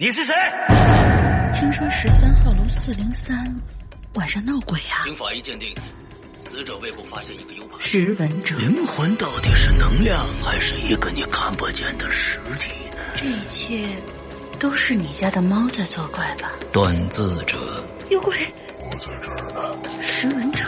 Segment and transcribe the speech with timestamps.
[0.00, 0.32] 你是谁？
[1.52, 3.36] 听说十三号楼四零三
[4.14, 5.02] 晚上闹鬼啊！
[5.02, 5.74] 经法医鉴定，
[6.38, 7.80] 死者胃部发现一个 U 盘。
[7.80, 12.98] 识文者，灵魂到底是能量，还是一个你看不见的实体呢？
[13.16, 14.00] 这一切
[14.60, 16.52] 都是你家的猫在作怪吧？
[16.70, 17.58] 断字者，
[18.08, 18.36] 有鬼！
[18.76, 20.00] 我在这儿呢。
[20.00, 20.60] 识文者，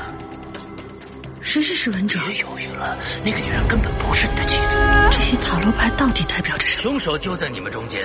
[1.41, 2.19] 谁是识文者？
[2.27, 4.77] 别犹豫了，那个女人根本不是你的妻子。
[5.13, 6.83] 这些塔罗牌到底代表着什么？
[6.83, 8.05] 凶手就在你们中间，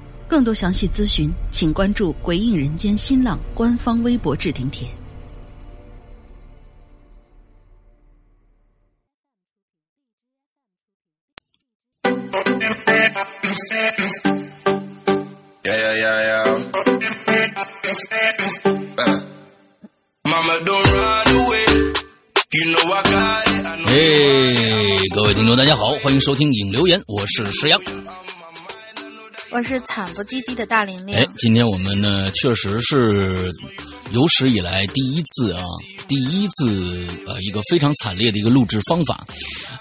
[0.31, 4.87] 更多详细咨询，请关注“鬼影人间”新浪官方微博置顶帖。
[23.87, 23.97] 哎，
[25.13, 27.81] 各位听众，大家好，欢迎收听影留言，我是石阳。
[29.51, 31.13] 我是惨不唧唧的大玲玲。
[31.13, 33.51] 哎，今天我们呢，确实是
[34.11, 35.61] 有史以来第一次啊，
[36.07, 39.25] 第一次呃，一个非常惨烈的一个录制方法。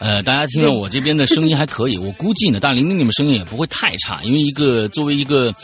[0.00, 5.54] 呃，大家听到我这边的声音还可以， 我估计呢，大玲玲你们声音也不会太差，因为一个作为一个。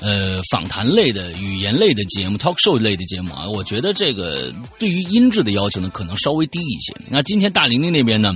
[0.00, 6.94] 呃，访谈类的、语言类的节目、talk show 类的节目啊，我觉得这个对于音质的要求呢，可能稍微低一些。
[7.08, 8.32] 那今天大玲玲那边呢，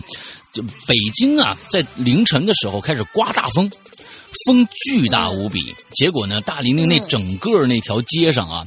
[0.52, 3.70] 就北京啊，在凌晨的时候开始刮大风，
[4.46, 5.74] 风巨大无比。
[5.92, 8.66] 结果呢，大玲玲那整个那条街上啊，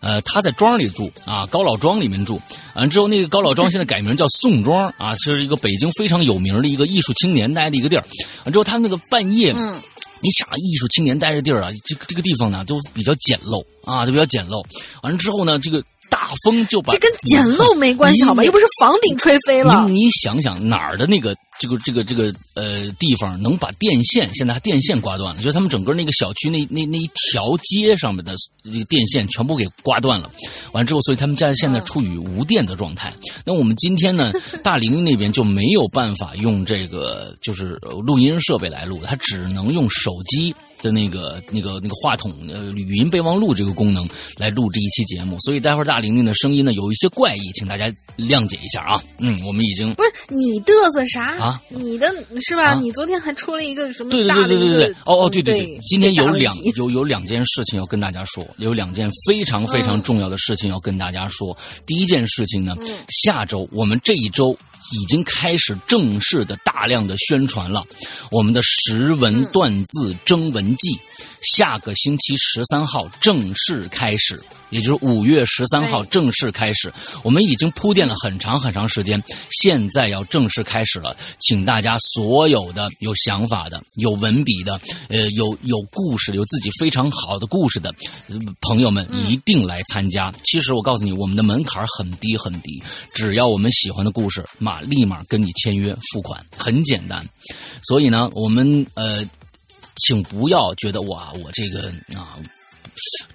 [0.00, 2.40] 呃，她在庄里住啊，高老庄里面住。
[2.74, 8.04] 完之后，那个高老庄现在改名叫宋庄啊，是一个北京非常有名的一个艺术青年待的一个地儿。
[8.44, 9.52] 完之后，他那个半夜。
[9.54, 9.80] 嗯
[10.18, 14.64] 你想啊，艺术青年待的地儿啊，这个这个地方呢都比较简陋啊，都比较简陋。
[15.02, 18.44] 完了之后呢，这个大风就把这跟简陋没关系好吧？
[18.44, 19.86] 又不是房顶吹飞了。
[19.88, 25.42] 你你想想哪儿的那个这个这个这个呃地方能把电线现在还电线刮断了？
[25.42, 28.34] 就是他们整个那个小区那那那一条街上面的
[28.64, 30.30] 这个电线全部给刮断了。
[30.72, 33.12] 完了之后，所以他们家现在处于无电的状态。
[33.44, 40.54] 那我们今天呢， 大玲玲那边就没有办法用这个就是录音设备来录，他只能用手机。
[40.82, 49.02] 的那个、那个、那个话筒呃语音备忘录这个功能来录这一期节目，所以待会儿大玲玲的声音呢有一些怪异，请大家谅解一下啊。
[49.18, 51.62] 嗯，我们已经不是你嘚瑟啥啊？
[51.68, 52.08] 你的
[52.40, 52.72] 是吧？
[52.72, 61.56] 啊你昨天还出了一个什么对对大的一个对对对对，哦哦对对对，今天有两有有两件事情要跟大家说，有两件非常非常重要的事情要跟大家说。
[61.86, 64.56] 第一件事情呢，嗯下周我们这一周。
[64.92, 67.84] 已经开始正式的大量的宣传了，
[68.30, 70.98] 我们的识文断字征文季，
[71.42, 76.92] 下个星期十三号正式开始，也就是五月十三号正式开始。
[77.22, 87.94] 我们已经铺垫了很长很长时间，现在要正式开始了，请大家所有的有想法的、有文笔的、呃有有故事、有自己非常好的故事的
[88.28, 90.32] 呃朋友们，一定来参加。
[90.44, 92.82] 其实我告诉你，我们的门槛很低很低，
[93.12, 97.24] 只要我们喜欢的故事，马立马跟你签约付款，很简单。
[97.82, 99.24] 所以呢，我们呃，
[99.96, 101.88] 请不要觉得哇，我这个
[102.18, 102.38] 啊。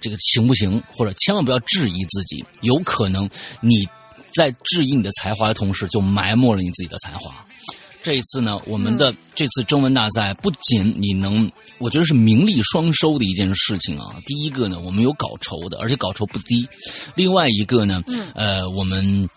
[0.00, 0.82] 这个行不行？
[0.92, 3.30] 或者千万不要质疑自己，有可能
[3.60, 3.86] 你
[4.34, 7.32] 在质疑你的才华的同时，就埋没了你自己的才华。
[8.02, 11.48] 这一次呢，我们的这次征文大赛不仅你能，
[11.78, 14.16] 我觉得是名利双收的一件事情啊。
[14.26, 16.66] 第一个呢，我们有稿酬的，而且稿酬不低；
[17.14, 18.02] 另外一个呢，
[18.34, 19.28] 呃，我们。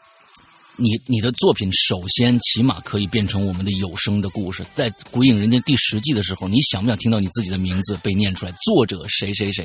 [0.78, 8.52] 你你的作品首先起码可以变成我们的有声的故事，在《鬼影人间》第十季的时候，你想不想听到你自己的名字被念出来？
[8.64, 9.64] 作者谁谁谁，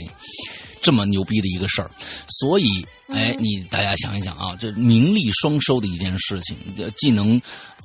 [0.81, 1.91] 这么牛逼的一个事儿，
[2.29, 6.57] 所以，哎，你大家想一想啊，这名利双收的一件事情，
[6.97, 7.41] 既能。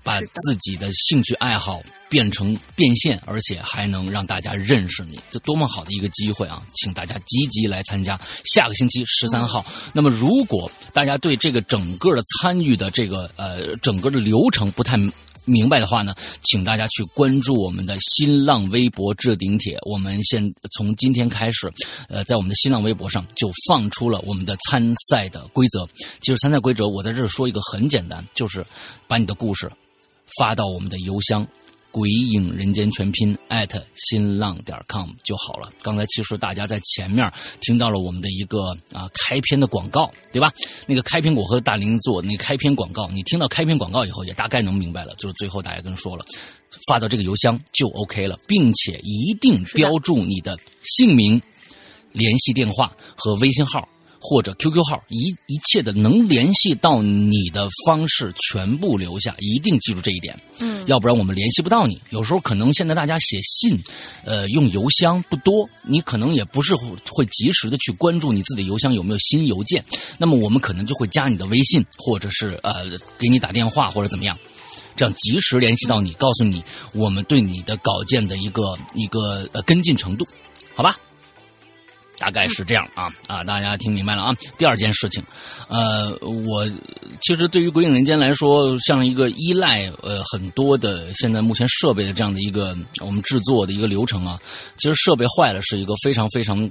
[0.06, 6.62] 把自己的兴趣爱好变成变现，而且还能让大家认识你，这多么好的一个机会啊！
[6.74, 8.18] 请大家积极来参加。
[8.46, 14.96] 下个星期十三号，那么如果大家对这个整个的参与的这个呃整个的流程不太
[15.46, 16.14] 明白的话呢，
[16.44, 19.78] 请大家去关注我们的新浪微博置顶帖。
[19.90, 21.68] 我们现从今天开始，
[22.10, 25.88] 呃，在我们的新浪微博上就放出了我们的参赛的规则。
[26.22, 28.64] 其实参赛规则我在这儿说一个很简单，就是
[29.08, 29.72] 把你的故事。
[30.38, 31.48] 发到我们的邮箱
[31.92, 33.38] “鬼影人间全拼”
[33.96, 35.70] 新浪点 com 就好了。
[35.82, 37.32] 刚才其实大家在前面
[37.62, 40.52] 听到了我们的一个啊开篇的广告，对吧？
[40.88, 45.16] 那个开篇我和大林做那开篇广告，你听到开篇广告以后，也大概能明白了。
[45.18, 46.26] 就是最后大家跟说了，
[46.88, 51.42] 发到这个邮箱就 OK 了，并且一定标注你的姓名、
[52.12, 53.88] 联系电话和微信号。
[54.28, 60.36] 或者 QQ 号，一一切的能联系到你的方式全部留下，一定记住这一点。
[60.58, 62.02] 嗯，要不然我们联系不到你。
[62.10, 63.80] 有时候可能现在大家写信，
[64.24, 69.86] 呃，用邮箱不多，你可能也不是会及时的去关注你自己邮箱有没有新邮件。
[70.18, 72.86] 那么我们可能就会加你的微信，或者是呃
[73.20, 74.36] 给你打电话或者怎么样，
[74.96, 76.64] 这样及时联系到你，告诉你
[76.94, 80.28] 我们对你的稿件的一个一个呃跟进程度，
[80.74, 80.98] 好吧？
[82.18, 84.36] 大概是这样啊啊，大家听明白了啊。
[84.58, 85.24] 第二件事情，
[85.68, 86.66] 呃，我
[87.22, 94.40] 其实对于《鬼影人间》来说，像一个依赖呃很多的现在目前设备的这样的一个我们制作的一个流程啊，
[94.78, 96.70] 其实设备坏了是一个非常非常。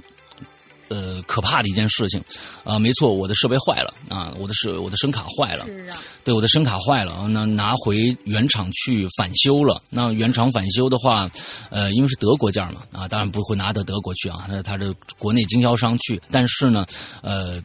[0.89, 2.23] 呃，可怕的一件事情，
[2.63, 9.81] 啊，没错，我的设备坏了啊，我的设我的声卡坏了，啊，对，我的声卡坏了，那拿回原厂去返修了。
[9.89, 11.29] 那原厂返修的话，
[11.69, 16.85] 呃，因为是德国件嘛，啊，当然不会拿到德国去啊，那他的国内经销商去，但是呢，
[17.21, 17.61] 呃，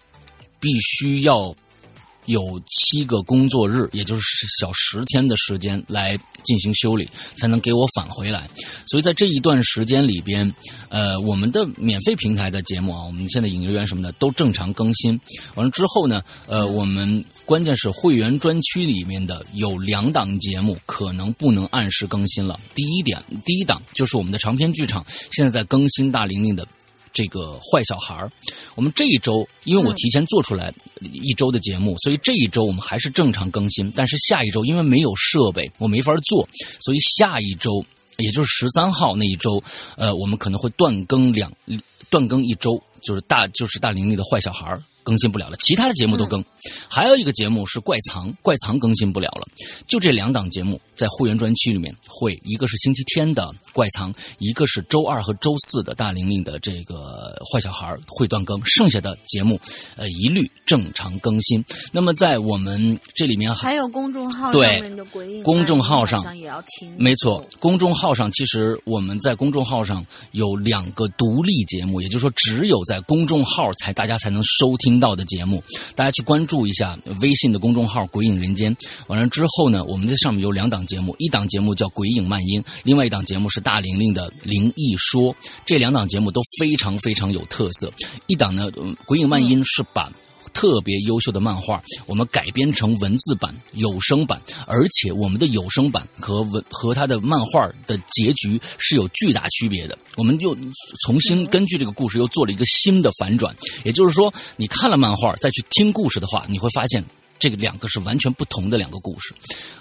[0.59, 1.55] 必须要。
[2.31, 8.49] 有七个工作日，也就是小十天的时间来进行修理，才能给我返回来。
[8.87, 10.55] 所以在这一段时间里边，
[10.89, 15.21] 呃，我们的免费平台的节目啊，我们现在影乐园什么的都正常更新。
[15.57, 22.61] 完了之后呢，呃，我们关键是会员专区里面的有两档节目可能不能按时更新了。
[22.77, 26.67] 第一点，第一档就是我们的长篇剧场，现在在更新大玲玲的。
[27.13, 28.29] 这个坏小孩
[28.75, 33.93] 我们这一周因为我提前做出来一周的节目，所以这一周我们还是正常更新。
[33.97, 36.49] 但是下一周因为没有设备，我没法做，
[36.81, 37.85] 所以下一周
[38.19, 39.63] 也就是十三号那一周，
[39.97, 41.53] 呃，我们可能会断更两
[42.09, 44.79] 断更一周，就是大就是大玲玲的坏小孩
[45.11, 46.45] 更新不了了，其他的节目都更。
[46.89, 49.45] 还有一个节目是怪藏，怪藏更新不了了。
[49.89, 59.59] 就这两档节目在会员专区里面会，一个是星期天的怪藏，一个是周二和周四的大玲玲的这个坏小孩会断更，剩下的节目
[59.97, 61.65] 呃一律正常更新。
[61.91, 64.81] 那么在我们这里面还有公众号对
[65.43, 75.00] 公众号上也要听，没错，公众号上其实我们在公众号上有两个独立节目，也就是说只有在公众号才大家才能收听。
[75.01, 75.65] 到的节目，
[75.97, 78.77] 大家去关注一下微信的公众号“鬼影人间”。
[79.09, 85.35] 完了之后呢，我们在上面有两档节目，一档节目叫《鬼影漫音》，另外一档节目是大玲玲的《灵异说》。
[85.65, 87.91] 这两档节目都非常非常有特色。
[88.27, 88.71] 一档呢，
[89.07, 90.13] 《鬼影漫音》是把。
[90.53, 99.99] 特别优秀的漫画，我们改编成文字版、有声版，而且我们的有声版和文和他的漫画的结局是有巨大区别的。
[100.17, 100.57] 我们又
[101.05, 103.55] 重新根据这个故事又做了一个新的反转，
[103.85, 107.05] 也就是说，你看了漫画再去听故事的话，你会发现
[107.39, 109.35] 这个两个是完全不同的两个故事。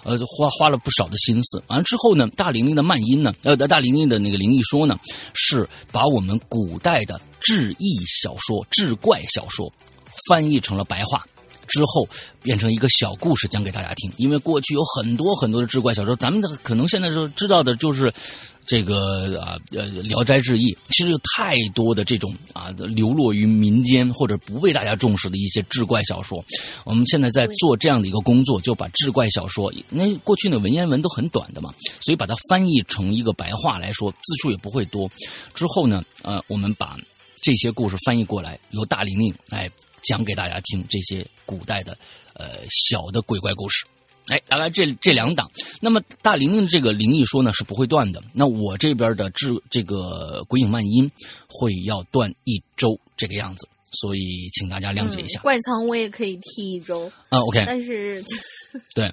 [0.04, 1.62] 呃，花花了不少的心思。
[1.68, 4.98] 完了之后呢，大玲玲的漫音呢，呃，大玲玲的那个灵异说呢，
[5.34, 9.72] 是把我们古代的志异小说、志怪小说。
[10.28, 11.24] 翻译成了白话
[11.68, 12.08] 之后，
[12.42, 14.12] 变成一个小故事讲给大家听。
[14.18, 18.12] 因为过去有很多很多的志怪小说，咱们的可能现在就知道的就是
[18.66, 20.74] 这个啊呃《聊斋志异》。
[20.90, 26.44] 其实有太多的这种啊流落于民间或者不被大家重视的一些志怪小说。
[26.86, 31.72] 我们现在在做这样的一个工作，就把志怪小说，那过去的文言文都很短的嘛，
[32.02, 35.08] 所以把它翻译成一个白话来说，字数也不会多。
[35.54, 36.98] 之后呢，呃，我们把
[37.44, 39.70] 这些故事翻译过来，由大玲玲来。
[40.04, 41.98] 讲给大家听这些古代的
[42.34, 43.86] 呃小的鬼怪故事
[44.28, 45.50] 哎，大概这这两档。
[45.82, 51.10] 那么大玲玲这个灵异说呢是不会断的，那我这边的这这个鬼影漫音
[51.48, 55.40] 会要断一周这个样子，所以请大家谅解一下。
[55.40, 58.24] 嗯、怪仓我也可以踢一周啊，OK，但是
[58.94, 59.12] 对。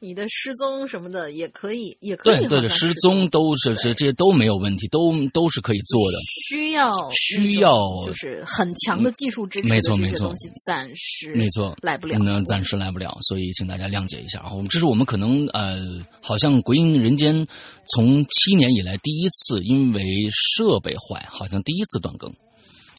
[0.00, 2.40] 你的失踪什么的也可以，也可以。
[2.40, 6.18] 对对对，失踪都是这这些都没有问题，都都是可以做的。
[6.48, 14.52] 需要需要就是很强的技术支持，没错没错，东西暂时没错来不了，那暂时来不了，所以请大家谅解一下啊。
[14.52, 15.78] 我们这是我们可能呃，
[16.20, 17.34] 好像《鬼影人间》
[17.94, 22.32] 从七年以来第一次因为设备坏，好像第一次断更。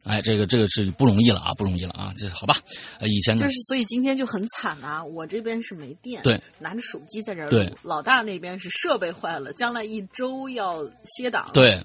[0.06, 2.56] 哎，这个这个是不容易了啊，不容易了啊，这好吧？
[3.00, 5.04] 呃，以前就是，所以今天就很惨啊。
[5.04, 7.72] 我这边是没电，对，拿着手机在这儿对。
[7.84, 11.50] 老大那边是设备坏了，将来一周要歇档。
[11.54, 11.82] 对，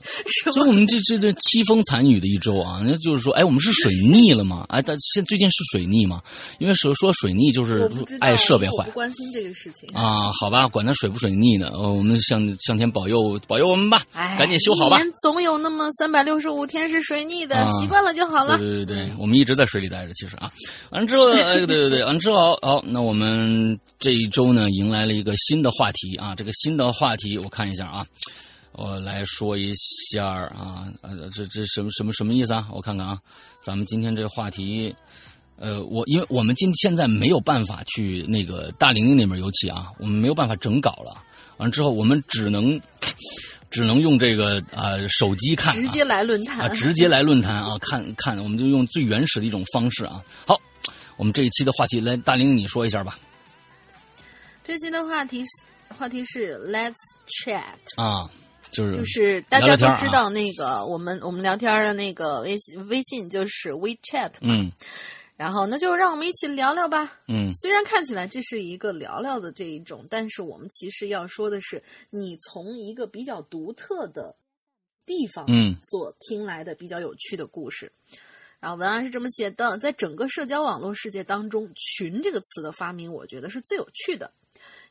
[0.52, 4.66] 所以我们这这这凄风惨雨的一周啊，那就是说，哎，我们是水逆了吗？
[4.68, 6.20] 哎，但现最近是水逆吗？
[6.58, 10.30] 因为说说水逆就是爱设备坏，不关心这个事情啊。
[10.38, 15.00] 好吧，管它水不水逆呢，我们向向天保佑保佑我们吧，哎赶紧修好吧。
[15.22, 18.58] 总有那么三百六十五天是水逆的，习惯了就好了。
[18.58, 20.50] 对对对，我们一直在水里待着，其实啊，
[20.90, 28.04] 完了之后， 哎，对对对，完了之后，好，那我们这一周呢，迎来了一个新的话题啊，这个新的话题，我看一下啊，
[28.72, 29.72] 我来说一
[30.12, 32.68] 下啊，呃，这这什么什么什么意思啊？
[32.72, 33.18] 我看看啊，
[33.62, 34.94] 咱们今天这个话题，
[35.56, 41.22] 呃，我因为我们今现在没有办法去那个大玲玲那边尤其啊，我们没有办法整稿了，
[41.58, 42.80] 完了之后，我们只能。
[43.70, 50.22] 只能用这个啊手机看，直接来论坛啊，直接来论坛啊，看看，我们就用最原始的一种方式啊。
[50.46, 50.60] 好，
[51.16, 53.18] 我们这一期的话题来，大玲你说一下吧。
[54.64, 55.44] 这期的话题
[55.96, 56.94] 话题是 Let's
[57.44, 57.62] Chat
[57.96, 58.28] 啊，
[58.70, 64.70] 就是就是大家都知道那个我们我们聊天的那个微信微信就是 WeChat 嗯。
[65.40, 67.18] 然后，那就让我们一起聊聊吧。
[67.26, 74.36] 嗯，虽然看起来这是一个聊聊的这一种，但是我们其实要说的是，你从一个比较独特的
[75.06, 77.90] 地方，嗯，所听来的比较有趣的故事。
[78.60, 84.30] 然后文案是这么写的：在整个社交网络世界当中，“群”这个词的发明，我觉得是最有趣的，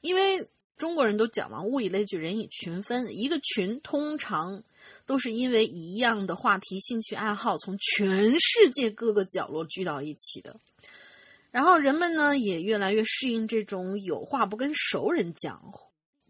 [0.01, 4.63] 因为中国人都讲嘛，“物以类聚，人以群分”，一个群通常。
[5.09, 10.55] 都是因为一样的话题、兴趣爱好，从全世界各个角落聚到一起的。
[11.49, 15.59] 然后人们呢，也越来越适应这种有话不跟熟人讲，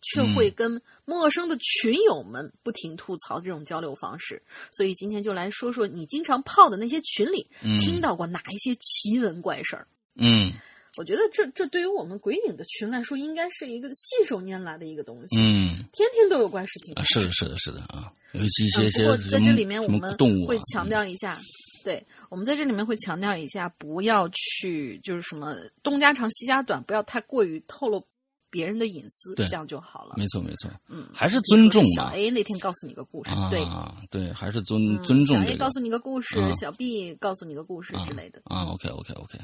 [0.01, 4.41] 却会跟陌生的群友们不停吐槽这种交流方式。
[4.71, 7.45] 所以今天就来说说你经常泡的那些群里，
[7.81, 9.86] 听到过哪一些奇闻怪事儿？
[10.15, 10.53] 嗯。
[10.98, 15.38] 我觉得这这对于我们鬼影的群来说，应该是一个信手拈来的一个东西。
[15.38, 16.93] 嗯，天天都有怪事情。
[16.96, 20.17] 啊是的，是的，是的啊，尤其一些些不过在这里面，我们
[20.48, 21.38] 会强调一下，
[21.84, 28.03] 对我们在这里面会强调一下，不要去就是什么东家长西家短，不要太过于透露。
[28.50, 30.15] 别人的隐私，这样就好了。
[30.18, 30.72] 没错，没错。
[30.88, 32.10] 嗯，还是尊重嘛。
[32.10, 33.63] 小 A 那天告诉你个故事，对
[34.10, 35.38] 对，还是尊尊重。
[35.44, 38.41] 小 A 告诉你个故事，小 B 告诉你个故事之类的。
[38.46, 39.39] 啊，OK，OK，OK。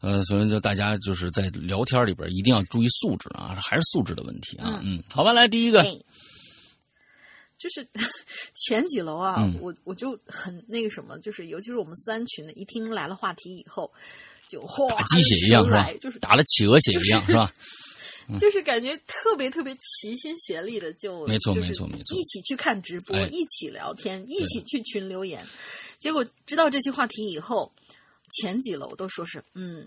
[0.00, 4.80] 呃，所以就大家就是在聊天里边一定要注意素质啊，还是素质的问题啊。
[4.84, 5.82] 嗯，好吧，来第一个，
[7.58, 7.86] 就是
[8.66, 13.90] 前几楼啊，我我就很那个什么，就是尤其是我们三群的，一听来了话题以后，
[14.48, 15.88] 就哗，打鸡血一样是吧？
[16.00, 17.52] 就是打了企鹅血一样是吧？
[18.38, 25.44] 就是感觉特别特别齐心协力的，就没错没错没错，一起去看直播，一起聊天，一起去群留言。
[25.98, 27.72] 结果知道这些话题以后，
[28.30, 29.86] 前几楼都说是嗯，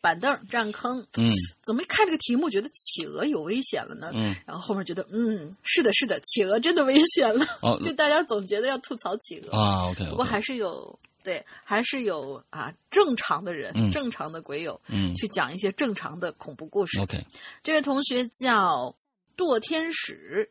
[0.00, 1.32] 板凳占坑，嗯，
[1.66, 4.10] 怎么一看这个题目觉得企鹅有危险了呢？
[4.14, 7.44] 嗯，然后后面觉得嗯，是的，是的，企鹅真的危险了。
[7.62, 10.98] 哦，就大家总觉得要吐槽企鹅啊，OK，不过还是有。
[11.26, 17.00] 对，还是有啊，正常的人，正常的鬼友，嗯，去讲一些正常的恐怖故事。
[17.00, 17.26] OK，
[17.64, 18.96] 这位同学叫
[19.36, 20.48] 堕天使，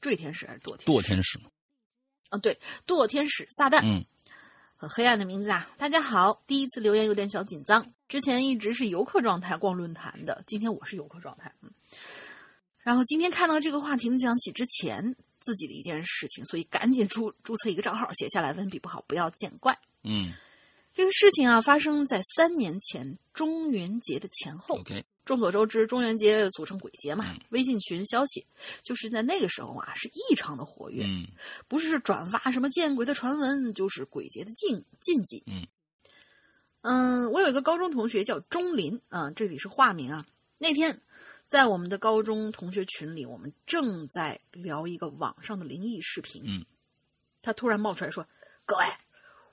[0.00, 0.86] 坠天使还是堕天？
[0.86, 1.38] 堕天使。
[2.30, 4.04] 啊，对，堕天使撒旦，嗯，
[4.74, 5.70] 很黑暗的名字啊。
[5.78, 11.70] 大家好，第一次留言有点小紧张，之前一直是游客状态逛论坛的，今天我是游客状态，嗯。
[12.80, 19.78] 然后今天看到这个话题呢，讲起之前自己的一件事情，所以赶紧注注册一个账号，写下来，文笔不好不要见怪。
[20.04, 20.32] 嗯，
[20.94, 24.76] 这个事情啊，发生在三年前中元节的前后。
[24.78, 27.36] OK，众所周知，中元节俗称鬼节嘛。
[27.50, 28.46] 微信群消息
[28.82, 31.04] 就是在那个时候啊，是异常的活跃。
[31.04, 31.26] 嗯，
[31.68, 35.42] 不是转发什么见鬼的传闻，就是鬼节的禁禁忌。
[35.46, 35.66] 嗯
[36.80, 40.26] 嗯，我有一个高中同学叫钟林啊，这里是化名啊。
[40.58, 41.00] 那天
[41.48, 46.42] 在我们的高中同学群里，我们正在聊一个网上的灵异视频。
[46.46, 46.64] 嗯，
[47.42, 48.26] 他突然冒出来说
[48.64, 48.84] ：“各位。”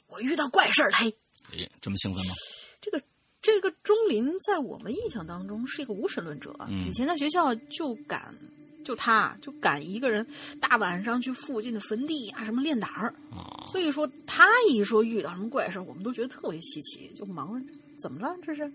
[0.07, 1.15] 我遇到怪事儿了，嘿！
[1.51, 2.33] 哎，这么兴奋吗？
[2.81, 3.01] 这个
[3.41, 8.35] 这个钟林在我们印象当中是一个无神论者，嗯以前在学校就敢，
[8.83, 10.25] 就他就敢一个人
[10.59, 17.65] 大晚上去附近的坟地啊什么练胆儿，啊，所以说他一说遇到什么怪事儿，我们都觉得特别稀奇，就忙问
[17.99, 18.71] 怎么了这是。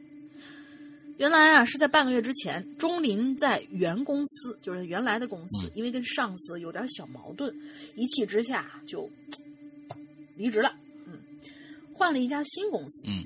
[1.17, 7.55] 原来啊，是在半个月之前，钟林在原公司，就是原来的公司，嗯因为跟上司有点小矛盾，
[7.95, 9.07] 一气之下就
[10.35, 10.75] 离职了。
[12.00, 13.04] 嗯，换了一家新公司。
[13.07, 13.25] 嗯，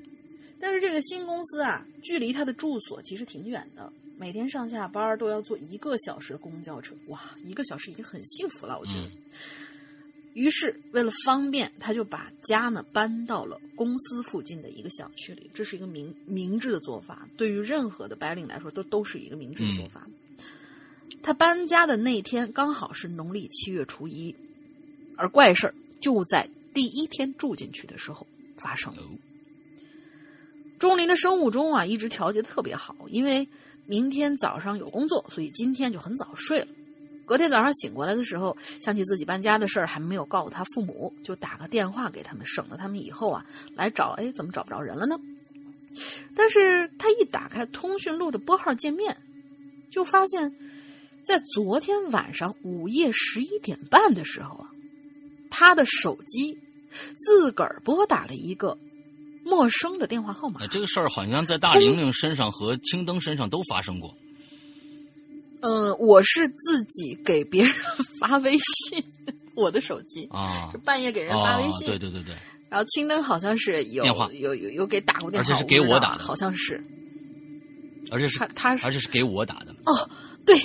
[0.59, 6.93] 但是这个新公司啊，距离他的住所其实挺远的，每天上下班都要坐一个小时的公交车。
[7.07, 9.07] 哇，一个小时已经很幸福了，我觉得。
[9.07, 9.11] 嗯
[10.35, 15.49] 于是为了方便，他就把家呢搬到了公司附近的一个小区里。
[15.53, 20.05] 这是一个明明智的做法，对于任何的白领来说，都都是一个明智的做法。
[21.23, 24.35] 他搬家的那天刚好是农历七月初一，
[25.15, 28.27] 而怪事儿就在第一天住进去的时候
[28.57, 28.93] 发生。
[30.77, 33.47] 钟林的生物钟啊，一直调节特别好，因为
[33.85, 36.67] 明天早上有工作，所以今天就很早睡了。
[37.25, 45.17] 隔天早上醒过来的时候，想起自己搬家的事儿还没有告诉他父母，就打个电话给他们，省得他们以后啊来找，哎，怎么找不着人了呢？
[46.35, 49.17] 但是他一打开通讯录的拨号界面，
[49.89, 50.53] 就发现，
[51.23, 54.69] 在昨天晚上午夜十一点半的时候啊，
[55.49, 56.59] 他的手机
[57.17, 58.77] 自个儿拨打了一个
[59.43, 60.67] 陌生的电话号码哎，。
[60.67, 64.15] 这个事儿好像在大玲玲身上和青灯身上都发生过。
[65.61, 67.73] 嗯，我是自己给别人
[68.19, 69.03] 发微信，
[69.55, 72.35] 我的手机啊是半夜给人发微信，哦对对对对，
[72.69, 76.83] 然后青灯好像是有电话有有有给打过电话，而且是给我打的好像是
[78.11, 79.75] 而且是他而且是给我打的。
[79.85, 80.09] 哦，
[80.45, 80.55] 对，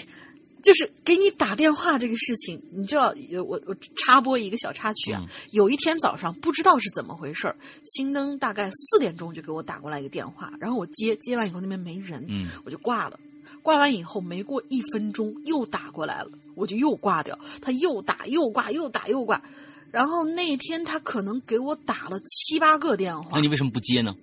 [0.62, 3.14] 就是给你打电话这个事情，你知道，
[3.44, 5.20] 我我插播一个小插曲啊。
[5.22, 13.18] 嗯有一天早上不知道是怎么回事儿，青灯大概四点钟就给我打过来一个电话，然后我接接完以后那边没人，嗯我就挂了。
[13.62, 19.42] 挂完以后没过一分钟又打过来了，我就又挂掉，他又打又挂又打又挂，
[19.90, 24.14] 然后那天他可能给我打了七八个电话那，你为什么不接呢？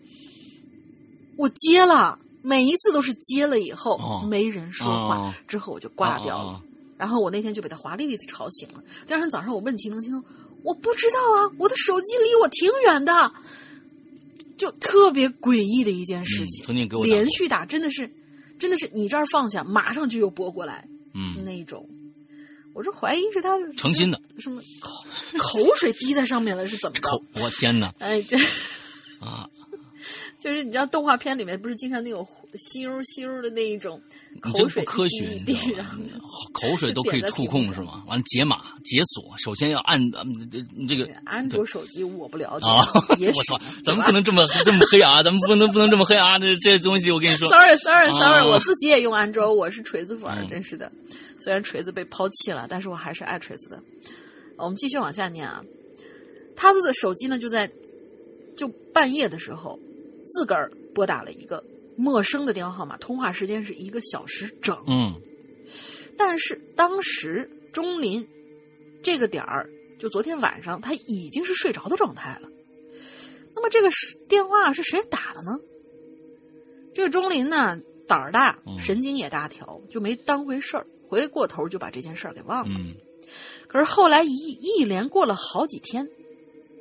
[1.35, 6.61] 我接了，每一次都是接了以后、哦没人说话，哦之后我就挂掉了。
[6.97, 8.83] 然后我那天就被他华丽丽的吵醒了。
[9.05, 10.23] 第二天早上我问秦能，秦能
[10.63, 13.31] 我不知道啊，我的手机离我挺远的，
[14.57, 16.63] 就特别诡异的一件事情。
[16.63, 18.09] 嗯曾经给我连续打，真的是，
[18.59, 21.87] 真的是你这儿放下，马上就又拨过来嗯，那一种。
[22.73, 25.03] 我是怀疑是他诚心的什么口
[25.39, 27.01] 口水滴在上面了，是怎么着？
[27.01, 28.37] 口，我天哪哎，这
[29.19, 29.49] 啊！
[30.39, 33.99] 就是你知道动画片里面不是经常那种吸溜吸溜的那一种
[34.39, 35.43] 口水不科学？
[36.53, 38.03] 口水都可以触控是吗？
[38.07, 42.85] 完了解码解锁，首先要按嗯这个安卓手机我不了解， 啊！
[42.93, 45.23] 我操，咱们不能这么这么黑啊！
[45.23, 46.37] 咱们不能不能这么黑啊！
[46.39, 50.91] 这这东西我跟你说，Sorry Sorry Sorry，、啊我自己也用安卓，我是锤子粉真是的。
[51.39, 53.81] 虽然锤子被抛弃了，但是我还是爱锤子的。
[54.57, 55.63] 我们继续往下念啊，
[56.55, 57.69] 他的手机呢就在
[58.55, 59.79] 就半夜的时候，
[60.27, 61.63] 自个儿拨打了一个
[61.95, 64.77] 陌生的电话号码，通话时间是一个小时整。
[64.87, 65.21] 嗯
[66.17, 68.27] 但是当时钟林
[69.03, 72.49] 这个点儿，就昨天晚上他已经是睡着的状态了。
[73.53, 73.89] 那么这个
[74.27, 75.59] 电话是谁打的呢？
[76.93, 82.75] 这个钟林呢胆儿大，嗯神经也大条，就没当回事儿，回过头就把这件事儿给忘了。
[82.79, 82.95] 嗯
[83.67, 86.09] 可是后来一一连过了好几天，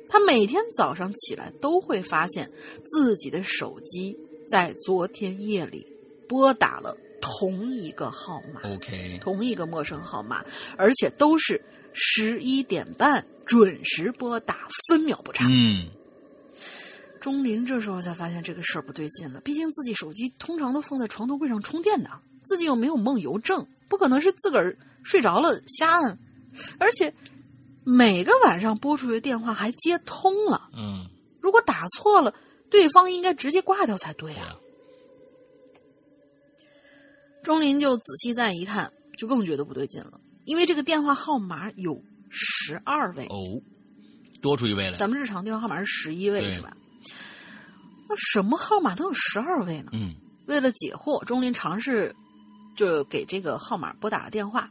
[0.09, 2.49] 他每天早上起来都会发现
[2.85, 4.17] 自己的手机
[4.49, 5.85] 在昨天夜里
[6.27, 8.61] 拨打了同一个号码。
[8.63, 10.45] ，OK，同一个陌生号码，
[10.77, 11.61] 而且都是
[11.93, 15.45] 十一点半准时拨打，分秒不差。
[15.49, 15.89] 嗯
[17.19, 22.09] 钟林这时候才发现这个事儿不对劲了，毕竟自己手机通常都放在床头柜上充电的，
[22.45, 26.17] 自己又没有梦游症，不可能是自个儿睡着了瞎按，
[26.77, 27.13] 而且
[27.89, 31.07] 每个晚上拨出去的电话还接通了，嗯，
[31.39, 32.33] 如果打错了，
[32.69, 34.57] 对方应该直接挂掉才对啊。
[37.43, 43.63] 钟林就仔细再一看，就更觉得不对劲了，因为这个电话号码有十二位，哦，
[44.41, 46.75] 多出一位来，咱们日常电话号码是十一位是吧？
[48.09, 49.91] 那什么号码都有十二位呢？
[49.93, 50.13] 嗯。
[50.47, 52.13] 为了解惑，钟林尝试
[52.75, 54.69] 就给这个号码拨打了电话，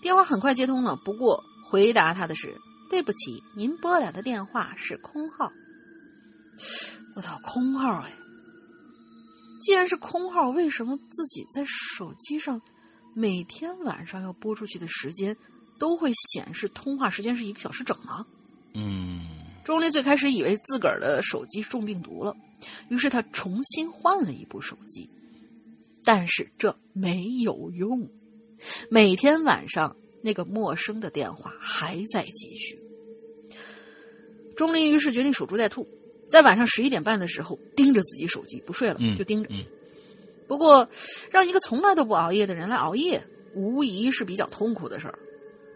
[0.00, 2.54] 电话很快接通了，不过回答他的是
[2.90, 5.50] ：“对不起，您拨打的电话是空号。”
[7.16, 8.12] 我操，空号哎！
[9.62, 12.60] 既然是空号，为什么自己在手机上
[13.14, 15.34] 每天晚上要拨出去的时间
[15.78, 18.26] 都会显示通话时间是一个小时整呢？
[18.74, 19.22] 嗯
[19.64, 22.36] 钟离最开始以为自个儿的手机中病毒了，
[22.90, 25.08] 于是他重新换了一部手机，
[26.04, 28.10] 但是这没有用。
[28.90, 32.78] 每天晚上，那个陌生的电话还在继续。
[34.56, 35.86] 钟林于是决定守株待兔，
[36.30, 39.48] 在晚上十一点半的时候盯着自己手机不睡了，嗯就盯着。
[39.52, 39.64] 嗯
[40.48, 40.86] 不过，
[41.30, 45.18] 让一个从来都不熬夜的人来熬夜，无疑是比较痛苦的事儿。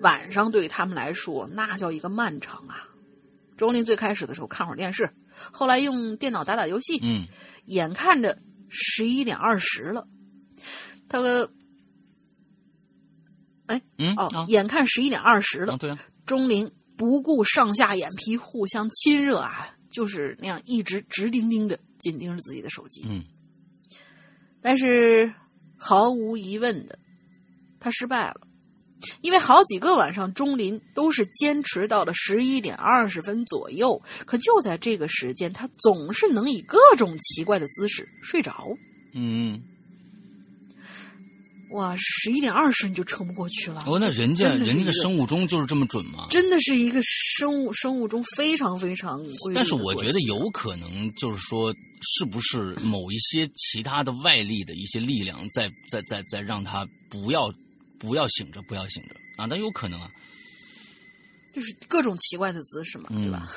[0.01, 2.87] 晚上对于他们来说，那叫一个漫长啊。
[3.57, 5.09] 钟林最开始的时候看会儿电视，
[5.51, 7.27] 后来用电脑打打游戏，嗯
[7.65, 8.37] 眼看着
[8.69, 10.07] 十一点二十了，
[11.09, 11.23] 他
[13.67, 14.47] 个哦，嗯啊。
[14.49, 23.05] 眼看十一点二十了啊，，对啊，钟林不顾上下眼皮互相亲热啊，就是那样一直直盯盯的紧盯着自己的手机。
[23.09, 23.25] 嗯。
[24.63, 25.33] 但是
[25.77, 26.99] 毫无疑问的，
[27.79, 28.41] 他失败了，
[29.21, 38.67] 因为好几个晚上钟林都是坚持到了十一点二十分左右，可就在这个时间，他总是能以各种奇怪的姿势睡着。
[39.13, 39.63] 嗯，
[41.71, 43.83] 哇，十一点二十你就撑不过去了。
[43.87, 46.29] 哦，那人家人家的生物钟就是这么准吗？
[46.31, 57.53] 真的是一个生物生物钟非常非常规律但是我觉得有可能，就是说，是不是某一些其他的外力的一些力量在在在在让他不要
[57.99, 59.47] 不要醒着，不要醒着啊？
[59.47, 60.09] 那有可能啊，
[61.53, 63.51] 就是各种奇怪的姿势嘛，嗯对吧？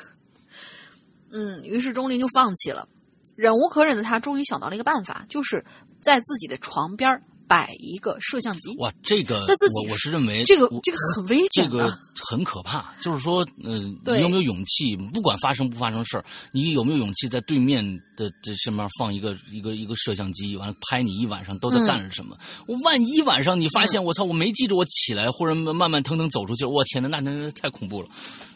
[1.32, 2.88] 嗯，于是钟灵就放弃了。
[3.36, 5.64] 忍无可忍的他终于想到了一个办法，就是
[6.02, 8.72] 在自己的床边儿摆一个摄像机。
[8.78, 11.76] 哇，这个在自己我我是认为这个这个很危这险这。
[11.76, 14.94] 个很可怕，就是说，嗯、对你有没有勇气？
[14.94, 17.84] 不管发生不发生事儿，你有没有勇气在对面
[18.14, 22.36] 的这上面放一个一个一个摄像机，完了拍你一晚上都在干着什么？
[22.68, 28.08] 我万一晚上你发现、我操，我没记着我起来，或者慢慢腾腾走出去，我天呐，那那那太恐怖了。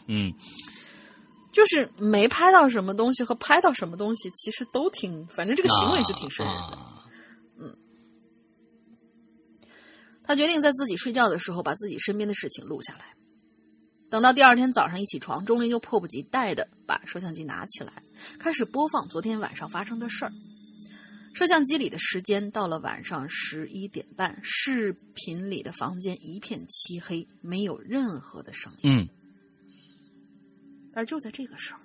[0.07, 0.31] 嗯，
[1.51, 6.77] 就是没拍到什么东西和拍到什么东西，其实都挺，反正这个行为就挺瘆人的。
[6.77, 6.94] 啊
[10.27, 13.05] 他决定在自己睡觉的时候把自己身边的事情录下来。
[14.09, 18.03] 等到第二天早上一起床，钟林就迫不及待的把摄像机拿起来，
[18.39, 20.31] 开始播放昨天晚上发生的事儿。
[21.33, 28.99] 摄像机里的时间到了晚上十一点半，视频里的房间一片漆黑，没有任何的声音。
[28.99, 29.09] 嗯
[30.93, 31.79] 而就在这个时候，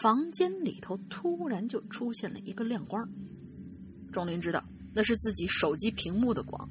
[0.00, 3.08] 房间里头突然就出现了一个亮光。
[4.12, 4.62] 钟林知道
[4.94, 6.70] 那是自己手机屏幕的光。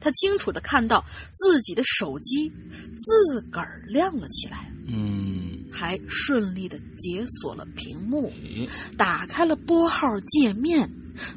[0.00, 2.50] 他清楚的看到自己的手机
[3.00, 8.32] 自个儿亮了起来，嗯，还顺利的解锁了屏幕，
[8.96, 10.90] 打开了拨号界面，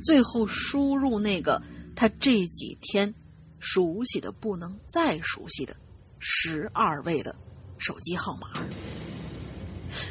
[0.03, 1.61] 最后输入那个
[1.95, 3.13] 他这几天
[3.59, 5.75] 熟悉的不能再熟悉的
[6.19, 7.35] 十二位的
[7.77, 8.63] 手机号码。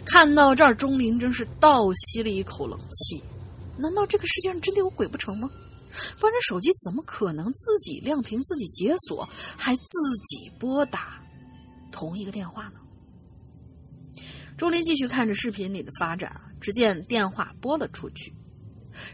[0.05, 3.23] 看到这儿，钟林真是倒吸了一口冷气。
[3.77, 5.49] 难道这个世界上真的有鬼不成吗？
[6.19, 9.83] 不然这手机怎么可能自己亮屏、自己解锁，还自
[10.25, 11.23] 己拨打
[11.91, 12.81] 同一个电话呢？
[14.57, 18.35] 钟林继续看着视频里的发展啊，只见电话拨了出去。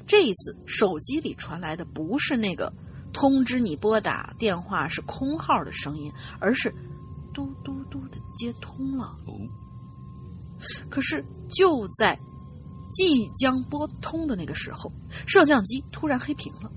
[0.07, 2.73] 这一次，手机里传来的不是那个
[3.13, 6.71] 通知你拨打电话是空号的声音，而是
[7.35, 9.15] 嘟嘟嘟的接通了。
[9.27, 9.37] 哦，
[10.89, 12.19] 可是就在
[12.95, 14.91] 即将拨通的那个时候，
[15.27, 16.71] 摄像机突然黑屏了。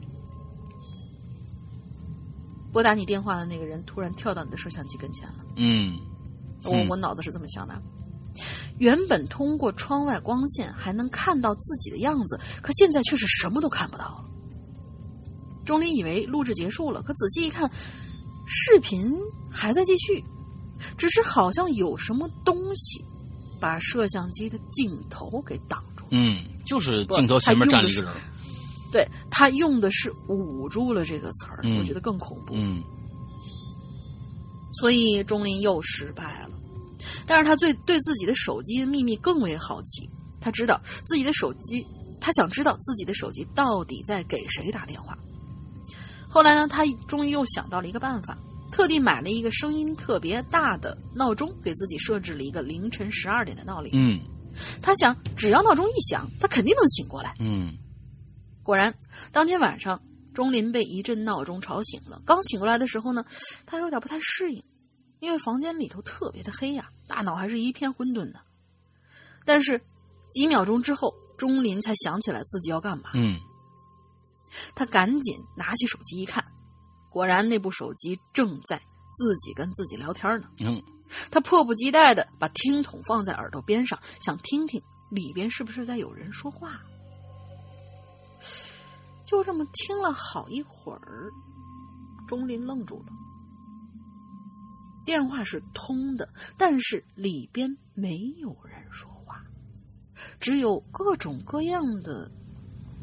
[2.74, 5.46] 拨打你电话的那个人突然跳到你的摄像机跟前了。
[5.56, 5.98] 嗯，
[6.64, 7.82] 我我脑子是这么想的。
[8.78, 14.26] 原本通过窗外光线还能看到自己的样子，可现在却是什么都看不到了。
[15.66, 17.72] 钟林以为录制结束了，可仔细一看，
[18.46, 19.12] 视频
[19.50, 20.24] 还在继续，
[20.98, 23.04] 只是好像有什么东西
[23.60, 25.84] 把摄像机的镜头给挡。
[26.12, 28.12] 嗯，就是镜头前面站了一个人。
[28.92, 32.54] 对他用的是“捂住了”这个词儿，嗯我觉得更恐怖。
[32.56, 32.82] 嗯
[34.80, 36.56] 所以钟林又失败了。
[37.26, 41.86] 但是他对对自己的手机的秘密更为好奇，他知道自己的手机，
[42.22, 45.18] 他想知道自己的手机到底在给谁打电话。
[46.30, 48.38] 后来呢，他终于又想到了一个办法，
[48.72, 53.92] 特地买了一个声音特别大的闹钟，给自己设置了一个凌晨十二点的闹铃。
[53.94, 54.20] 嗯
[54.82, 57.36] 他想，只要闹钟一响，他肯定能醒过来。
[57.40, 57.78] 嗯
[58.64, 58.94] 果然，
[59.32, 60.02] 当天晚上，
[60.34, 62.22] 钟林被一阵闹钟吵醒了。
[62.26, 63.26] 刚醒过来的时候呢，
[63.66, 64.64] 他有点不太适应，
[65.20, 68.42] 因为房间里头特别的黑呀、大脑还是一片混沌的。
[69.46, 69.82] 但是
[70.30, 73.12] 几秒钟之后，钟林才想起来自己要干嘛。
[73.14, 73.40] 嗯
[74.74, 76.44] 他赶紧拿起手机一看，
[77.10, 78.78] 果然那部手机正在
[79.14, 80.48] 自己跟自己聊天呢。
[80.60, 80.82] 嗯
[81.32, 86.82] 他迫不及待的把听筒放在耳朵边上，想听听里边是不是在有人说话。
[89.26, 91.30] 就这么听了好一会儿，
[92.28, 93.08] 钟林愣住了。
[95.06, 99.42] 电话是通的，但是里边没有人说话，
[100.40, 102.30] 只有各种各样的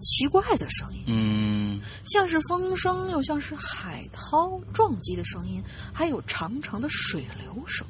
[0.01, 1.05] 奇怪的声音。
[1.07, 7.87] 嗯像是风声，又像是海涛撞击的声音，还有长长的水流声。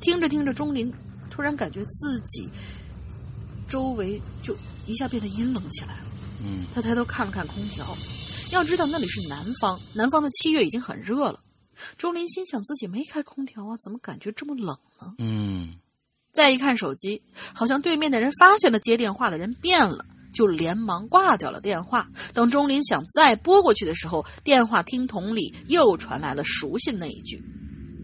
[0.00, 0.92] 听着听着，钟林
[1.30, 2.48] 突然感觉自己
[3.68, 6.04] 周围就一下变得阴冷起来了。
[6.42, 7.86] 嗯他抬头看了看空调，
[8.50, 11.40] 要知道那里是南方，南方的七月已经很热了。
[11.96, 15.14] 钟林心想自己没开空调啊，怎么感觉这么冷呢？
[15.18, 15.78] 嗯
[16.32, 17.20] 再一看手机，
[17.54, 22.08] 好像对面的人发现了接电话的人变了，就连忙挂掉了电话。
[22.32, 27.42] 等钟林想再拨过去的时候，电话听筒里又传来了熟悉那一句：“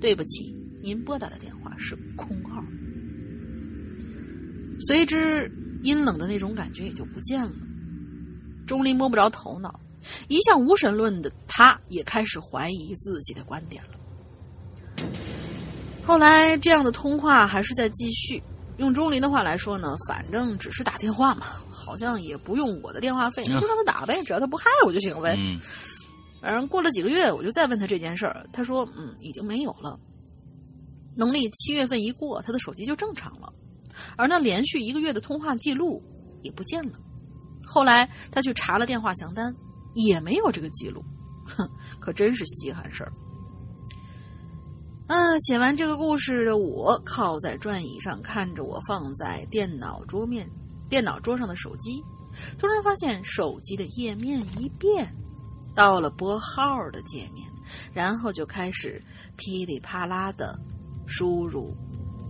[0.01, 2.63] 对不起，您拨打的电话是空号。”
[4.89, 5.51] 随之，
[5.83, 7.53] 阴冷的那种感觉也就不见了。
[8.67, 9.81] 钟林摸不着头脑，
[10.29, 13.91] 一向无神论的他，也开始怀疑自己的观点了。
[16.07, 18.43] 后来，这样的通话还是在继续。
[18.77, 25.35] 用钟林的话来说呢，反正只是打电话嘛，好像也不用我的电话费，嗯就让他打呗，只要他不害我就行呗。
[25.37, 25.59] 嗯
[26.41, 29.99] 反正过了几个月，我就再问他这件事儿，他说：“嗯，已经没有了。
[31.17, 33.53] 农历七月份一过，他的手机就正常了，
[34.17, 36.01] 而那连续一个月的通话记录
[36.43, 36.99] 也不见了。
[37.67, 39.53] 后来他去查了电话详单，
[39.95, 41.03] 也没有这个记录，
[41.57, 43.13] 哼，可真是稀罕事儿。”
[45.07, 50.51] 啊，写完这个故事的我靠在转椅上，看着我放在电脑桌面、
[50.89, 52.03] 电脑桌上的手机，
[52.59, 55.15] 突然发现手机的页面一变，
[55.77, 57.49] 到了拨号的界面，
[57.93, 59.01] 然后就开始
[59.37, 60.59] 噼里啪啦的
[61.07, 61.73] 输入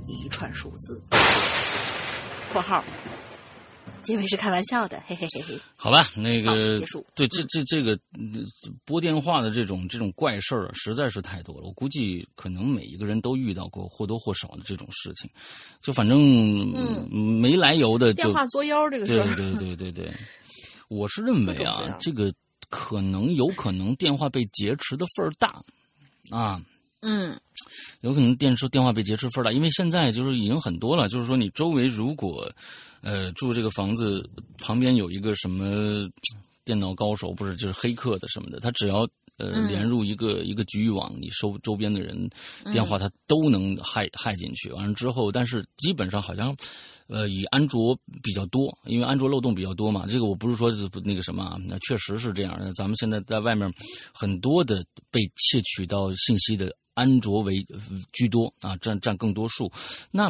[0.06, 1.00] 一串数字
[2.52, 2.84] （括号）。
[4.06, 5.58] 结尾是开玩笑的，嘿嘿嘿嘿。
[5.74, 7.04] 好吧，那个结束。
[7.14, 8.44] 对这这这个嗯
[8.84, 11.66] 拨电话的这种这种怪事儿啊，实在是太多了。
[11.66, 15.28] 我估计可能每一个人都遇到过或多或少的这种事情，
[15.82, 16.18] 就反正
[16.72, 17.36] 嗯。
[17.36, 20.12] 没来由的就电话作妖这个事对儿，对对对对对，
[20.88, 22.32] 我是认为啊，这个
[22.68, 25.60] 可能有可能电话被劫持的份儿大。
[26.30, 26.60] 啊。
[27.00, 27.38] 嗯。
[28.00, 32.50] 有可能电视电话被劫持份儿大，因为现在就是已经很多了，就是说你周围如果，
[33.06, 36.08] 呃，住这个房子旁边有一个什么
[36.64, 39.02] 电脑高手，不是就是黑客的什么的，他只要
[39.38, 42.28] 呃嗯连入一个、一个局域网，你收周边的人
[42.72, 44.72] 电话，他都能害害进去。
[44.72, 46.54] 完了之后，但是基本上好像。
[47.08, 50.06] 呃，以安卓比较多，因为安卓漏洞比较多嘛。
[50.08, 50.72] 这个我不是说
[51.04, 52.72] 那个什么啊，那确实是这样的。
[52.72, 53.72] 咱们现在在外面
[54.12, 57.64] 很多的被窃取到信息的安卓为
[58.12, 59.70] 居多啊，占占更多数。
[60.10, 60.28] 那、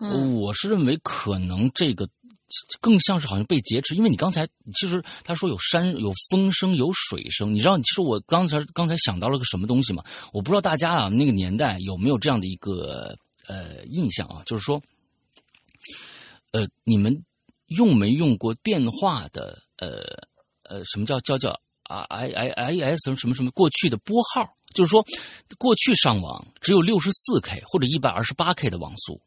[0.00, 2.08] 我是认为可能这个
[2.80, 10.02] 更像是好像被劫持，因为你刚才其实他说有山有风声有水声，你知道，其实我刚才刚才想到了个什么东西吗？
[10.32, 14.82] 我不知道大家啊那个年代有没有这样的一个呃印象啊，就是说。
[16.52, 17.24] 呃，你们
[17.66, 20.04] 用没用过电话的呃
[20.62, 21.50] 呃，什么叫叫叫
[21.82, 24.48] 啊 i i i s 什么什么过去的拨号？
[24.72, 25.04] 就是说，
[25.58, 29.20] 过去上网只有六十四 k 或者一百二十八 k 的网速。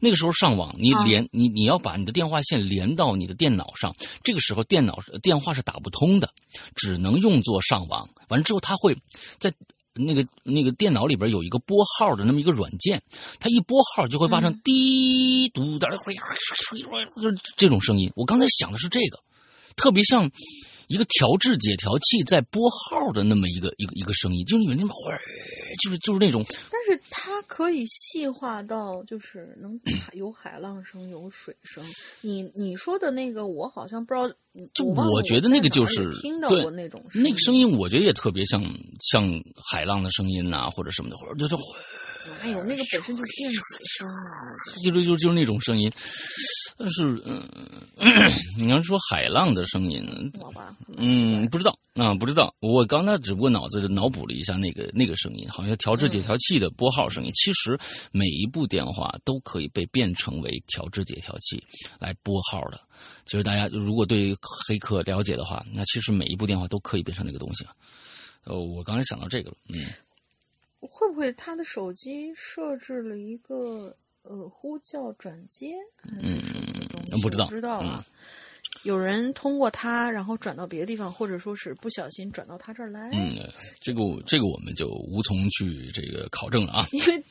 [0.00, 6.30] 那个时候上网，你连、你你要把你的电话线连到你的电脑上，这个时候电脑电话是打不通的，
[6.74, 8.08] 只能用作上网。
[8.28, 8.96] 完了之后，它会
[9.38, 9.52] 在
[9.94, 13.02] 那个那个电脑里边有一个拨号的那么一个软件，
[13.40, 15.88] 它一拨号就会发生滴嘟的，
[17.16, 18.12] 就是这种声音。
[18.14, 19.18] 我刚才想的是这个，
[19.74, 20.30] 特别像
[20.86, 25.12] 一个调制解调器在拨号的那么一个一个一个声音，就是有那么会，
[25.82, 26.44] 就是就是那种
[26.88, 29.78] 但是它可以细化到，就是能
[30.14, 31.84] 有海浪声，有水声。
[32.22, 34.26] 你你说的那个，我好像不知道，
[34.72, 38.62] 就我觉得那个就是听到对过那种那个声音，我觉得也特别像
[39.00, 39.22] 像
[39.70, 41.56] 海浪的声音呐、或者什么的，或者就是
[42.28, 43.60] 哪有那个本身就是电子
[43.96, 44.12] 声啊？
[44.84, 45.90] 就就就就是那种声音。
[46.76, 47.42] 但是，嗯、
[48.56, 52.54] 你要说海浪的声音，好吧，嗯，不知道啊，不知道。
[52.60, 57.30] 我刚才只不过脑子里脑补了一下那个那个声音，好像调制解调器的拨号声音。
[57.32, 57.76] 其实
[58.12, 61.60] 每一部电话都可以被变成为调制解调器
[61.98, 62.80] 来拨号的。
[63.24, 64.36] 其实大家如果对
[64.68, 67.72] 黑客了解的话，那其实每一部电话都可以变成那个东西啊。
[68.44, 69.86] 呃，我刚才想到这个了，嗯，
[71.18, 75.74] 会他的手机设置了一个呃呼叫转接？
[76.04, 76.40] 嗯
[77.10, 78.06] 嗯不知道不知道啊。
[78.84, 83.10] 有人通过他，然后转到别的地方，或者说是不小心转到他这儿来。
[83.12, 83.34] 嗯，
[83.80, 86.86] 这个这个我们就无从去这个考证了啊。
[86.92, 87.26] 因为自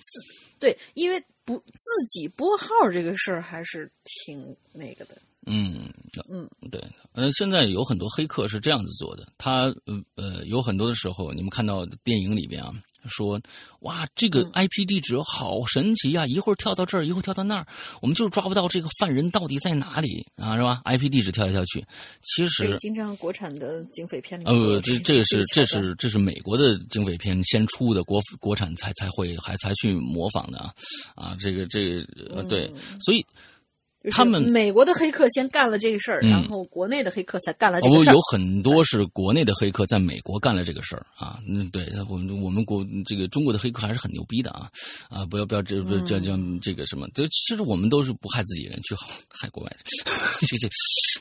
[0.59, 5.17] 对，因为不自己拨号这个事儿还是挺那个的。
[5.47, 5.89] 嗯
[6.29, 6.81] 嗯，对，
[7.13, 12.73] 呃，现在有很多黑客是这样子做的，他呃呃，有很多的时候，你们看到电影里边啊，
[13.05, 13.39] 说
[13.81, 17.65] 哇，这个 IP 地址好神奇呀、一会儿跳到这儿，一会儿跳到那儿，
[18.01, 21.85] 我们就是抓不到这个犯人到底在哪里啊，是吧？IP 地址跳来跳去，
[22.21, 30.73] 其实对，经常国产的警匪片里呃，这这个是这是这是美国的警匪片先出的，国国产才才会还才去模仿的啊
[31.15, 32.05] 啊，这个这个
[32.35, 33.33] 呃对，所以就是
[34.11, 38.19] 他们美国的黑客先干了这个事儿，嗯然后国内的黑客才干了这哦，个事儿有。
[38.31, 44.69] 很多是国内的黑客在美国干了这个事儿啊，嗯，对，我们我们国这个中国的黑客还是很牛逼的啊
[45.09, 48.95] 啊，不要不要这不这这这个什么，这其实我们都是不害自己人，去
[49.29, 49.77] 害国外的，
[50.47, 50.67] 这这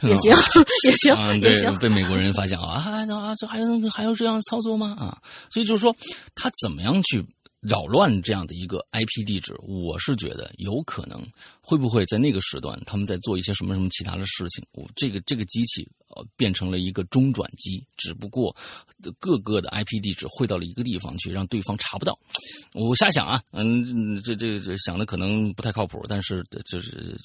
[0.09, 0.37] 也行，
[0.85, 1.79] 也行，啊，也，行。
[1.79, 4.97] 被美国人发现啊，啊啊，这还有还有这样操作吗？
[4.99, 5.19] 啊，
[5.51, 5.95] 所以就是说，
[6.35, 7.25] 他怎么样去
[7.67, 9.53] 扰乱这样的一个 IP 地址？
[9.63, 11.27] 我是觉得有可能
[11.61, 14.65] 会不会在那个时段，他们在做一些什么什么其他的事情？
[14.73, 18.55] 我这个这个机器呃变成了一个中转机，只不过
[19.19, 22.17] 各个的 IP 地址汇到了一个地方去，让对方查不到。
[22.73, 27.19] 我瞎想啊，嗯，这这这想的可能不太靠谱，但是就是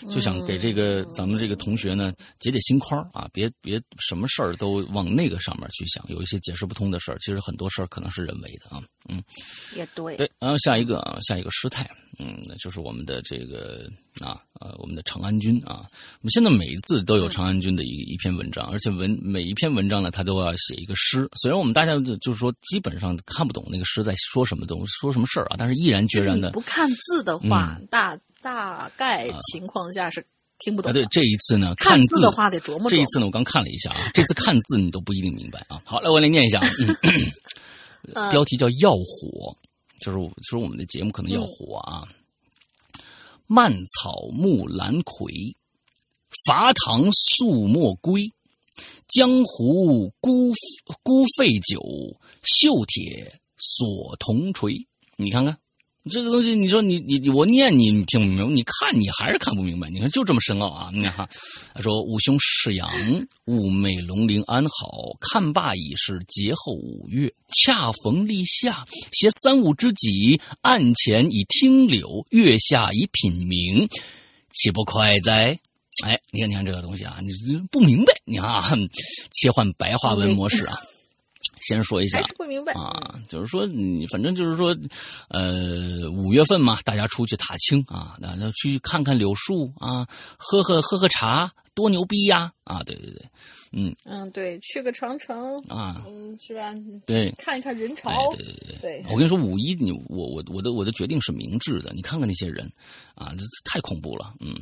[0.00, 9.22] 就就想给这个咱们这个同学呢解解心宽儿啊，别别什么事儿都往那个上面去想，有一些解释不通的事儿，其实很多事儿可能是人为的啊，嗯，
[9.76, 11.84] 也对，对，然后下一个啊，下一个师太，
[12.18, 15.82] 嗯，那就是我们的这个啊呃我们的长安君啊，
[16.20, 30.24] 我们现在每一次都有长安君的一一篇文章，而且文每一篇文章呢，他都要写一个诗，虽然我们大家就就是说基本上看不懂那个诗在说什么东西，说什么事儿啊，但是毅然决然的不看字的话，大大概情况下是
[30.60, 32.88] 听不懂啊，对，这一次呢，看字的话得琢磨。
[32.88, 35.80] 这一次呢，我刚看了一下啊，这次看字你都不一定明白啊。
[35.84, 36.60] 好，来我来念一下
[38.30, 39.56] 标题叫“要火”，
[40.00, 42.06] 就是说我们的节目可能要火啊。
[43.46, 45.56] 蔓草木兰葵，
[46.46, 48.32] 伐唐素墨归。
[49.06, 50.52] 江湖孤
[51.02, 51.78] 孤废酒，
[52.42, 54.86] 锈铁锁铜锤。
[55.16, 55.58] 你看看。
[56.10, 59.88] 这个东西，你说你你我念你听不明白，你看你还是看不明白。
[59.88, 60.90] 你看就这么深奥啊！
[60.92, 61.28] 你看哈，
[61.72, 62.90] 他说吾兄是阳，
[63.46, 73.88] 寤寐龙陵安好，看罢已是节后五月，恰逢立夏，携三五知己，案前以听柳，月下以品茗，
[74.52, 75.56] 岂不快哉？
[76.04, 77.28] 哎，你看，你看这个东西啊，你
[77.70, 78.76] 不明白，你看啊，
[79.30, 80.80] 切换白话文模式啊。
[81.62, 84.76] 先说一下，不明白啊，就是说你反正就是说，
[85.28, 92.52] 呃，五月份嘛，大家出去踏青啊，那那去看看柳树啊，喝喝喝喝茶，多牛逼呀！
[92.64, 93.22] 啊，对对对，
[93.72, 96.74] 嗯嗯，对，去个长城啊，嗯，是吧？
[97.06, 99.04] 对，看一看人潮，哎、对对对对。
[99.10, 102.70] 我跟你说，五一你我我我的我的决定是明智的，你看看那些人，
[103.14, 104.54] 啊，这太恐怖了，嗯。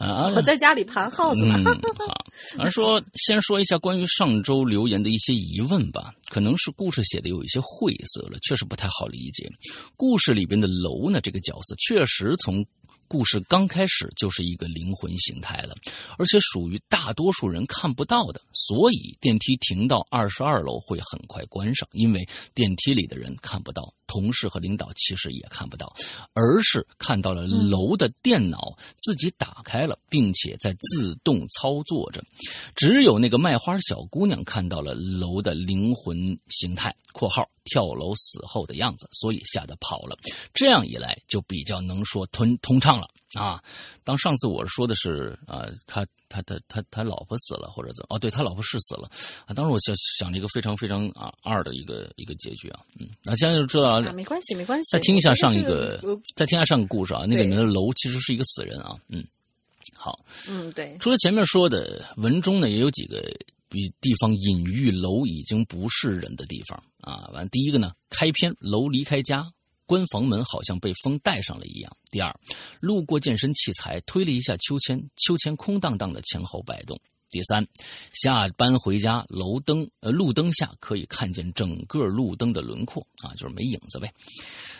[0.00, 0.32] 啊！
[0.34, 1.40] 我在家里盘耗子。
[1.42, 1.64] 嗯，
[1.98, 2.24] 好。
[2.58, 6.14] 而说，先说一下关于上周留言的一些疑问吧。
[6.30, 9.50] 可能是故事写的有一些晦涩了，确实不太好理解。
[9.96, 12.64] 故事里边的楼呢，这个角色确实从
[13.06, 15.74] 故事刚开始就是一个灵魂形态了，
[16.16, 18.40] 而且属于大多数人看不到的。
[18.52, 23.92] 所以电梯停到二十二楼会很快关上，因为电梯里的人看不到。
[24.10, 25.94] 同事和领导其实也看不到，
[26.32, 32.20] 而是看到了楼的电脑自己打开了，并且在自动操作着。
[32.74, 40.16] 只有那个卖花小姑娘看到了楼的灵魂形态（括号跳楼死后的样子），所以吓得跑了。
[40.52, 43.62] 这样一来，就比较能说通通畅了啊。
[44.04, 48.16] 当上次我说的是啊，他他他他他老婆死了，或者怎么？
[48.16, 49.10] 哦，对他老婆是死了
[49.46, 49.54] 啊。
[49.54, 52.80] 当时我想想了一个非常非常啊二的一个一个结局啊。
[52.98, 53.90] 嗯，那现在就知道。
[53.90, 54.90] 啊，没关系，没关系。
[54.92, 56.00] 再听一下上一个，
[56.36, 58.96] 再听一下上个故事啊，那个里面的楼其实是一个死人啊。
[59.08, 59.24] 嗯，
[59.94, 60.96] 好，嗯，对。
[60.98, 63.22] 除了前面说的，文中呢也有几个
[63.68, 67.28] 比地方隐喻楼已经不是人的地方啊。
[67.32, 69.46] 完，第一个呢，开篇楼离开家，
[69.90, 71.90] 关房门好像被风带上了一样。
[72.12, 72.32] 第二，
[72.80, 76.96] 路过健身器材，推了一下秋千，秋千空荡荡的前后摆动。
[77.28, 77.66] 第三，
[78.12, 84.12] 下班回家，楼灯呃路灯下可以看见整个路灯的轮廓啊，就是没影子呗。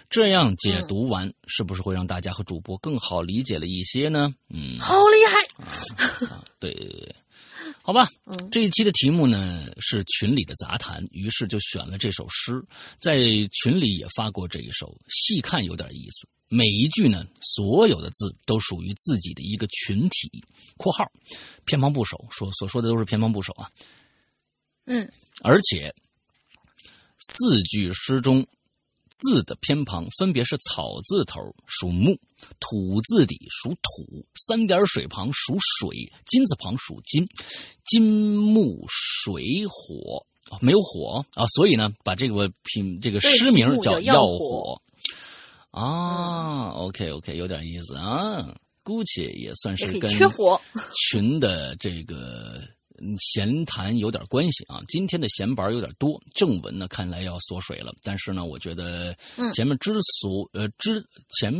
[0.08, 4.32] 这样解读完，嗯、是不是会让大家和主播更好理解了一些呢？
[4.48, 6.30] 嗯，好厉害啊！
[6.30, 7.16] 啊对对对，
[7.82, 8.08] 好吧。
[8.50, 12.62] 嗯，这一期的题目呢是群里的杂谈，于是就选了这首诗，
[12.98, 13.16] 在
[13.62, 16.28] 群里也发过这一首，细看有点意思。
[16.48, 20.42] 每一句呢，所有的字都属于自己的一个群体。
[20.76, 21.04] （括号
[21.64, 23.70] 偏旁部首说所说的都是偏旁部首啊。）
[24.86, 25.08] 嗯，
[25.42, 25.94] 而且
[27.20, 28.44] 四句诗中
[29.10, 32.18] 字的偏旁分别是草字头属木，
[32.58, 37.24] 土字底属土，三点水旁属水，金字旁属金，
[37.90, 40.24] 金木水火
[40.60, 44.80] 没有火啊，所以呢，把这个品这个诗名叫对题目叫火
[45.72, 46.70] 啊。
[46.70, 50.08] OK OK，有点意思啊，姑且也算是跟。
[51.10, 52.60] 群的这个
[53.00, 54.80] 嗯闲谈有点关系啊。
[54.86, 57.92] 今天的闲白有点多，正文呢看来要缩水了。
[58.04, 61.04] 但是呢，我觉得嗯前面之所呃之
[61.38, 61.52] 前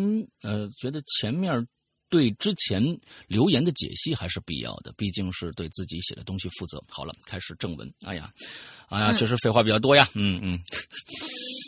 [0.43, 1.67] 呃觉得前面
[2.11, 2.83] 对之前
[3.29, 6.83] 留言的解析还是必要的，毕竟是对自己写的东西负责。
[6.89, 7.91] 好了，开始正文。
[8.05, 8.31] 哎呀，
[8.89, 10.07] 哎呀，嗯确实废话比较多呀。
[10.15, 10.61] 嗯嗯。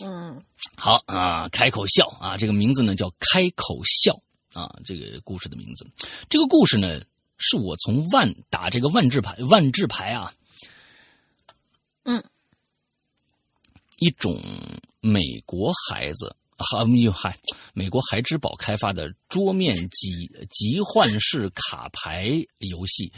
[0.04, 0.44] 嗯
[0.76, 4.20] 好啊，开口笑啊，这个名字呢叫开口笑
[4.52, 5.86] 啊，这个故事的名字。
[6.28, 7.00] 这个故事呢，
[7.38, 10.34] 是我从万打这个万智牌万智牌啊，
[12.02, 12.22] 嗯，
[13.98, 14.42] 一种
[15.00, 16.34] 美国孩子。
[16.58, 17.36] 哈，嗨，
[17.74, 23.12] 美国孩之宝开发的桌面集集换式卡牌游戏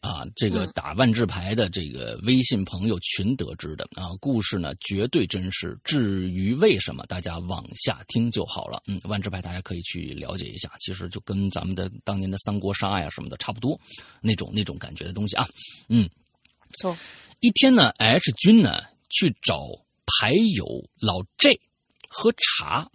[0.00, 5.78] 啊，这个嗯打万智牌的这个微信朋友群得知的啊，故事呢绝对真实。
[5.84, 8.82] 至于为什么，大家往下听就好了。
[8.86, 13.78] 嗯，万智牌大家可以去了解一下，其实就跟咱们的当年的三国杀呀什么的差不多，
[14.20, 15.46] 那种那种感觉的东西啊。
[15.88, 16.08] 嗯，
[16.78, 16.96] 错。
[17.40, 19.66] 一天呢，H 君呢去找
[20.04, 20.66] 牌友
[21.00, 21.58] 老 J
[22.10, 22.90] 喝茶。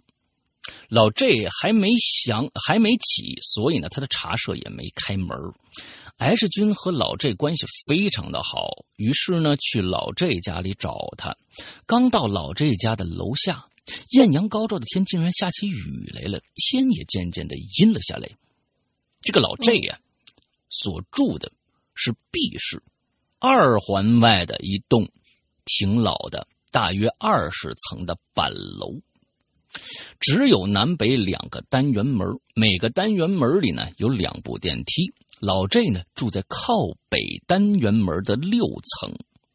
[0.88, 5.36] 老 J 还没想还没起，所以呢，他的茶社也没开门
[6.18, 11.36] H 君和老 J 关系非常的好，于是呢，去老 J 家里找他。
[11.86, 13.66] 刚到老 J 家的楼下，
[14.10, 18.28] 艳阳高照的天竟然下起雨来了，天也渐渐的阴了下来。
[19.20, 19.98] 这个老 J 呀、
[20.68, 21.52] 所住的
[21.94, 22.82] 是 B 市
[23.38, 25.08] 二环外的一栋
[25.64, 29.00] 挺老的，大约二十层的板楼。
[30.20, 35.10] 只有南北两个单元门，每个单元门里呢有两部电梯。
[35.40, 36.74] 老 J 呢住在靠
[37.08, 38.66] 北单元门的六
[39.00, 39.10] 层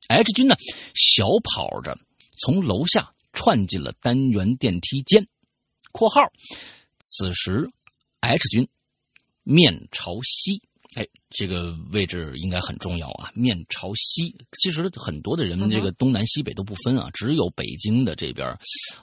[0.07, 0.55] ，H 君呢
[0.95, 1.95] 小跑着
[2.39, 5.27] 从楼下窜进了单元电梯间。
[5.93, 6.21] （括号）
[6.97, 7.69] 此时
[8.21, 8.67] H 君
[9.43, 10.63] 面朝西，
[10.95, 13.31] 哎，这个位置应该很重要啊！
[13.33, 18.53] 面朝西，其实很多的人嗯这个东南西北都不分啊，只有北京的这边，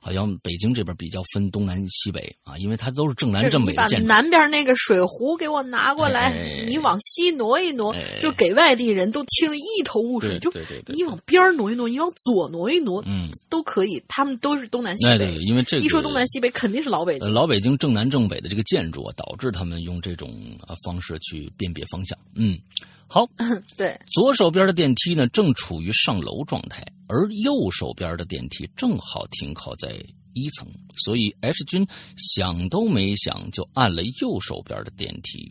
[0.00, 4.06] 好像北京这边比较分东南西北啊，因为它都是正南正北的建筑。
[4.06, 10.38] 南边那个水壶给我拿过来，哎你往西挪一挪，哎就给外地人都听着一头雾水。
[10.38, 10.50] 就
[10.86, 14.02] 你往边儿挪一挪，你往左挪一挪，嗯，都可以。
[14.06, 15.12] 他们都是东南西北。
[15.12, 17.28] 哎对对，因为这个一说东南西北，肯定是老北京。
[17.28, 20.30] 呃老北京正南正北的这个建筑啊，导致他们用这种
[20.66, 22.17] 呃方式去辨别方向。
[22.34, 22.58] 嗯，
[23.06, 23.26] 好，
[23.76, 29.94] 对，左手边的电梯呢，正处于上楼状态，而右手边的电梯正好停靠在
[30.34, 30.68] 一层，
[31.04, 35.50] 所以 H 君想都没想就按了右手边的电梯，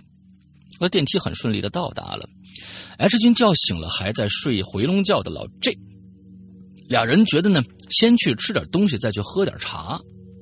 [0.79, 2.29] 那电梯很顺利的到达了。
[2.97, 5.77] H 君叫醒了还在睡回笼觉的老 J，
[6.87, 9.99] 俩人觉得呢，先去吃点东西，再去喝点茶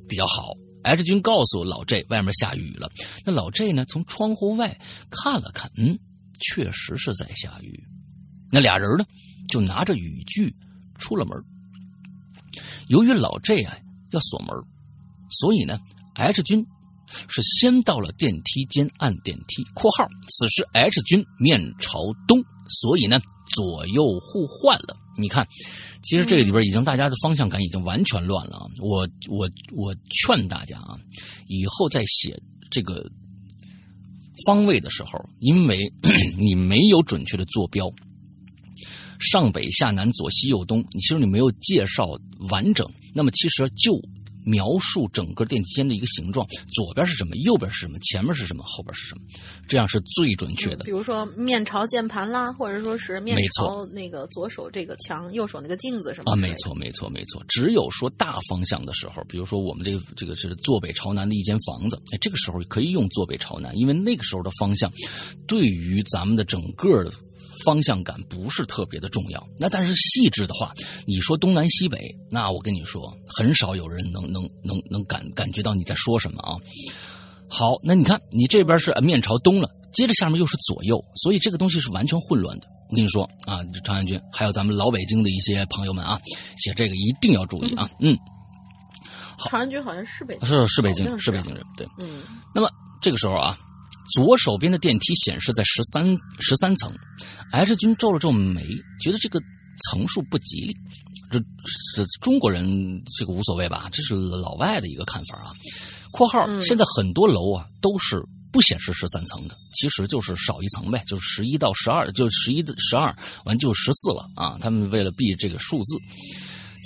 [0.07, 0.53] 比较好。
[0.83, 2.87] H 君告诉老 J，外面下雨了。
[3.25, 5.97] 那老 J 呢，从窗户外看了看，嗯，
[6.39, 7.83] 确实是在下雨。
[8.51, 9.05] 那俩人呢，
[9.49, 10.55] 就拿着雨具
[10.97, 11.37] 出了门。
[12.87, 13.75] 由于老 J 啊
[14.11, 14.49] 要锁门，
[15.29, 15.79] 所以呢
[16.15, 16.65] ，H 君
[17.27, 23.19] 是先到了电梯间按电梯（括号此时 H 君面朝东，所以呢
[23.53, 24.95] 左右互换了）。
[25.17, 25.47] 你看，
[26.03, 28.65] 其实这个里边已经大家的方向感已经完全乱了啊！
[28.81, 30.97] 我我我劝大家啊，
[31.47, 32.37] 以后再写
[32.69, 33.09] 这个
[34.45, 35.91] 方位的时候，因为
[36.37, 37.89] 你没有准确的坐标，
[39.19, 42.09] 上北下南左西右东，你其实你没有介绍
[42.49, 43.93] 完整，那么其实就
[44.45, 49.21] 描述整个电梯间的一个形状，左边是什么，右边是什么，前面是什么，后边是什么，
[49.67, 50.91] 这样是最准确的比。
[50.91, 57.43] 如说面朝键盘啦，或者说是面朝那个左手这个墙，右手那个镜子什么啊，没错，没错，没错。
[57.47, 64.91] 只有说大方向的时候，比如说我们这个这个是坐北朝南的一间房子，哎，这个时候可以用坐北朝南，因为那个时候的方向
[65.47, 67.11] 对于咱们的整个的
[67.63, 69.45] 方向感不是特别的重要。
[69.57, 70.73] 那但是细致的话，
[71.05, 71.97] 你说东南西北，
[72.29, 76.57] 那我跟你说，很少有人能能能能感感觉到你在说什么啊。
[77.47, 82.67] 好，那你看你这边是呃面朝东了，接着下面又是左右，所以这个东西是完全混乱的。
[82.89, 86.19] 我跟你说啊，长安君，还有咱们老北京的一些朋友们啊，
[86.57, 87.89] 写这个一定要注意啊。
[87.99, 88.17] 嗯，
[89.39, 91.63] 长安君好像是北京，是是北京，是北京人。
[91.77, 92.21] 对，嗯
[92.53, 92.69] 那么
[93.01, 93.57] 这个时候啊，
[94.15, 96.89] 左手边的电梯显示在十三十三层
[97.51, 98.65] ，H 君皱了皱眉，
[99.01, 99.41] 觉得这个
[99.83, 100.73] 层数不吉利。
[101.29, 101.37] 这
[101.93, 102.65] 这中国人
[103.17, 105.51] 这个无所谓吧，这是老外的一个看法啊。
[106.11, 113.13] （括号嗯现在很多楼啊都是不显示十三层的，其实就是少一层呗，就是十一到十二，就十一的十二，
[113.43, 114.57] 完就十四了啊。
[114.61, 115.97] 他们为了避这个数字。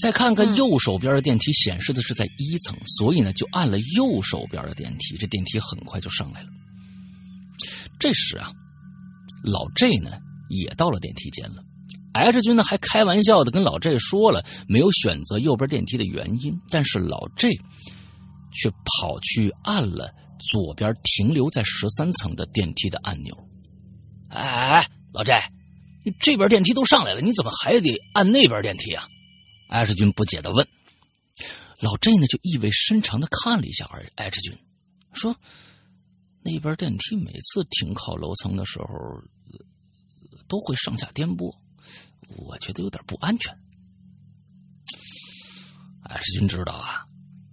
[0.02, 6.48] 再看看右手边的电梯，显示的是在一层，所以呢，就按了右手边的电梯，这电梯很快就上来了。
[8.00, 8.52] 这时啊，
[9.44, 10.12] 老 J 呢
[10.50, 11.64] 也到了电梯间了。
[12.14, 17.50] H 君呢还开玩笑的跟老 J 说了没有选择右边电梯的原因，但是老 J
[18.52, 20.12] 却跑去按了
[20.52, 23.38] 左边停留在十三层的电梯的按钮。
[24.30, 25.34] 哎哎哎，老 J，
[26.04, 29.08] 你这边电梯都上来了，你怎么还得按那边电梯啊
[29.70, 30.68] ？？H 君不解的问。
[31.82, 34.58] 老 J 呢就意味深长的看了一下艾世军，
[35.14, 35.36] 说
[36.42, 38.88] ：“那边电梯每次停靠楼层的时候，
[40.48, 41.54] 都会上下颠簸，
[42.38, 43.54] 我觉得有点不安全。”
[46.04, 47.06] 艾世军知道啊，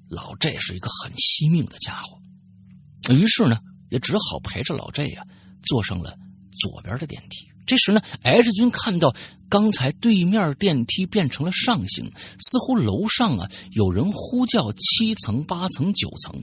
[0.08, 3.58] 老 J 是一个很惜命的家伙，于是呢，
[3.90, 5.22] 也只好陪着老 J 呀、
[5.62, 6.16] 坐上了
[6.52, 7.46] 左边的电梯。
[7.66, 9.14] 这时呢，H 君看到
[9.50, 16.42] 刚才对面电梯变成了上行，似乎楼上啊有人呼叫七层、八层、九层，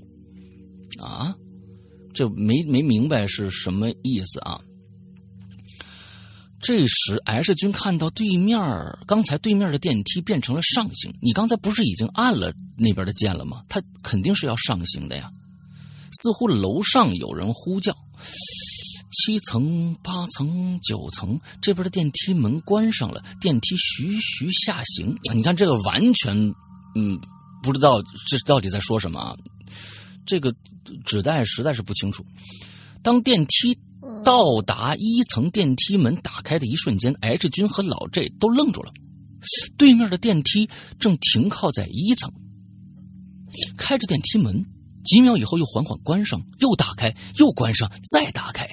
[1.02, 1.34] 啊，
[2.14, 4.60] 这没没明白是什么意思啊？
[6.60, 8.58] 这时，H 君看到对面
[9.06, 13.64] 刚才对面的电梯变成了上行，你刚才不是已经按了那边的键了吗？
[13.68, 15.30] 他肯定是要上行的呀。
[16.14, 17.94] 似乎楼上有人呼叫。
[19.12, 25.16] 七层、八层、九层，这边的电梯门关上了，电梯徐徐下行。
[25.36, 26.36] 你看这个完全，
[26.96, 27.20] 嗯，
[27.62, 29.36] 不知道这到底在说什么啊？
[30.26, 30.52] 这个
[31.06, 32.26] 纸袋实在是不清楚。
[33.02, 33.78] 当电梯
[34.24, 38.92] 到达一层电梯门打开的一瞬间，H 君和老 J 都愣住了。
[39.78, 40.70] 对面的电梯
[41.00, 42.32] 正停靠在一层，
[43.78, 44.66] 开着电梯门，
[45.04, 48.70] 几秒以后又缓缓关上，又打开，又关上，再打开。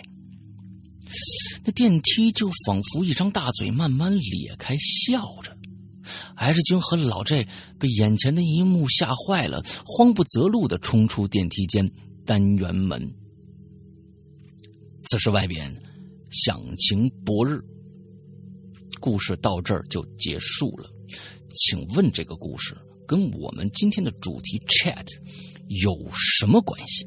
[1.65, 5.57] 那电梯就仿佛一张大嘴，慢慢咧开，笑着。
[6.37, 7.47] H 君和老 J
[7.79, 11.91] 被眼前的一幕吓坏了，慌不择路的冲出电梯间
[12.25, 13.13] 单元门。
[15.05, 15.75] 此时外边
[16.31, 17.61] 响晴博日，
[19.01, 20.89] 故事到这儿就结束了。
[21.55, 25.05] 请问这个故事跟我们今天的主题 chat
[25.67, 27.05] 有什么关系？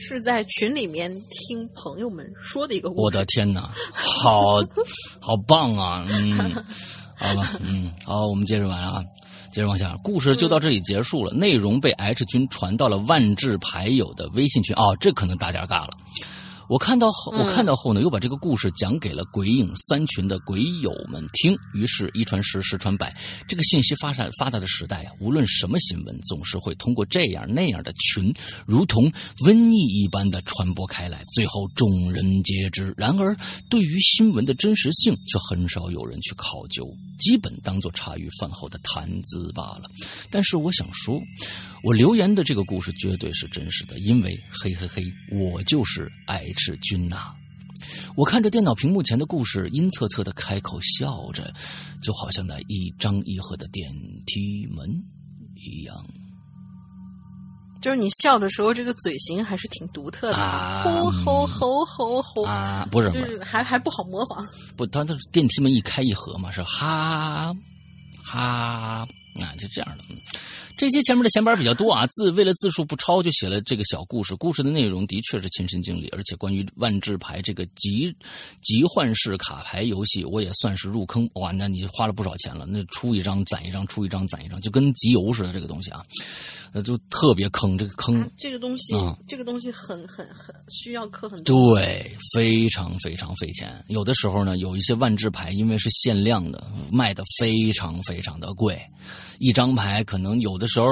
[0.00, 3.00] 嗯，是在群里面听朋友们说的一个故事。
[3.02, 4.60] 我的天哪，好
[5.20, 6.06] 好棒啊！
[6.08, 6.52] 嗯，
[7.14, 9.04] 好吧，嗯，好，我们接着玩啊，
[9.52, 11.32] 接着往下，故事就到这里结束了。
[11.32, 15.90] 内容被 H 君传到了万智牌友的微信群哦，这可能大点尬了。
[16.70, 21.58] 我看到后，我看到后呢，又把这个故事讲给了鬼影三群的鬼友们听。
[21.74, 23.12] 于是，一传十，十传百，
[23.48, 28.32] 这个信息发展发达的时代啊，无论什么新闻，总是会通过这样那样的群，
[28.68, 29.10] 如同
[29.44, 32.94] 瘟疫一般的传播开来，最后众人皆知。
[32.96, 33.36] 然而，
[33.68, 39.82] 对于新闻的真实性，却很少有人去考究，基本当做茶余饭后的谈资罢了。
[40.30, 41.20] 但是，我想说，
[41.82, 45.02] 我留言的这个故事绝对是真实的，因为嘿嘿嘿，
[45.32, 46.46] 我就是爱。
[46.60, 47.32] 是君呐！
[48.14, 51.52] 我看着电脑屏幕前的故事，阴恻恻的开口笑着，
[52.02, 53.90] 就好像那一张一合的电
[54.26, 54.86] 梯门
[55.54, 55.96] 一样。
[57.80, 62.86] 就是你笑的时候，这个嘴型还是挺独特的，啊吼吼吼吼吼啊！
[62.90, 64.46] 不是，就是还还不好模仿。
[64.76, 67.54] 不，它的电梯门一开一合嘛，是哈
[68.22, 69.06] 哈
[69.36, 70.04] 啊，就这样的。
[70.80, 70.90] 嗯。
[70.90, 74.34] 这期前面的闲板比较多啊，字为了字数不超，就写了这个小故事。
[74.36, 78.10] 故事的内容的确是亲身经历，而且关于万智牌这个集
[78.62, 81.28] 集幻式卡牌游戏，我也算是入坑。
[81.34, 86.02] 哇，那你花了不少钱了，那出一张攒一张，出一张攒一张，就跟集邮似的这个东西啊，
[86.72, 87.76] 那就特别坑。
[87.76, 93.84] 这个坑，啊、这个东西，啊、这个东西很很很需要氪很多，对，非常非常费钱。
[93.88, 98.80] 有的时候呢，有一些万智牌，因为是限量的，卖的非常非常的贵，
[99.38, 100.69] 一张牌可能有的。
[100.70, 100.86] 时候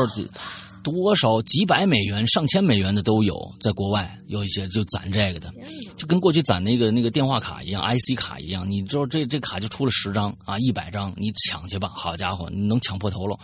[0.83, 5.53] 多少几百美元、上千美元的都有，在国外有一些就攒这个的，
[5.97, 8.69] 就跟过去攒那个那个电话卡一样、IC 卡一样。
[8.71, 13.39] 你知道这这卡就出了十张啊，一百张，你抢去吧，好家伙，你能抢破头了。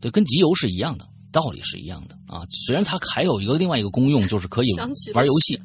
[0.00, 2.42] 对，跟集邮是一样的，道理是一样的啊。
[2.50, 4.66] 虽然它还有一个另外一个功用，就是可以
[5.14, 5.58] 玩游戏。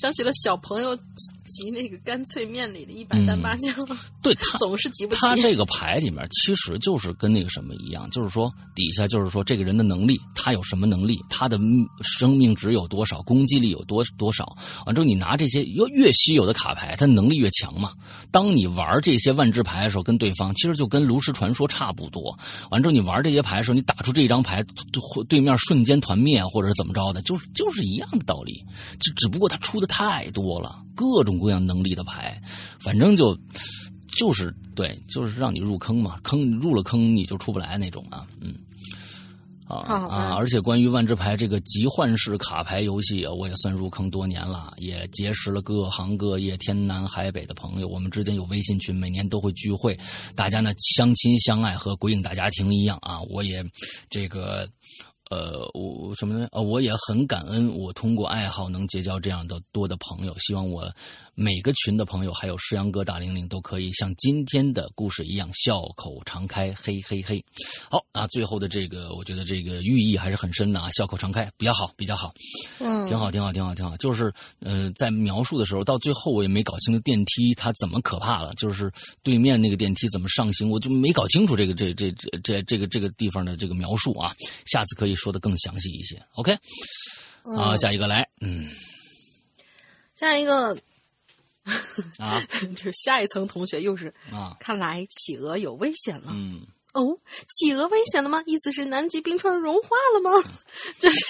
[0.00, 3.74] 想起了小朋友集那个干脆面里的一百单八将，
[4.22, 5.20] 对他 总是集不齐。
[5.20, 11.58] 他这个牌里面其实就是跟那个什么一样，就是说底下就是说这个人的能力，他有什么能力，他的
[12.00, 14.56] 生命值有多少，攻击力有多多少。
[14.86, 17.92] 完之后你拿这些越越稀有的卡牌，他能力越强嘛。
[18.30, 22.38] 当你玩这些万智牌的时候，跟对方其实就跟炉石传说差不多。
[22.70, 28.64] 完之后你玩这些牌的时候，你打出这张牌，对对面瞬间团灭或者怎么着的，就是就是一样的道理。
[28.98, 32.40] 就只不过他出的太多了，各种各样能力的牌，
[32.78, 33.36] 反正就
[34.16, 38.54] 就是对，就是让你入坑嘛，坑入了坑你就出不来那种啊，嗯。
[39.72, 40.34] 啊啊！
[40.34, 47.86] 而且关于万智牌这个集换式卡牌游戏，我也算入坑多年了，也结识了各行各业、天南海北的朋友。
[47.86, 49.96] 我们之间有微信群，每年都会聚会，
[50.34, 53.20] 大家呢相亲相爱，和鬼影大家庭一样啊！
[53.30, 53.64] 我也
[54.08, 54.68] 这个。
[55.30, 56.48] 呃，我什么呢？
[56.50, 60.36] 呃，我也很感恩，我通过爱好能结交这样的多的朋友。
[60.38, 60.92] 希望我
[61.34, 67.40] 每个群的朋友，还有诗阳哥、大玲玲，都可以像今天的故事一样笑口常开，嘿嘿嘿。
[67.88, 72.32] 好啊，最后的这个，我觉得这个寓意还是很深的啊，笑口常开比较好，比较好，
[72.80, 73.96] 嗯，挺好，挺好，挺好，挺好。
[73.98, 78.90] 就是呃，在描述的时候，到最后我也没搞清楚电梯它怎么可怕了，就是
[79.22, 84.34] 对面那个电梯怎么上行，我就没搞清楚这个这这这这这个这个地方的这个描述啊。
[84.66, 85.14] 下次可以。
[85.20, 86.56] 说的更详细一些，OK，
[87.42, 88.70] 好，下一个来，嗯，
[90.14, 90.74] 下一个
[92.18, 92.42] 啊，
[92.76, 96.60] 这 下一层同学又是啊，看来企鹅有危险了，嗯，
[96.92, 97.16] 哦，
[97.48, 98.42] 企鹅危险了吗？
[98.46, 100.30] 意思是南极冰川融化了吗？
[101.00, 101.26] 就是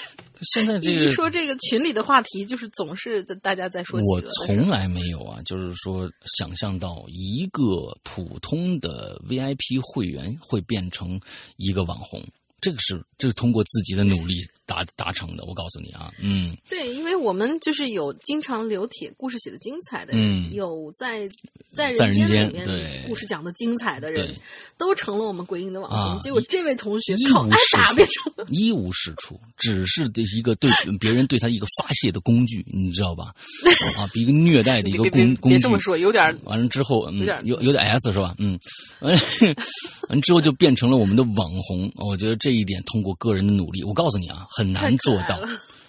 [0.53, 11.19] 现在这一说这个群里的话题，就是总是在大家在说企鹅，我从来没有啊，就是说想象到一个普通的 VIP 会员会变成
[11.57, 12.23] 一个网红。
[12.59, 14.35] 这个是，这是通过自己的努力
[14.65, 15.45] 达达成的。
[15.45, 21.29] 我告诉你啊，嗯，对，因为我们就是有经常留帖，故事写的精彩的人，有在
[21.73, 24.35] 在人间里面对故事讲的精彩的人，
[24.77, 26.19] 都成了我们鬼影的网红。
[26.19, 33.33] 结果这位同学一无是处，一无是处，只是对一个对别人对他一个发泄的工具，你知道吧？
[33.97, 35.55] 啊，一个虐待的一个 工工具。
[35.55, 38.35] 别这么说，有点完了之后，有点有有点 S 是吧？
[38.39, 38.59] 嗯，
[38.99, 39.17] 完
[40.09, 41.89] 完之后就变成了我们的网红。
[41.95, 42.31] 我觉得。
[42.41, 45.39] 这一点通过个人的努力，我告诉你啊，很难做到，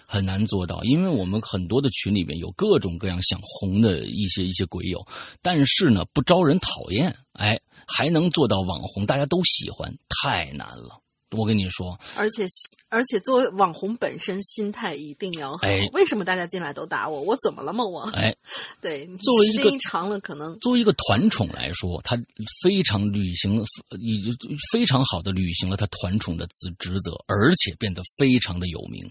[0.07, 5.05] 很难做到，因为我们很多的群里面有各种各样想红的一些一些鬼友，
[5.41, 11.02] 但是呢不招人讨厌，哎，还能做到网红，大家都喜欢，太难了。
[11.35, 12.45] 我跟你说，而且
[12.89, 15.67] 而且作为网红本身，心态一定要好。
[15.93, 17.21] 为什么大家进来都打我？
[17.21, 17.83] 我怎么了嘛？
[17.83, 18.35] 我哎，
[18.81, 22.17] 对，作为一个长了，可能作为一个团宠来说，他
[22.61, 23.63] 非常履行，
[23.99, 24.33] 已经
[24.71, 29.03] 非常好的履行了他团宠的职职责，而且变得非常的有名。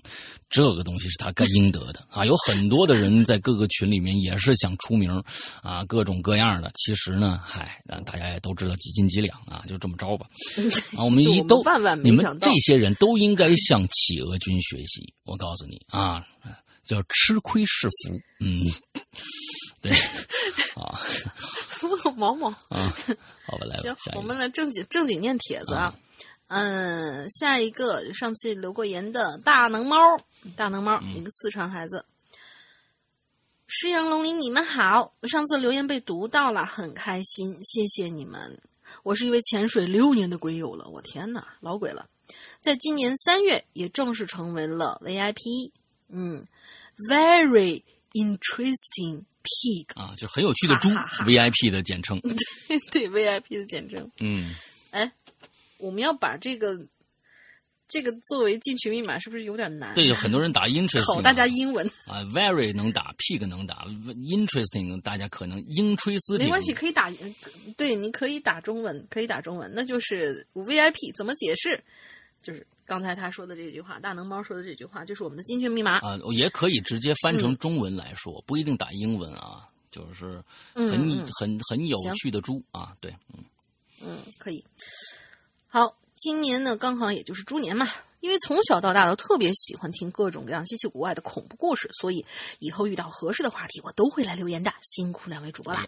[0.48, 2.26] 这个东西是他该应得的啊！
[2.26, 5.10] 有很多的人在各个群里面也是想出名
[5.62, 6.70] 啊，各种各样的。
[6.74, 10.26] 其实呢，嗨，大家也都知道几斤几两啊，就这么着吧。
[10.94, 15.14] 啊，我们一都万万没你们这些人都应该向企鹅君学习。
[15.24, 16.26] 我告诉你啊，
[16.84, 18.20] 叫吃亏是福。
[18.40, 18.64] 嗯，
[19.80, 19.92] 对
[20.76, 21.00] 啊，
[22.16, 22.92] 毛毛啊，
[23.46, 25.94] 好吧，来行，我们来正经正经念帖子啊。
[26.48, 29.96] 嗯，下一个上次留过言的大能猫，
[30.54, 32.04] 大能猫，一个四川孩子。
[33.66, 38.60] 诗阳龙鳞，你们好，上次留言被读到了，很开心，谢谢你们。
[39.02, 42.08] 我是一位潜水六年的鬼友了，我天哪，老鬼了！
[42.60, 45.72] 在今年三月也正式成为了 VIP，
[46.08, 46.46] 嗯
[47.08, 47.82] ，Very
[48.12, 50.88] interesting pig 啊，就很有趣的猪
[51.24, 52.20] ，VIP 的简称，
[52.90, 54.54] 对对，VIP 的简称，嗯，
[54.90, 55.12] 哎。
[55.78, 56.78] 我们要把这个
[57.92, 59.94] 这个作为进群密码，是不是有点难？
[59.94, 62.24] 对，有很多人打 interesting，考大家英文啊。
[62.24, 67.12] Very 能打，pig 能打，interesting 大家可能英吹斯没关系，可以打。
[67.76, 71.78] 对，你可以打中文，可以打中文，那就是 VIP 怎么解释？
[72.42, 76.18] 就是刚才他说的这句话，大能猫说的这句话，就是我们的进群密码啊。
[76.34, 79.66] 也可以直接翻成中文来说，不一定打英文啊。
[79.90, 80.42] 就是
[80.74, 83.44] 很很很有趣的猪啊，对，嗯
[84.02, 84.64] 嗯，可以。
[85.68, 87.88] 好，今年呢刚好也就是猪年嘛，
[88.20, 92.24] 因为从小到大都特别喜欢听各种各样稀奇古怪的恐怖故事，所以
[92.58, 94.72] 以后遇到合适的话题，我都会来留言的。
[94.82, 95.86] 辛苦两位主播啦！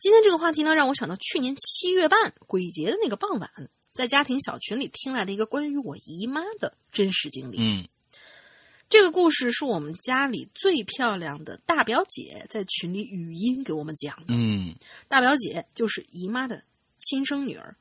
[0.00, 3.50] 今天这个话题呢，让我想到去年七月半鬼节的那个傍晚，
[3.92, 7.56] 在家庭小群里听来的一个关于我姨妈的真实经历。
[7.58, 7.88] 嗯，
[8.88, 14.34] 这个故事是我们家里最漂亮的大表姐在群里语音给我们讲的。
[14.34, 14.74] 嗯，
[15.08, 16.62] 大表姐就是姨妈的
[16.98, 17.76] 亲生女儿。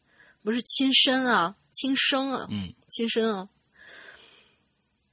[0.45, 3.49] 不是亲生啊，亲生啊，嗯，亲生啊。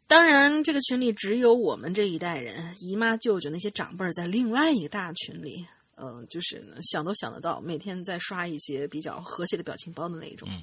[0.07, 10.47] 当然，这个群里只有我们这一代人，姨妈、舅舅那些长辈在另外一个大群里，呃，就是想都想得到，每天在刷一些比较和谐的表情包的那种。
[10.51, 10.61] 嗯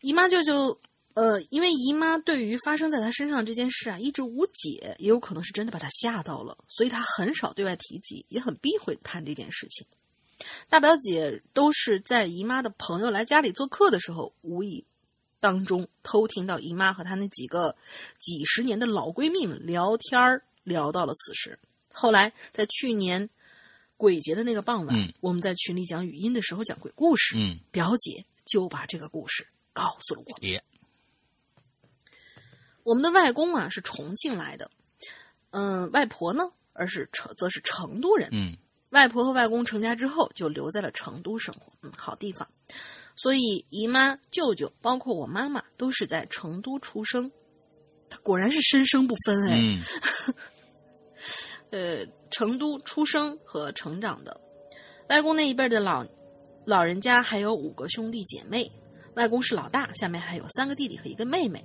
[0.00, 0.80] 姨妈、舅舅，
[1.14, 9.86] 呃，因为姨妈对于发生在她身上这件事啊一直无解，也有可能是真的把她吓到了，所以她很少对外提及，也很避讳谈这件事情。
[10.68, 14.84] 大表姐都是在姨妈的朋友来家里做客的时候，无意
[15.40, 17.76] 当中偷听到姨妈和她那几个
[18.18, 21.58] 几十年的老闺蜜们聊天儿，聊到了此事。
[21.92, 23.28] 后来在去年
[23.96, 30.62] 鬼节的那个傍晚，嗯我们在群里讲语音的时候讲鬼故事，嗯，表姐就把这个故事告诉了我们。
[32.84, 34.70] 我们的外公啊是重庆来的，
[35.50, 38.28] 嗯，外婆呢，而是成则是成都人。
[38.32, 38.56] 嗯
[38.90, 42.48] 外婆和外公成家之后就留在了成都生活，嗯，好地方。
[43.16, 47.30] 所以姨妈、舅舅，包括我妈妈，都是在成都出生。
[48.08, 49.56] 他果然是生生不分哎。
[49.58, 49.82] 嗯
[51.70, 54.40] 呃，成都出生和成长的。
[55.10, 56.06] 外公那一辈的老
[56.64, 58.70] 老人家还有五个兄弟姐妹，
[59.16, 61.62] 外公是老大，下面还有三个弟弟和一个妹妹。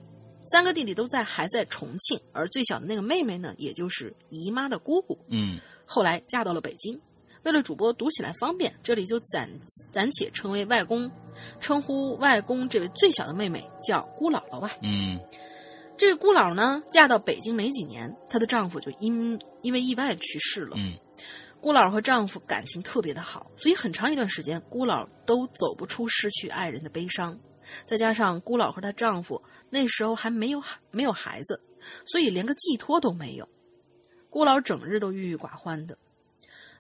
[0.52, 7.00] 三个弟弟都在还在重庆，而最小的那个妹妹呢，也就是姨妈的姑姑，嗯后来嫁到了北京。
[7.44, 9.50] 为了主播读起来方便，这里就暂
[9.92, 11.12] 暂且称为外公，
[11.60, 14.72] 称呼外公这位最小的妹妹叫姑姥姥吧。
[14.82, 15.20] 嗯
[15.96, 20.76] 这个姑姥呢，嫁到北京没几年，她的丈夫就因因为意外去世了。
[20.78, 20.98] 嗯
[21.62, 27.40] 姑姥和丈夫感情特别的好，所以很长一段时间，姑姥都走不出失去爱人的悲伤。
[27.86, 31.62] 再加上姑姥和她丈夫那时候还没有孩没有孩子，
[32.06, 33.48] 所以连个寄托都没有。
[34.30, 35.98] 姑姥整日都郁郁寡欢的。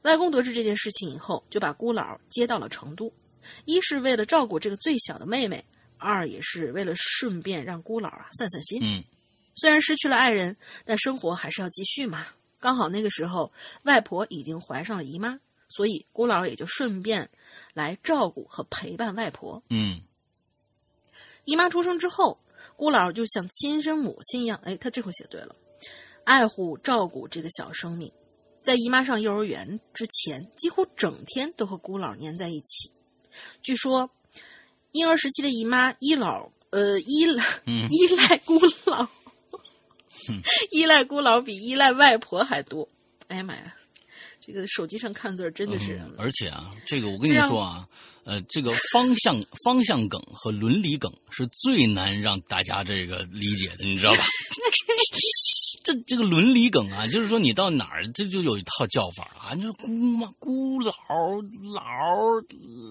[0.04, 3.12] 外公得知这件事情以后，就把姑姥接到了成都，
[3.66, 5.66] 一是为了照顾这个最小的妹妹，
[5.98, 8.80] 二也是为了顺便让姑姥啊散散心。
[8.82, 9.04] 嗯
[9.56, 12.26] 虽然失去了爱人，但生活还是要继续嘛。
[12.60, 15.40] 刚好那个时候，外婆已经怀上了姨妈，
[15.70, 17.30] 所以姑姥也就顺便
[17.74, 19.62] 来照顾和陪伴外婆。
[19.70, 20.02] 嗯
[21.46, 22.40] 姨妈出生之后，
[22.76, 25.56] 姑姥就像亲生母亲一样，哎，她这回写对了，
[26.24, 28.12] 爱护照顾这个小生命。
[28.64, 32.92] 在姨妈上幼儿园之前，几乎整天都和姑姥黏在一起。
[33.62, 34.10] 据说，
[34.92, 39.08] 婴儿时期的姨妈依老呃依赖嗯 依赖姑姥
[40.72, 42.88] 依赖姑姥比依赖外婆还多。
[43.28, 43.76] 哎呀妈呀，
[44.40, 47.88] 这个手机上看字儿真的是，嗯而且啊，这个我跟你说啊，
[48.24, 54.24] 呃，这个方向方向梗和伦理梗是最难让大家这个理解的，你知道吧？
[55.84, 60.94] 这这个伦理梗啊，就是说你到哪儿这就有一套叫法啊，你说姑妈、姑姥、
[61.74, 62.46] 姥，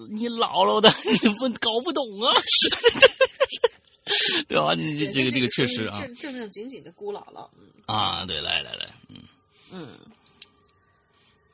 [0.09, 2.31] 你姥姥的，你不搞不懂啊，
[4.47, 4.75] 对吧？
[4.75, 7.67] 你这这个这个确实啊正正正经经的姑姥姥，嗯。
[7.87, 9.17] 啊，对，来来来，嗯。
[9.71, 9.87] 嗯。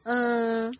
[0.03, 0.77] 嗯，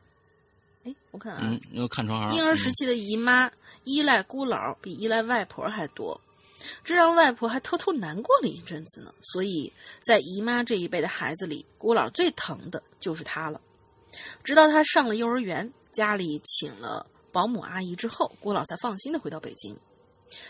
[0.84, 3.50] 哎，我看啊，嗯，又看窗儿，婴儿时期的姨妈
[3.84, 6.20] 依赖姑姥比依赖外婆还多，
[6.84, 9.14] 这让外婆还偷偷难过了一阵子呢。
[9.22, 9.72] 所以
[10.04, 13.62] 在姨妈这一辈的孩子里，姑姥最疼的就是她了。
[14.44, 19.78] 直到她上了幼儿园，家里请了保姆阿姨之后，姑姥才放心的回到北京。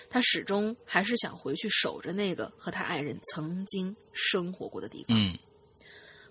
[0.09, 5.17] 她始终还是想回去守着那个和她爱人曾经生活过的地方。
[5.17, 5.37] 嗯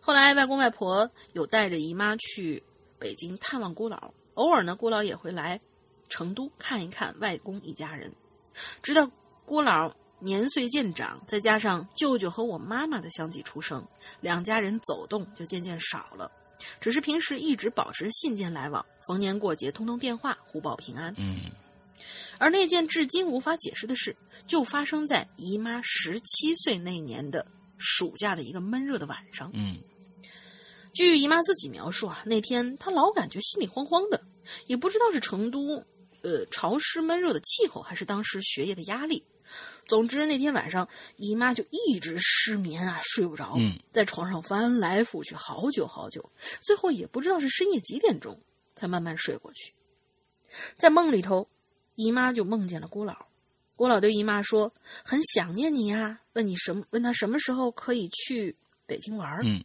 [0.00, 2.62] 后来，外公外婆有带着姨妈去
[2.98, 5.60] 北京探望姑姥，偶尔呢，姑姥也会来
[6.08, 8.10] 成都看一看外公一家人。
[8.82, 9.10] 直到
[9.48, 13.82] 姑姥年岁渐长，再加上舅舅和我妈妈的相继出生，
[14.20, 16.30] 两家人走动就渐渐少了。
[16.82, 21.14] 只是平时一直保持信件来往，逢年过节通通电话，互报平安。
[21.16, 21.50] 嗯
[22.38, 24.14] 而那件至今无法解释的事，
[24.46, 27.44] 就发生在姨妈十七岁那年的
[27.78, 29.50] 暑假的一个闷热的晚上。
[29.54, 29.78] 嗯
[30.94, 34.22] 据姨妈自己描述啊，那天她老感觉心里慌慌的，
[34.66, 35.82] 也不知道是成都
[36.22, 39.24] 呃潮湿闷热的气候，还是当时学业的压力。
[39.88, 40.86] 总之那天晚上，
[41.16, 46.30] 姨妈就一直失眠啊，睡不着，嗯在床上翻来覆去好久好久，
[46.60, 48.38] 最后也不知道是深夜几点钟
[48.76, 49.72] 才慢慢睡过去。
[50.76, 51.48] 在梦里头，
[51.94, 53.26] 姨妈就梦见了郭老，
[53.74, 54.72] 郭老对姨妈说
[55.02, 56.84] ：“很想念你呀、问你什么？
[56.90, 58.54] 问他什么时候可以去
[58.86, 59.40] 北京玩儿。
[59.42, 59.64] 嗯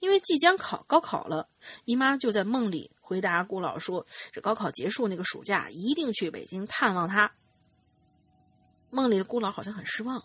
[0.00, 1.48] 因为即将考高考了，
[1.86, 7.32] 姨妈就在梦里回答姑姥说：“这高考结束那个暑假，一定去北京探望她。”
[8.94, 10.24] 梦里的姑姥好像很失望，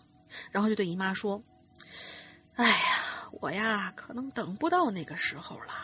[0.50, 1.42] 然后就对姨妈说
[2.54, 2.76] ：“哎呀，
[3.32, 5.74] 我呀，可能等不到那个时候了。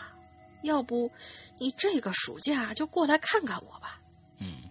[0.63, 1.11] 要不，
[1.59, 3.99] 你这个暑假就过来看看我吧。”
[4.39, 4.69] 嗯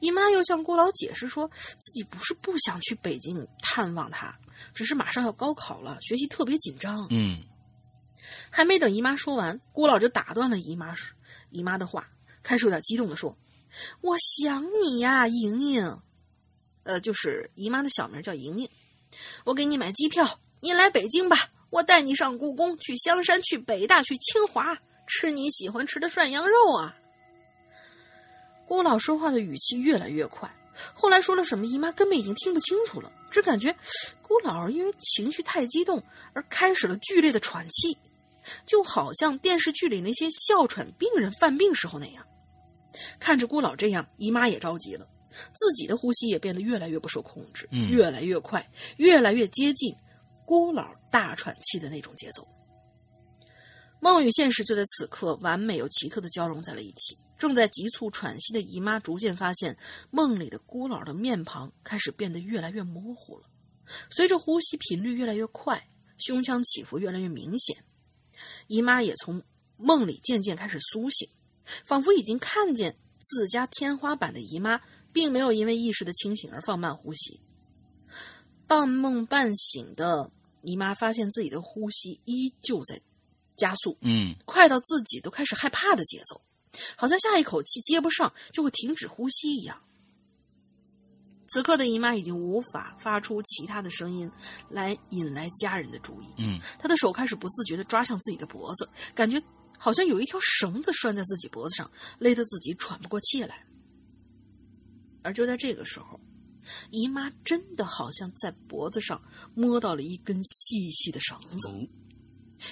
[0.00, 4.38] 姨妈又向郭老解释说自己不是不想去北京探望他，
[4.74, 7.06] 只是马上要高考了，学习特别紧张。
[7.10, 7.44] 嗯
[8.50, 10.94] 还没等姨妈说完，郭老就打断了姨妈
[11.50, 12.08] 姨妈的话，
[12.42, 13.36] 开始有点激动的说
[14.02, 16.00] ：“我想你呀，莹莹。”
[16.84, 18.68] 呃，就是姨妈的小名叫莹莹。
[19.44, 21.36] 我给你买机票，你来北京吧，
[21.70, 26.96] 我带你上故宫，去香山，去北大，去清华，吃你喜欢吃的涮羊肉啊。
[28.66, 30.50] 郭老说话的语气越来越快，
[30.94, 33.74] 后来说了什么，姨妈根本已经听不清楚了，只感觉
[34.22, 37.96] 郭老因为情绪太激动而开始了剧烈的喘气，
[38.66, 42.26] 就好像电视剧里那些哮喘病人犯病时候那样。
[43.20, 45.06] 看着郭老这样，姨妈也着急了，
[45.52, 49.94] 自己的呼吸也变得越来越不受控制，嗯越来越快，越来越接近
[50.44, 52.46] 孤老大喘气的那种节奏。
[54.00, 57.18] 梦与现实就在此刻完美又奇特的交融在了一起。
[57.36, 59.76] 正在急促喘息的姨妈逐渐发现，
[60.10, 63.48] 梦里的孤老的面庞开始变得越来越模糊了。
[64.10, 67.76] 随着呼吸频率越来越快，胸腔起伏越来越明显，
[68.68, 69.42] 姨妈也从
[69.76, 71.28] 梦里渐渐开始苏醒，
[71.84, 74.80] 仿佛已经看见自家天花板的姨妈，
[75.14, 77.40] 并没有因为意识的清醒而放慢呼吸。
[78.66, 83.00] 半梦半醒的姨妈发现自己的呼吸依旧在
[83.56, 86.42] 加速，嗯快到自己都开始害怕的节奏，
[86.96, 89.80] 好像下一口气接不上就会停止呼吸一样。
[91.46, 94.28] 此刻的姨妈已经无法发出其他的声音
[94.68, 99.40] 来引来家人的注意，嗯她的手开始不自觉的抓向自己的脖子，感觉
[99.78, 101.88] 好像有一条绳子拴在自己脖子上，
[102.18, 103.64] 勒得自己喘不过气来。
[105.24, 106.20] 而就在这个时候，
[106.90, 109.20] 姨妈真的好像在脖子上
[109.54, 111.68] 摸到了一根细细的绳子。
[111.68, 111.88] 哦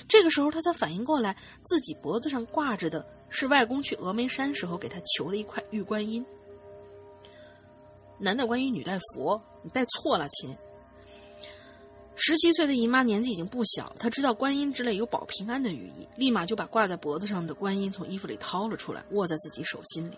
[0.08, 6.24] 这个时候，她才反应过来，自己脖子上挂着的是外公去峨眉山时候给她求的一块玉观音。
[8.18, 10.56] 男戴观音，女戴佛，你戴错了，亲。
[12.14, 20.16] 十七岁的姨妈年纪已经不小，她知道观音之类有保平安的寓意，立马就把挂在脖子上的观音从衣服里掏了出来，握在自己手心里。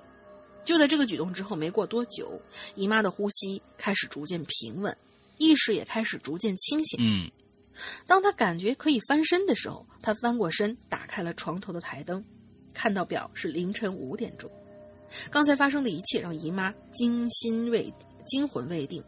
[0.65, 2.41] 就在这个举动之后，没过多久，
[2.75, 4.97] 姨妈的呼吸开始逐渐平稳，
[5.39, 6.99] 意识也开始逐渐清醒。
[7.01, 7.31] 嗯
[8.07, 12.25] 当她感觉可以翻身的时候，她翻过身，打开了床头的台灯，
[12.73, 14.51] 看到表是凌晨五点钟。
[15.31, 17.93] 刚才发生的一切让姨妈惊心未
[18.25, 19.05] 惊魂未定，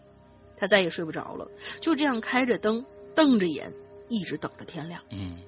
[0.57, 1.49] 她再也睡不着了，
[1.81, 2.85] 就这样开着灯，
[3.15, 3.73] 瞪着眼，
[4.09, 5.03] 一直等着天亮。
[5.11, 5.39] 嗯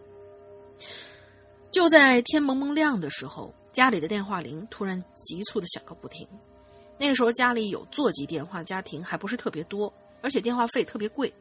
[1.70, 6.26] 就在天蒙蒙亮的时候，家里的电话铃突然急促的响个不停。
[6.98, 11.32] 那个时候家里有座机电话，家庭还不是特别多，而且电话费特别贵。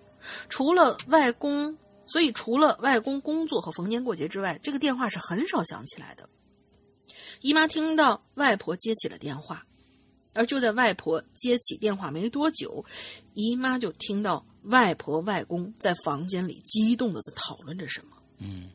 [0.47, 1.75] 除了外公，
[2.05, 6.29] 所以除了外公工作和逢年过节之外，这个电话是很少响起来的。
[7.41, 9.65] 姨妈听到外婆接起了电话，
[10.35, 12.85] 而就在外婆接起电话没多久，
[13.33, 18.15] 姨妈就听到外婆、外公在房间里激动的在讨论着什么。
[18.37, 18.69] 嗯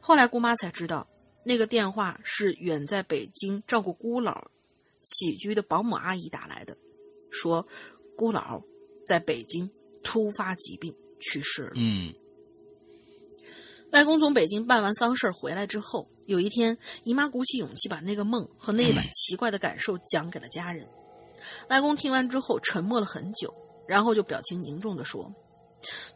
[0.00, 1.06] 后来姑妈才知道，
[1.48, 4.46] 那个电话是远在北京照顾姑姥
[5.00, 6.76] 起居的保姆阿姨打来的，
[7.30, 7.64] 说
[8.16, 8.60] 姑姥
[9.06, 9.70] 在北京
[10.02, 11.74] 突发疾病去世了。
[11.76, 12.12] 嗯
[13.92, 20.88] 外公从北京办完丧事儿回来之后，有一天，姨妈鼓起勇气把那个梦和那一晚奇怪的感受讲给了家人。
[21.70, 23.54] 外公听完之后沉默了很久，
[23.86, 25.32] 然后就表情凝重的说：“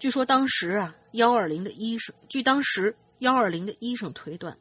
[0.00, 4.58] 据说当时啊，幺二零的医生，据当时幺二零的医生推断，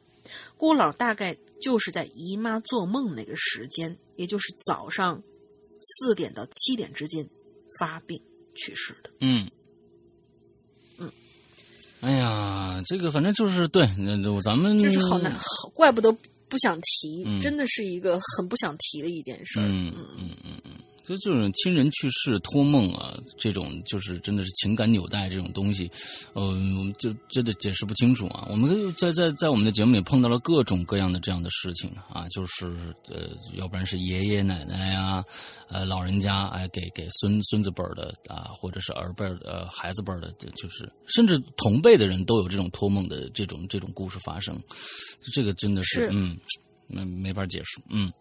[0.56, 5.22] 姑姥大概就是在姨妈做梦那个时间，也就是早上
[5.80, 7.28] 四点到七点之间
[7.78, 8.20] 发病
[8.54, 9.10] 去世的。
[9.20, 9.50] 嗯。
[10.98, 11.10] 嗯，
[12.00, 16.10] 哎呀，这个反正就是对，那那咱们就是好难，好怪不得
[16.48, 17.40] 不想提，嗯。
[17.40, 19.66] 真的是一个很不想提的一件事儿。
[19.66, 19.94] 嗯。
[20.18, 20.72] 嗯嗯嗯，
[21.10, 25.90] 就这种亲人去世、托梦啊，这种就是真的是情感纽带这种东西，
[26.36, 28.46] 嗯、就真的解释不清楚啊。
[28.48, 32.66] 我们在在在我们的节目里碰到了各种各样的这样的事情啊，就是
[33.08, 35.20] 呃，要不然是爷爷奶奶呀、
[35.68, 44.56] 呃，老人家哎，给给孙孙子辈儿的啊，或者是儿辈儿的、呃、孩子辈儿的，就是甚至同辈的人都有这种托梦的这种这种故事发生，
[45.34, 46.38] 这个真的是是嗯，
[46.86, 48.12] 没没法解释，嗯。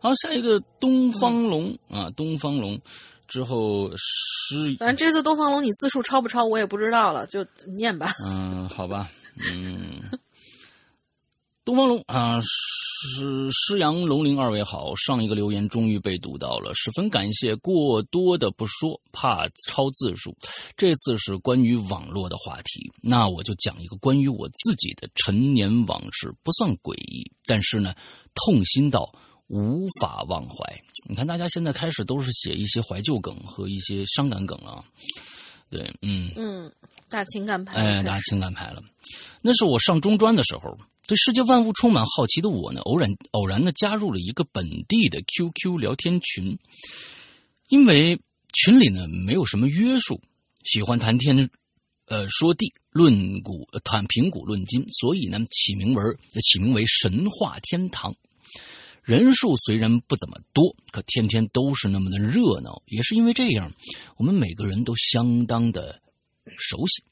[0.00, 2.80] 好，下一个东方龙、啊，东方龙
[3.28, 7.46] 之后诗，反正这次东方龙你字数超不超我也不知道了，就
[7.76, 8.12] 念吧。
[8.24, 9.10] 嗯，好吧，
[9.52, 10.02] 嗯，
[11.64, 17.54] 东方龙啊，诗诗阳龙鳞二位好，上一个留言终于被读到了，十分感谢。
[17.56, 20.36] 过多的不说，怕超字数。
[20.76, 27.94] 这次是关于网络的话题，那我就讲一个关于我自己的陈年往事，不算诡异，但是呢，
[28.34, 29.12] 痛心到
[29.52, 30.82] 无法忘怀。
[31.06, 34.82] 你看，大家现在开始都是写一些怀旧梗和一些伤感梗了。
[35.68, 36.72] 对，嗯嗯，
[37.08, 38.82] 打情感牌，哎，大情感牌了。
[39.42, 46.58] 那是我上中专的时候，对世界万物充满好奇的我呢，偶然偶然的加入了一个本地的 QQ 聊天群，
[47.68, 48.18] 因为
[48.54, 50.18] 群里呢没有什么约束，
[50.64, 51.50] 喜欢谈天，
[52.06, 56.02] 呃，说地论古，谈评古论今，所以呢起名为
[56.42, 58.14] 起名为神话天堂。
[59.02, 62.80] 人数虽然不怎么多，可天天都是那么的热闹。
[62.86, 63.72] 也是因为这样，
[64.16, 66.00] 我们每个人都相当的
[66.56, 67.02] 熟悉。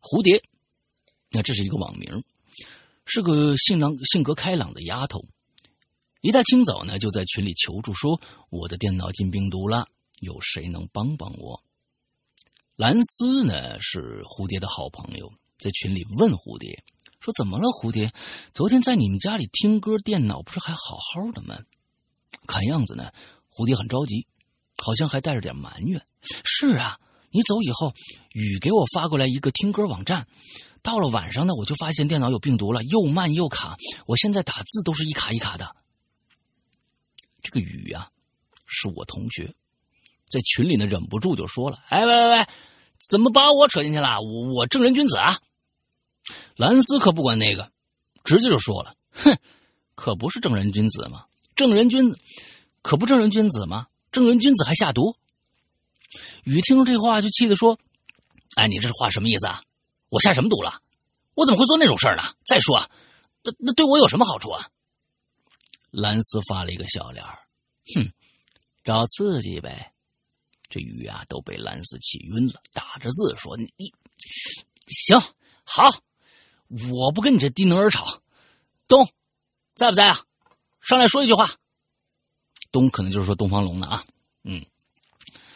[0.00, 0.42] 蝴蝶，
[1.30, 2.24] 那这是一个网名，
[3.04, 5.24] 是个性朗、性格开朗的丫头。
[6.22, 9.86] 一大清早呢，就在群里求助说：“我的电脑进病毒了，
[10.20, 11.62] 有谁能帮帮我？”
[12.76, 16.82] 蓝斯呢，是蝴蝶的好朋友，在群里问蝴蝶。
[17.26, 18.12] 说怎么了，蝴蝶？
[18.54, 21.58] 昨天在你们家里听歌，电脑不是还好好的吗？
[22.46, 23.10] 看样子呢，
[23.50, 24.28] 蝴蝶很着急，
[24.76, 26.00] 好像还带着点埋怨。
[26.44, 27.00] 是啊，
[27.32, 27.92] 你走以后，
[28.30, 30.28] 雨给我发过来一个听歌网站，
[30.82, 35.74] 到了晚上呢，我就发现电脑有病毒了，又慢又卡，我现在打字都是一卡一卡的。
[37.42, 38.08] 这个雨呀，
[38.66, 39.52] 是我同学，
[40.28, 42.46] 在群里呢，忍不住就说了：“哎，喂喂喂，
[43.10, 44.20] 怎么把我扯进去了？
[44.20, 45.40] 我我正人君子啊！”
[46.56, 47.70] 兰斯可不管那个，
[48.24, 49.38] 直接就说了：“哼，
[49.94, 51.26] 可不是正人君子吗？
[51.54, 52.18] 正人君子
[52.82, 53.86] 可不正人君子吗？
[54.10, 55.16] 正人君子还下毒。”
[56.44, 57.78] 雨听这话就气得说
[58.56, 59.62] ：“哎，你这话什么意思啊？
[60.08, 60.80] 我下什么毒了？
[61.34, 62.22] 我怎么会做那种事儿呢？
[62.46, 62.90] 再说，
[63.42, 64.68] 那那对我有什么好处啊？”
[65.90, 67.24] 兰斯发了一个笑脸
[67.94, 68.12] 哼，
[68.84, 69.92] 找刺激呗。
[70.68, 73.68] 这雨啊都被兰斯气晕了，打着字说：“你
[74.88, 75.20] 行
[75.64, 76.02] 好。”
[76.92, 78.20] 我不跟你这低能儿吵，
[78.88, 79.08] 东
[79.74, 80.20] 在不在啊？
[80.80, 81.50] 上来说一句话。
[82.72, 84.04] 东可能就是说东方龙的啊，
[84.44, 84.64] 嗯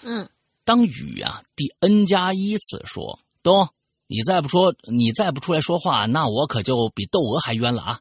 [0.03, 0.29] 嗯。
[0.63, 3.69] 当雨啊第 n 加一次说东，
[4.07, 8.01] 你再不说，你再不出来说话，那我可就比窦娥还冤了啊！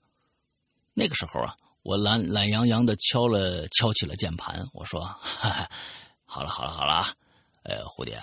[0.94, 5.70] 那个时候啊，我懒懒洋洋的敲了敲起了键盘，我说：“哈哈
[6.26, 7.14] 好了好了好了啊，
[7.64, 8.22] 呃，蝴蝶，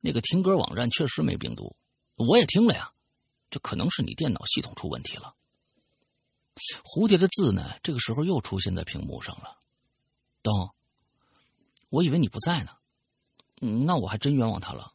[0.00, 1.76] 那个听歌网站确实没病毒，
[2.16, 2.90] 我也听了呀。”
[3.50, 5.34] 这可能是你电脑系统出问题了。
[6.84, 7.76] 蝴蝶的字呢？
[7.82, 9.58] 这个时候又出现在屏幕上了。
[10.42, 10.74] 东，
[11.88, 12.72] 我以为你不在呢，
[13.84, 14.92] 那我还真冤枉他了。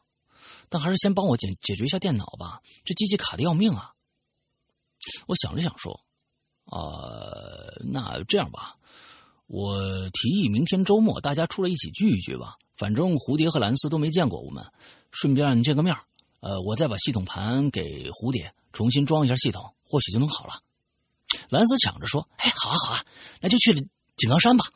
[0.68, 3.94] 但还是先帮我解解决一下电脑吧，这机器卡的要命啊！
[5.26, 6.00] 我想了想说
[6.66, 8.76] ：“呃，那这样吧，
[9.46, 12.56] 我提议明天周末大家出来一起聚一聚吧。
[12.76, 14.66] 反正蝴蝶和蓝丝都没见过我们，
[15.12, 15.96] 顺便见个面。”
[16.44, 20.60] 呃，我再把系统盘给蝴蝶重新装一下系统，或许就能好了。
[21.48, 23.04] 蓝斯抢着说：“哎，好啊，好啊，
[23.40, 23.72] 那就去
[24.18, 24.66] 井冈山吧。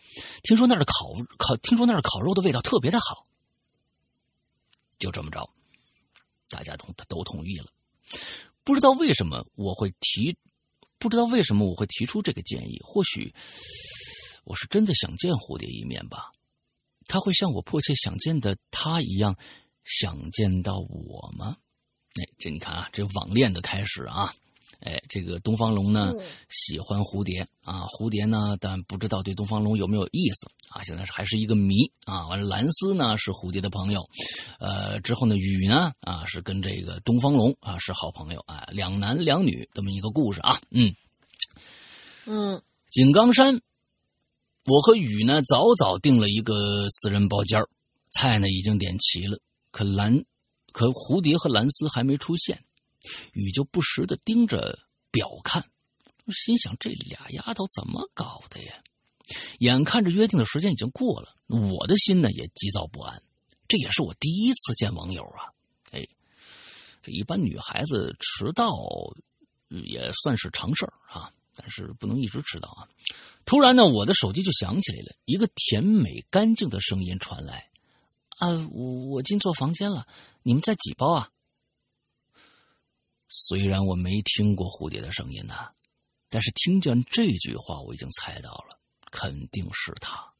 [0.42, 3.26] 听说那儿的烤烤，听说那儿烤肉的味道特别的好。”
[4.98, 5.46] 就这么着，
[6.48, 7.66] 大家都都同意了。
[8.64, 10.34] 不知道为什么我会提，
[10.98, 12.80] 不知道为什么我会提出这个建议。
[12.82, 13.34] 或许
[14.44, 16.32] 我是真的想见蝴蝶一面吧，
[17.04, 19.36] 他会像我迫切想见的他一样。
[19.88, 21.56] 想见到我吗？
[22.20, 24.32] 哎，这你看啊，这网恋的开始啊！
[24.80, 26.12] 哎，这个东方龙呢
[26.50, 32.28] 喜欢蝴蝶啊，蝴蝶呢但不知道对东方龙有没有意思啊，现在是还是一个谜啊。
[32.28, 34.08] 完了，蓝斯呢是蝴蝶的朋友，
[34.60, 40.94] 呃，之后呢雨呢啊是跟这个东方龙啊是好朋友啊，两男两女这么一个故事啊，嗯
[42.26, 43.60] 嗯，井冈山，
[44.64, 47.60] 我和雨呢早早订了一个私人包间
[48.10, 49.40] 菜呢已经点齐了。
[49.70, 50.24] 可蓝，
[50.72, 52.64] 可蝴蝶和蓝丝还没出现，
[53.32, 54.78] 雨就不时的盯着
[55.10, 55.64] 表看，
[56.28, 58.72] 心想这俩丫头怎么搞的呀？
[59.58, 63.22] 眼看着约定的时间已经过了，我的心呢也急躁不安。
[63.66, 65.52] 这也是我第一次见网友啊！
[65.90, 66.06] 哎，
[67.02, 68.74] 这一般女孩子迟到
[69.68, 72.88] 也算是常事儿啊，但是不能一直迟到啊。
[73.44, 77.67] 突然呢，我的手机就响起来了，一个甜美干净的声音传来。
[78.38, 80.06] 啊，我我进错房间了，
[80.42, 81.30] 你们在几包啊？
[83.28, 85.54] 虽然我没听过蝴蝶的声音呢，
[86.28, 88.78] 但是听见这句话，我已经猜到了，
[89.10, 90.32] 肯定是他。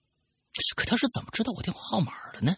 [0.75, 2.57] 可他是怎么知道我电话号码的呢？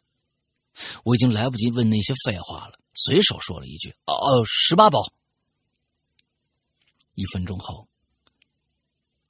[1.05, 5.01] 我已经来不及问那些废话了，随手说了一句：“哦，十八包。”
[7.15, 7.89] 一分钟后，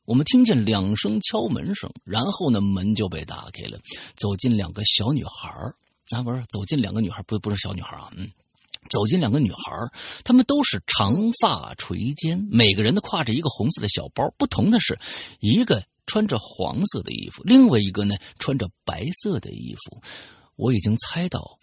[0.05, 3.81] 我们听见两声敲门声，然后呢，门就被打开了，
[4.17, 5.73] 走进两个小女孩。
[6.11, 8.29] 啊，不是走进两个女孩，不不是小女孩啊，嗯，
[8.89, 9.73] 走进两个女孩，
[10.25, 14.29] 她们都是长发垂肩，每个人都挎着一个红色的小包。
[14.37, 14.99] 不同的是，
[15.41, 20.03] 一个穿着黄色的衣服，另外一个呢穿着白色的衣服。
[20.57, 21.59] 我已经猜到，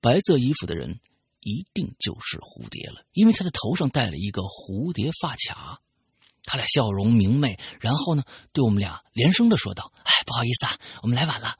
[0.00, 1.00] 白色衣服的人
[1.40, 5.80] 一定就是蝴蝶了，因为他的头上戴了一个蝴蝶发卡。
[6.44, 8.22] 他俩笑容明媚，然后呢，
[8.54, 11.56] 对我们俩连声的说道：“哎，不好意思啊，我们来晚了。”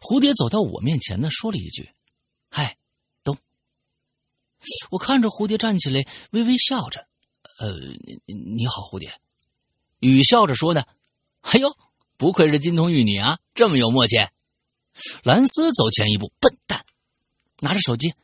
[0.00, 1.90] 蝴蝶走到我面前呢，说了一句
[2.48, 2.76] ：“嗨。”
[3.22, 3.36] 东
[4.90, 7.06] 我看着蝴蝶站起来，微微笑着。
[7.58, 7.72] 呃，
[8.26, 9.20] 你好，蝴蝶。
[10.00, 10.86] 雨笑着说的
[11.42, 11.76] ：“哎呦，
[12.16, 14.16] 不愧是金童玉女啊，这么有默契。”
[15.24, 16.84] 蓝斯走前一步，笨蛋，
[17.60, 18.14] 拿着手机，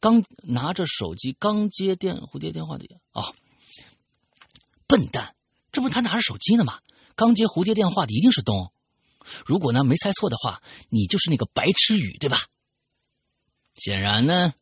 [0.00, 3.34] 刚拿着手机刚接电蝴蝶电话的哦，
[4.86, 5.36] 笨蛋，
[5.70, 6.80] 这不他拿着手机呢吗？
[7.14, 8.72] 刚接蝴蝶电话的一定是东。
[9.44, 12.38] 如果呢没猜错的话，你就是那个白痴雨对吧？
[13.76, 14.52] 显然呢。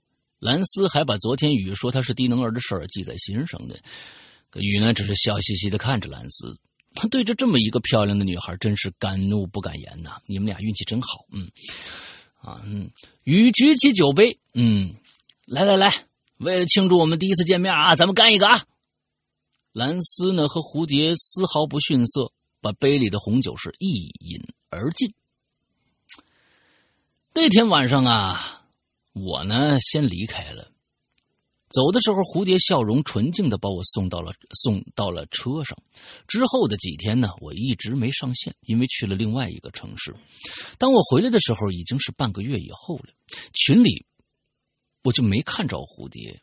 [0.41, 3.81] 兰斯还把昨天雨说他是低能儿的事儿记在心上的，
[4.61, 6.55] 雨呢只是笑嘻嘻的看着兰斯，
[6.95, 10.19] 他 对着这么一个漂亮的女孩真是敢怒不敢言呐！
[10.27, 11.51] 你们俩运气真好，嗯，
[12.43, 12.91] 啊，嗯，
[13.23, 14.95] 雨举起酒杯，嗯，
[15.47, 16.05] 来来来，
[16.37, 18.67] 为了庆祝我们第一次见面啊，咱们干一个啊！
[19.73, 22.33] 兰斯呢和蝴蝶丝毫不逊色，
[22.65, 25.13] 把杯里的红酒是一饮而尽。
[27.35, 28.63] 那天晚上啊。
[29.13, 30.73] 我呢，先离开了。
[31.69, 34.33] 走的时候，蝴蝶笑容纯净的把我送到了
[34.65, 35.79] 送到了车上。
[36.27, 40.17] 之后的几天呢，我一直没上线，因为去了另外一个城市。
[40.79, 43.13] 当我回来的时候，已经是半个月以后了。
[43.53, 44.05] 群里
[45.05, 46.43] 我就没看着蝴蝶。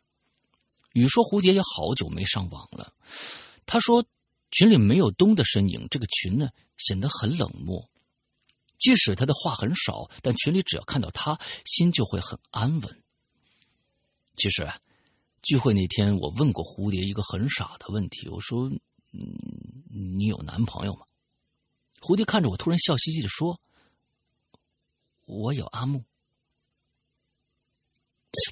[0.94, 2.94] 雨说蝴蝶也好久没上网了。
[3.66, 4.02] 他说
[4.52, 7.90] 群里没有东的身影，这个群呢显得很冷漠。
[8.78, 13.02] 即使他的话很少，但群里只要看到他，心就会很安稳。
[14.36, 14.70] 其实，
[15.42, 18.68] 聚会那天我问过蝴蝶一个很傻的问题，我说
[19.12, 21.06] ：“嗯，你有男朋友吗？”
[22.00, 23.60] 蝴蝶看着我，突然笑嘻嘻的说
[25.26, 26.04] ：“我有阿木。”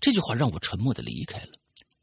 [0.01, 1.53] 这句话让我沉默的离开了。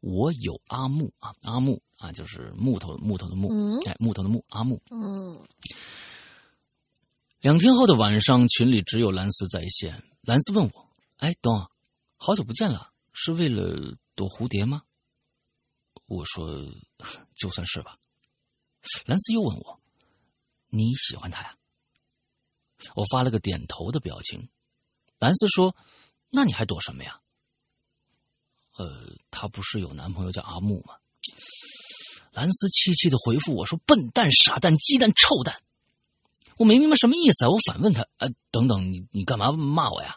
[0.00, 3.48] 我有阿木啊，阿木啊，就是木头木头的木，
[3.84, 4.80] 哎，木头的木，阿木。
[4.90, 5.36] 嗯。
[7.40, 10.02] 两天后的晚上，群里只有兰斯在线。
[10.22, 10.88] 兰斯问我
[11.18, 11.70] ：“哎，东，
[12.16, 14.82] 好久不见了，是为了躲蝴蝶吗？”
[16.06, 16.64] 我说
[17.36, 17.98] ：“就算是吧。”
[19.06, 19.80] 兰斯又问我
[20.70, 21.56] ：“你喜欢他呀？”
[22.94, 24.48] 我发了个点头的表情。
[25.18, 25.74] 兰斯说
[26.30, 27.20] ：“那你还躲什么呀？”
[28.78, 30.94] 呃，他不是有男朋友叫阿木吗？
[32.38, 35.56] 蓝斯气气的回复我说：“笨蛋、傻蛋、鸡蛋、臭蛋。”
[36.56, 37.50] 我没明白什么意思啊！
[37.50, 40.14] 我反问他：“呃，等等，你你干嘛骂我呀？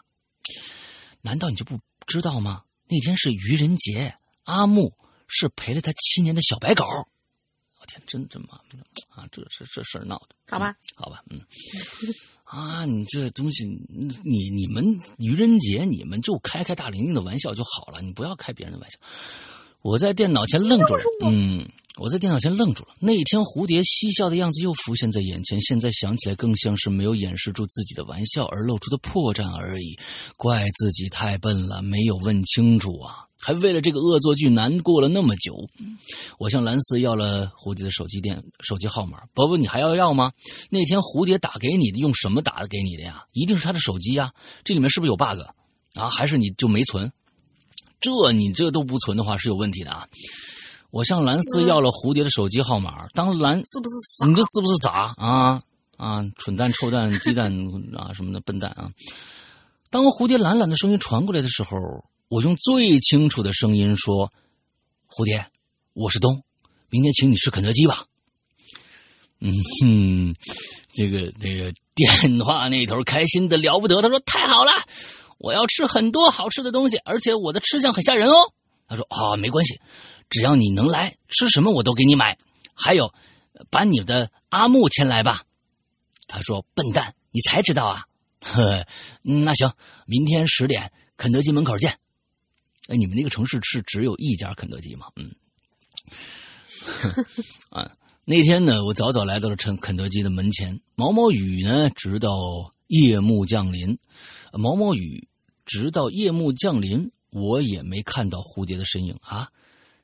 [1.20, 2.62] 难道你就不知道吗？
[2.86, 4.94] 那天是愚人节，阿木
[5.26, 6.84] 是陪了他七年的小白狗。
[7.80, 8.54] 我天，真真妈
[9.08, 9.26] 啊！
[9.32, 10.76] 这这这事儿闹的，好吧？
[10.94, 11.40] 好吧，嗯
[12.44, 13.66] 啊，你这东西，
[14.24, 14.84] 你你们
[15.18, 18.96] 愚人节你们就开开大玲玲的玩笑就好了，你不要开别人的玩笑。
[19.80, 21.68] 我在电脑前愣住了，嗯。
[21.98, 22.94] 我在电脑前愣住了。
[23.00, 25.60] 那天，蝴蝶嬉笑的样子又浮现在眼前。
[25.60, 29.98] 现在想起来，更像是没有掩饰住自己的玩笑而露出的破绽而已。
[30.38, 33.26] 怪自己太笨了，没有问清楚啊！
[33.38, 35.54] 还为了这个恶作剧难过了那么久。
[36.38, 39.18] 我向蓝斯要了蝴蝶的手机电手机号码。
[39.34, 40.32] 伯伯，你还要要吗？
[40.70, 43.24] 那天蝴蝶打给你的，用什么打的给你的呀？
[43.32, 44.32] 一定是他的手机呀！
[44.64, 45.40] 这里面是不是有 bug
[45.94, 46.08] 啊？
[46.08, 47.12] 还是你就没存？
[48.00, 50.08] 这你这都不存的话，是有问题的啊！
[50.92, 53.06] 我向蓝斯要了蝴蝶的手机号码。
[53.14, 54.26] 当蓝是不是傻？
[54.26, 55.62] 你这是不是傻啊
[55.96, 56.22] 啊！
[56.36, 57.50] 蠢蛋、臭蛋、鸡蛋
[57.96, 58.90] 啊什么的笨蛋啊！
[59.88, 61.78] 当蝴蝶懒懒的声音传过来的时候，
[62.28, 64.28] 我用最清楚的声音说
[65.08, 65.46] ：“蝴蝶，
[65.94, 66.42] 我是东，
[66.90, 68.04] 明天请你吃肯德基吧。”
[69.40, 70.34] 嗯哼，
[70.92, 74.72] 这个那个电话那头开心的了不得，他说：“太好了，
[75.38, 78.34] 我要吃很多好吃的东西，而且我的吃相很吓人哦。”
[78.86, 79.80] 他说：“啊，没关系。”
[80.32, 82.38] 只要你能来，吃什么我都给你买。
[82.74, 83.12] 还有，
[83.70, 85.42] 把你的阿木牵来吧。
[86.26, 88.06] 他说：“笨蛋，你才知道啊！”
[88.40, 88.86] 呵，
[89.22, 89.72] 那行，
[90.06, 91.98] 明天十点，肯德基门口见。
[92.88, 95.06] 哎，你们那个城市是只有一家肯德基吗？
[95.16, 95.30] 嗯。
[97.70, 97.92] 啊，
[98.24, 100.80] 那天呢，我早早来到了肯肯德基的门前。
[100.94, 102.30] 毛毛雨呢，直到
[102.88, 103.98] 夜幕降临。
[104.52, 105.28] 毛毛雨
[105.66, 109.50] 直到夜幕降临，我也没看到蝴蝶的身影啊。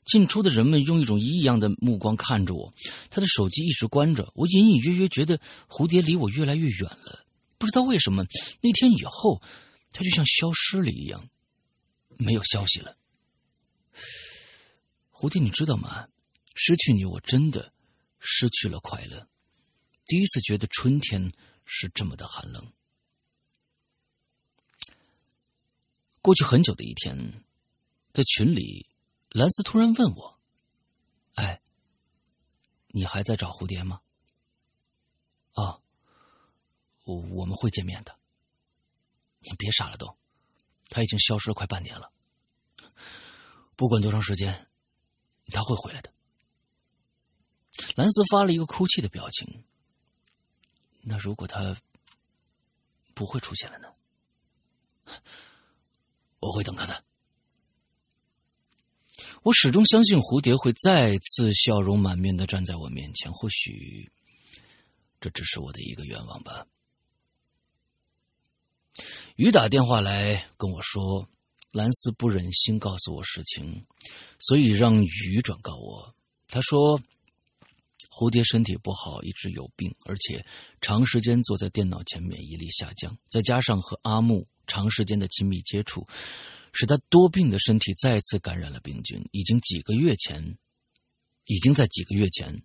[0.09, 2.73] 进出的人们用一种异样的目光看着我，
[3.11, 4.33] 他的手机一直关着。
[4.35, 7.25] 我隐隐约约觉得蝴蝶离我越来越远了。
[7.59, 8.25] 不知道为什么，
[8.63, 9.43] 那天以后，
[9.93, 11.29] 他就像消失了一样，
[12.17, 12.97] 没有消息了。
[15.13, 16.09] 蝴蝶，你知道吗？
[16.55, 17.73] 失去你，我真的
[18.19, 19.29] 失去了快乐。
[20.07, 21.33] 第一次觉得春天
[21.67, 22.73] 是这么的寒冷。
[26.23, 27.45] 过去很久的一天，
[28.13, 28.87] 在群里，
[29.31, 30.39] 兰斯突然问我
[31.37, 31.61] ：“哎，
[32.89, 34.01] 你还在找蝴蝶吗？”
[35.53, 35.81] 啊，
[37.05, 38.19] 我我们会见面的。
[39.41, 40.19] 你别傻了，都，
[40.89, 42.13] 他已经消失了快半年了。
[43.77, 44.69] 不管多长时间，
[45.53, 46.13] 他会回来的。
[47.97, 49.65] 兰斯发了一个哭泣的表情。
[51.03, 51.81] 那如果他
[53.15, 53.95] 不会出现了呢？
[56.41, 57.05] 我会等他的。
[59.49, 63.33] 我始终相信蝴蝶会再次笑容满面的站在我面前。
[63.33, 64.07] 或许
[65.23, 66.67] 这只是我的一个愿望吧。
[69.37, 71.27] 雨打电话来跟我说，
[71.73, 73.87] 兰斯不忍心告诉我实情，
[74.39, 76.15] 所以让雨转告我。
[76.49, 77.01] 他说，
[78.11, 80.45] 蝴蝶身体不好，一直有病，而且
[80.83, 84.47] 长时间坐在电脑前，免疫力下降，再加上和阿木。
[84.71, 86.07] 长时间的亲密接触，
[86.73, 89.21] 使他多病的身体再次感染了病菌。
[89.33, 90.59] 已经几个月前，
[91.47, 92.63] 已经在几个月前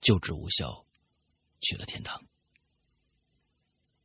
[0.00, 0.84] 救治无效，
[1.60, 2.24] 去了天堂。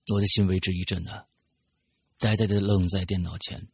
[0.07, 1.25] 我的心为之一震啊，
[2.17, 3.67] 呆呆的愣在电脑前。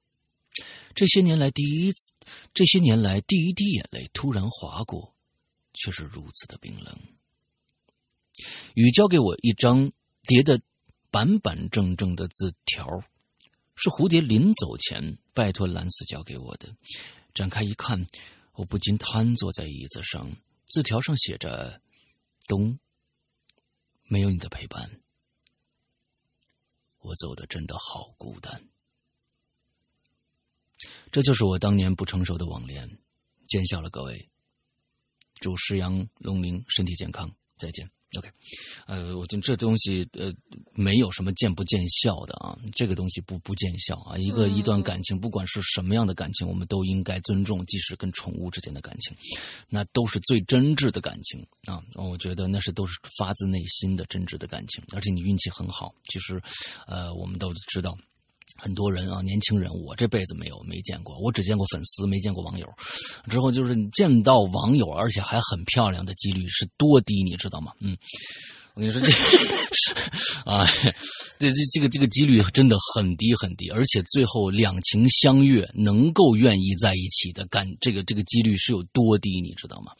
[0.95, 2.13] 这些年来第一次，
[2.53, 5.15] 这些年来第一滴眼泪突然划过，
[5.73, 6.99] 却是如此的冰冷。
[8.73, 9.91] 雨交给我一张
[10.23, 10.61] 叠的
[11.09, 12.85] 板板正正的字条。
[13.79, 16.75] 是蝴蝶临走前拜托兰斯交给我的。
[17.31, 18.03] 展开一看，
[18.53, 20.27] 我不禁瘫坐在椅子上。
[20.65, 21.79] 字条上写着
[22.49, 22.79] ：“冬，
[24.05, 24.99] 没有你的陪伴，
[26.97, 28.67] 我走的真的好孤单。”
[31.13, 32.97] 这就是我当年不成熟的网恋。
[33.47, 34.31] 见笑了，各位。
[35.35, 37.91] 祝石阳龙鳞身体健康，再见。
[38.17, 38.29] OK，
[38.87, 40.33] 呃，我觉得这东西呃
[40.73, 44.17] 没有什么见不见效的啊，这个东西不不见效啊。
[44.17, 49.15] 一个一段感情，不管是什么样的感情，我们都应该尊重，即使跟宠物之间的感情，
[49.67, 51.83] 那都是最真挚的感情啊。
[51.95, 55.93] 我觉得那是都是发自内心的真挚的感情，而且你运气很好。
[56.09, 56.41] 其实，
[56.87, 57.95] 呃，我们都知道。
[58.57, 62.67] 很多人啊，年轻人，我这辈子没有没见过，我只见过粉丝，没见过网友。
[63.29, 67.71] 之后就是你见到网友，而且还很漂亮的几率是多低，你知道吗？
[67.79, 67.97] 嗯。
[68.73, 69.11] 我跟你说这
[70.45, 70.63] 啊，
[71.39, 79.91] 这这这个这个几率真的很低很低，而且最后两情相悦，能够愿意在一起的感，这个这个几率是有多低，你知道吗？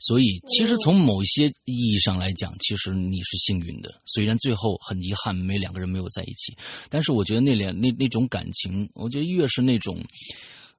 [0.00, 4.00] 所以其实从某些意义上来讲，其实你是幸运的。
[4.06, 6.56] 虽然最后很遗憾没两个人没有在一起，
[6.88, 9.98] 但是我觉得那两那那种感情，我觉得越是那种。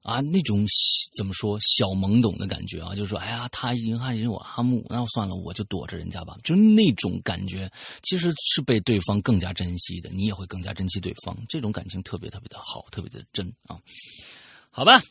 [0.02, 0.66] 啊，那种
[1.16, 6.36] 怎么说小懵懂的感觉啊，就是说，哎呀，他银汉人我阿木，那算了，我就躲着人家吧。
[6.42, 7.70] 就那种感觉，
[8.02, 11.36] 其实是被对方更加珍惜的，你也会更加珍惜对方。
[11.48, 13.76] 这种感情特别特别的好，特别的真啊。
[14.70, 15.02] 好吧，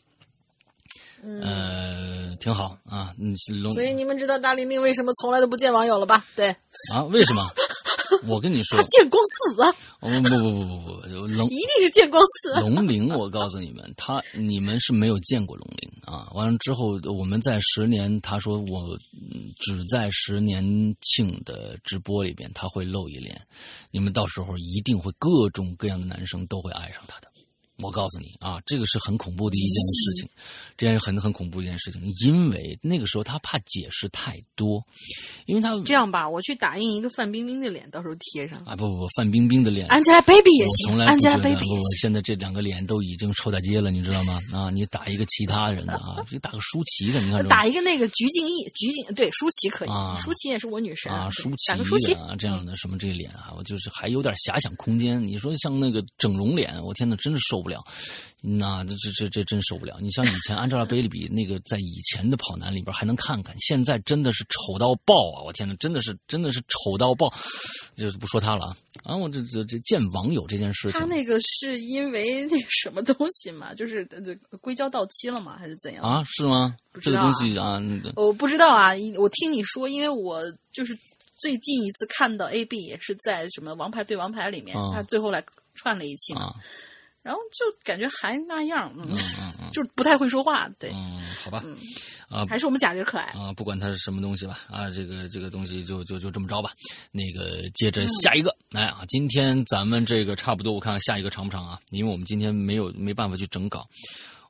[1.22, 3.14] 呃，挺好啊。
[3.18, 3.36] 嗯，
[3.72, 6.24] 所以你们知道大玲玲为什么从来都不见网友了吧？
[6.34, 6.48] 对
[6.92, 7.46] 啊，为什么？
[8.26, 9.72] 我跟你说，他见光死啊！
[10.00, 12.60] 不不不不不不，龙一定是见光死。
[12.60, 16.28] 龙鳞，我告诉你们，他你们是没有见过龙鳞啊！
[16.34, 18.98] 完了之后，我们在十年，他说我
[19.58, 20.62] 只在十年
[21.00, 23.40] 庆的直播里边他会露一脸，
[23.90, 27.29] 你们到时候一定会各种各样的男生都会爱上他的。
[27.82, 30.28] 我告诉你啊，这个是很恐怖的一件事情，
[30.76, 34.84] 这件事很很恐怖一件事情，因为那个时候他怕解释太多，
[35.46, 44.38] 因为他这样吧，我去打印一个范冰冰的脸，到时候贴上啊，不不不，范冰冰的脸，Angelababy 也行，Angelababy 也行，现在这两个脸都已经臭大街了，你知道吗？
[44.52, 55.20] 啊，你打一个其他人的啊，你打个舒淇的，你看，打一个那个鞠婧祎，鞠婧对舒淇可以啊，舒淇也是我女神啊，舒淇，打个舒淇啊，这样的什么这脸啊，我就是还有点遐想空间。
[55.20, 57.69] 你说像那个整容脸，我天呐，真是受不了。
[58.42, 59.98] 那这这这这真受不了！
[60.00, 65.42] 你像以前 Angelababy 那个，在以前的跑男里边还能看看，现在真的是丑到爆啊！
[65.44, 67.30] 我天哪，真的是真的是丑到爆，
[67.94, 68.76] 就是不说他了啊！
[69.04, 73.74] 啊，我这这这见网友这件事情，他那个是因为那个什么东西嘛？
[73.74, 75.56] 就是这硅胶到期了吗？
[75.58, 76.02] 还是怎样？
[76.02, 76.74] 啊，是吗？
[77.02, 77.78] 这个东西啊，
[78.16, 78.92] 我不知道啊！
[79.18, 80.42] 我听你说，因为我
[80.72, 80.98] 就是
[81.36, 85.44] 最近一次看到 AB 也是在什么《王牌对王牌》里面，他最后来
[85.74, 86.54] 串了一期嘛。
[87.22, 91.76] 然后就感觉还那样，嗯嗯嗯，就是不太会说话，对，嗯，好吧，嗯。
[92.28, 93.24] 啊，还是我们贾玲可爱。
[93.32, 96.70] 啊，不管他是什么东西吧，啊，这个这个东西就就就这么着吧。
[97.10, 101.80] 那个接着下一个，来啊，今天咱们这个差不多，我看看下一个长不长啊？
[101.90, 103.84] 因为我们今天没有没办法去整稿，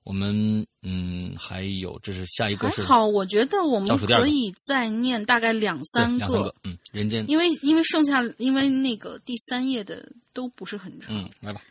[0.05, 11.17] 我们嗯还有这是下一个是还好，我觉得我们可以再念大概两对三两三个，嗯，人间，因为因为剩下因为那个第三页的都不是很长。
[11.17, 11.63] 嗯，来吧，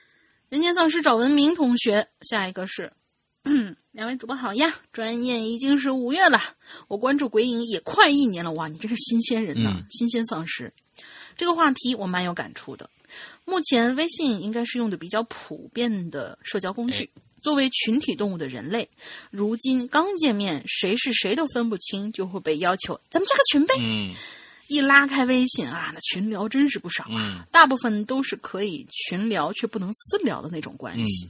[0.50, 2.92] 人间丧尸找文明同学，下一个是，
[3.92, 4.74] 两位主播好呀！
[4.92, 6.42] 转眼已经是五月了，
[6.88, 10.74] 我关注鬼影也快一年了，哇，你真是新鲜人呐，嗯新鲜丧尸。
[11.38, 12.90] 这个话题我蛮有感触的。
[13.46, 17.08] 目前微信应该是用的比较普遍的社交工具。
[17.44, 18.90] 作为群体动物的人类，
[19.30, 23.76] 如今刚见面，谁是谁都分不清，就会被要求咱们加个群呗。
[23.80, 24.14] 嗯
[24.70, 31.28] 一拉开微信啊，那群聊真是不少啊，嗯大部分都是可以群聊却不能私聊的那种关系，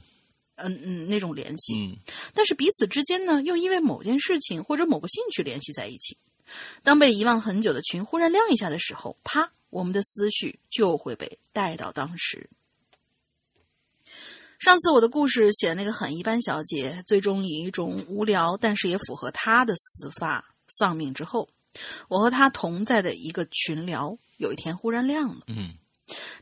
[0.56, 1.74] 嗯嗯，那种联系。
[1.74, 1.96] 嗯
[2.34, 6.18] 但是彼此之间呢，又因为某件事情或者某个兴趣联系在一起。
[6.82, 12.50] 当被遗忘很久的群忽然亮一下的时候，啪，我们的思绪就会被带到当时。
[14.58, 21.48] 上次我的故事写的那个很一般小姐，最终以一种无聊但是也符合她的死法丧命之后，
[22.08, 25.42] 我和他同在的一个群聊，有一天忽然亮了。
[25.46, 25.74] 嗯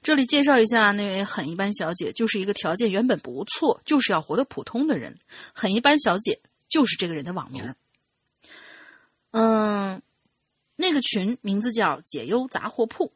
[0.02, 5.18] 这里介绍一下那位很一般小姐，就是一个条件原本不错，就是要活得普通的人。
[5.52, 6.40] 很一般小姐
[6.70, 7.76] 就是这个人的网名儿。
[9.32, 10.00] 嗯，
[10.76, 13.12] 那个群名字叫“解忧杂货铺”。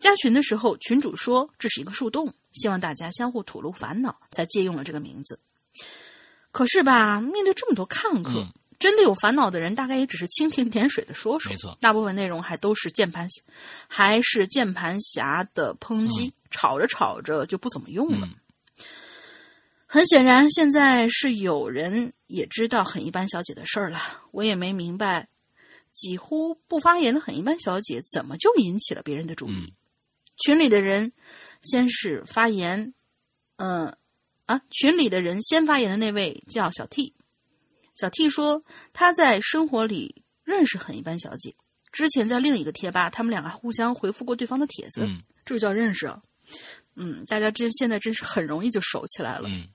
[0.00, 5.38] 加群的时候，群主说这是一个树洞，希望大家相互吐露烦恼，才借用了这个名字。
[6.50, 8.50] 可是吧，面对这么多看客，嗯
[8.80, 11.50] 真的有烦恼的人，大概也只是蜻蜓点水的说说。
[11.50, 13.28] 没错大部分内容还都是键盘，
[13.86, 18.26] 还是键盘侠的抨击，吵着吵着就不怎么用了。
[18.26, 18.34] 嗯
[19.92, 24.00] 很显然，现在是有人也知道很一般小姐的事儿了。
[24.30, 25.28] 我也没明白，
[25.92, 29.52] 几乎不发言的很一般小姐怎么就引起了别人的注意？
[29.52, 29.72] 嗯
[30.36, 31.12] 群里的人
[31.60, 32.94] 先是发言，
[33.56, 33.94] 嗯、
[34.46, 37.12] 啊，群里的人先发言的那位叫小 T。
[37.94, 38.62] 小 T 说
[38.92, 41.54] 他在生活里认识很一般小姐，
[41.92, 46.22] 之前在另一个贴吧，他们两个互相回复过对方的帖子，嗯这就叫认识啊。
[46.96, 49.48] 嗯，大家真现在真是很容易就熟起来了。
[49.48, 49.68] 嗯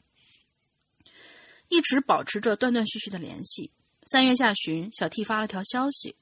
[1.68, 3.72] 一直保持着断断续续的联系。
[4.06, 6.16] 三月下旬，小 T 发了条消息，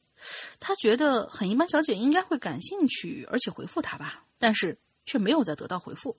[0.57, 6.17] 他觉得很一般小姐应该会感兴趣，而且回复他吧，但是却没有再得到回复。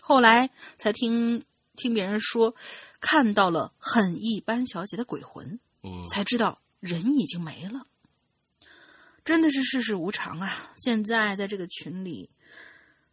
[0.00, 1.44] 后来才听
[1.76, 2.54] 听别人说，
[3.00, 7.86] 看到了很一般小姐的鬼魂，哦才知道人已经没了。
[9.24, 10.72] 真的是世事无常啊！
[10.76, 12.30] 现在在这个群里，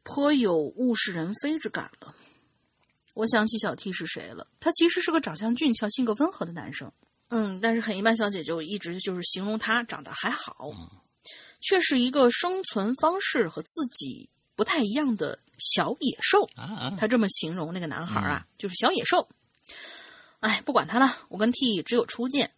[0.03, 2.15] 颇有物是人非之感了。
[3.15, 6.91] 我想起小 T 是谁了，他其实是个长相俊俏、性格温和的男生。
[7.29, 10.69] 嗯，但是很一般小姐就一直就是形容他长得还好，
[11.61, 16.43] 却是一个生存方式和自己不太一样的小野兽。
[16.55, 19.29] 啊啊，他这么形容那个男孩啊，就是小野兽。
[20.41, 22.51] 哎，不管他了，我跟 T 只有初见，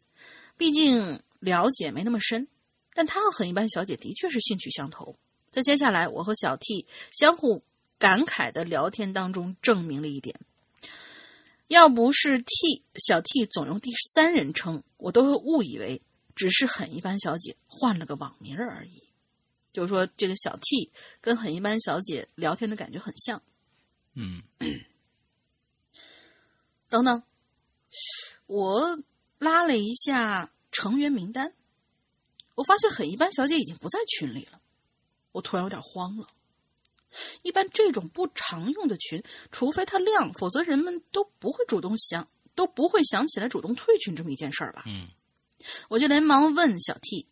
[0.58, 2.48] 毕竟了解没那么深。
[2.96, 5.16] 但他和很一般小姐的确是兴趣相投，
[5.52, 7.62] 在接下来我和小 T 相互
[8.00, 10.40] 感慨的聊天当中，证明了一点：
[11.68, 16.02] 要不是 T 小 T 总用第三人称，我都会误以为
[16.36, 19.04] 只是很一般小姐换了个网名而已。
[19.76, 20.90] 就是说，这个小 T
[21.20, 23.44] 跟很一般小姐聊天的感觉很像。
[24.14, 24.42] 嗯
[26.88, 27.22] 等等，
[28.46, 28.98] 我
[29.38, 31.54] 拉了一下成员名单，
[32.56, 34.62] 我发现很一般小姐已经不在群里了，
[35.34, 36.28] 我突然有点慌了。
[37.42, 39.22] 一般这种不常用的群，
[39.52, 44.84] 除非它亮，否则人们都不会主动想，都不会想起来主动退群这么一件事儿吧？
[44.86, 45.10] 嗯，
[45.90, 47.28] 我就连忙问小 T，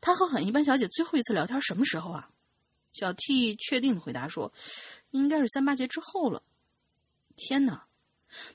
[0.00, 2.30] 他和很一般小姐最后一次聊天什么时候啊？
[2.92, 4.52] 小 T 确定回答说，
[5.10, 6.42] 应该是三八节之后了。
[7.36, 7.88] 天哪，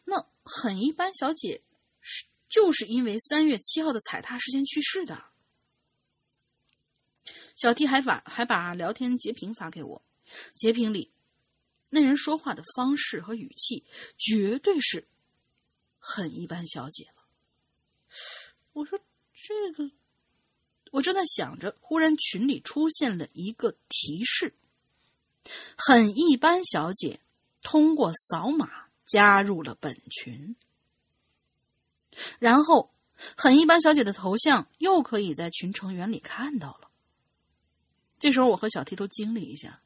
[0.05, 1.61] 那很一般小姐
[1.99, 5.25] 是就是因为三月七号的踩踏事件去世的。
[7.55, 10.03] 小 T 还把还把聊天截屏发给我，
[10.55, 11.11] 截屏里
[11.89, 13.85] 那人说话的方式和语气，
[14.17, 15.07] 绝对是
[15.99, 17.23] 很一般小姐了。
[18.73, 18.97] 我说
[19.33, 19.91] 这个，
[20.91, 24.53] 我正在想着，忽然群里出现了一个提示：
[25.75, 27.19] 很一般小姐
[27.63, 28.69] 通过扫码
[29.05, 30.55] 加入了本群。
[32.39, 32.93] 然后，
[33.37, 36.89] 很一般小姐的头像又可以在群成员里看到了。
[38.19, 39.81] 这时候，我和小 T 都惊了一下。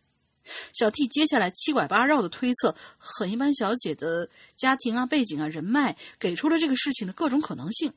[0.74, 7.94] 小 T 接下来七拐八绕的推测，很一般小姐的家庭啊、背景啊、人脉，给出了这个事情的各种可能性。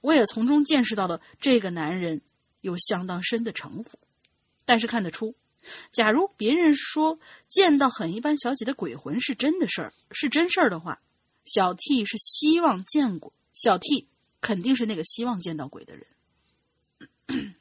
[0.00, 2.20] 我也从中见识到了这个男人
[2.60, 3.98] 有相当深的城府，
[4.64, 5.34] 但是看得出，
[5.92, 7.18] 假如别人说
[7.50, 11.00] 见到很一般小姐的鬼魂是真的事儿，是真事儿的话，
[11.44, 14.08] 小 T 是希望见过小 T，
[14.40, 16.06] 肯定是那个希望见到鬼的人。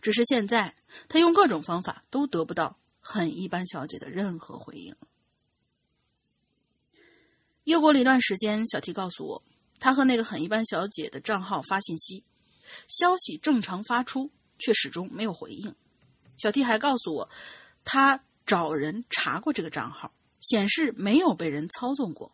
[0.00, 0.76] 只是现在
[1.08, 4.94] 他用各种方法都得不到很一般小姐的任何回应。
[7.64, 9.42] 又过了一段时间，小 T 告诉我，
[9.84, 12.24] 他和那个很一般小姐的账号发信息，
[12.88, 15.74] 消息正常发出，却始终没有回应。
[16.38, 17.28] 小 T 还告诉我，
[17.84, 22.32] 他找人查过这个账号，显示没有被人操纵过。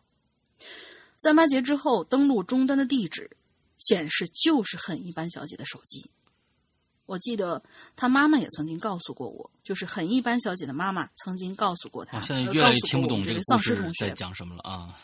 [1.17, 3.29] 三八节之后登录终端的地址，
[3.77, 6.09] 显示就是很一般小姐的手机。
[7.05, 7.61] 我记得
[7.97, 14.97] 他妈妈也曾经告诉过我，就是很一般小姐的妈妈曾经告诉过他，我现在越来越听不懂这这个丧尸同学在讲什么了啊！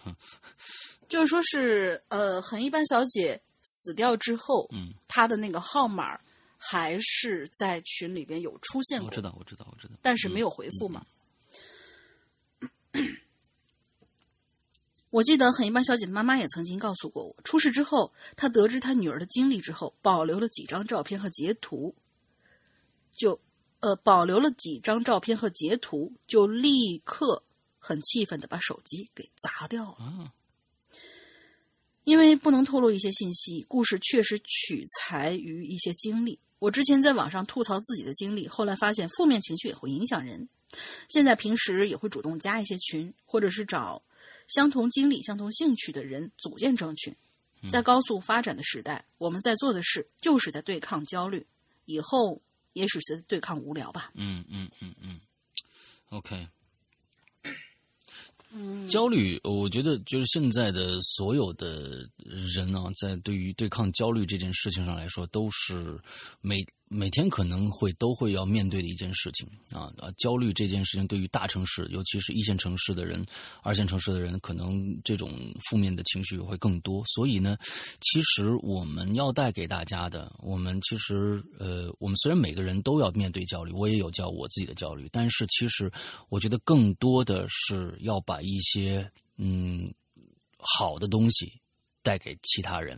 [1.09, 6.19] 就是说是呃，很一般小姐死掉之后，嗯，她的那个号码
[6.57, 9.93] 还是在群里边有出现过，我知道，我知道，我知道。
[10.01, 11.05] 但是没有回复嘛。
[15.09, 21.95] 我记得很一般小姐的妈妈也曾经告诉过我，出事之后，她得知她女儿的经历之后，保留了几张照片和截图，
[23.15, 23.39] 就
[23.79, 27.43] 呃保留了几张照片和截图，就立刻
[27.79, 30.05] 很气愤的把手机给砸掉了。
[30.05, 30.34] 啊
[32.07, 36.39] 因为不能透露一些信息，故事确实取材于一些经历。
[36.57, 40.47] 我之前在网上吐槽自己的经历，后来发现负面情绪也会影响人。
[41.09, 44.01] 现在平时也会主动加一些群，或者是找
[44.47, 47.13] 相同经历、相同兴趣的人组建成群。
[47.69, 51.45] 在高速发展的时代，我们在做的事就是在对抗焦虑，
[51.84, 54.11] 以后也许是对抗无聊吧。
[54.13, 55.19] 嗯嗯嗯嗯
[56.11, 56.47] ，OK。
[58.88, 62.07] 焦虑，我觉得就是现在的所有的
[62.56, 65.99] 人呢、在对于对抗焦虑这件事情上来说，都是
[66.41, 70.09] 每每天可能会都会要面对的一件事情啊啊！
[70.18, 73.26] 焦虑这件事情对于大城市，尤其是一线城市的人、
[73.61, 77.03] 二线城市的人，可能这种负面的情绪会更多。
[77.05, 77.57] 所以呢，
[77.99, 85.91] 其实我们要带给大家的，我们其实呃，我们虽然每个人都要面对焦虑，我也有叫我自己的焦虑，但是其实
[86.30, 89.93] 我觉得更多的是要把一些嗯
[90.57, 91.51] 好的东西
[92.07, 92.97] 带给其他人，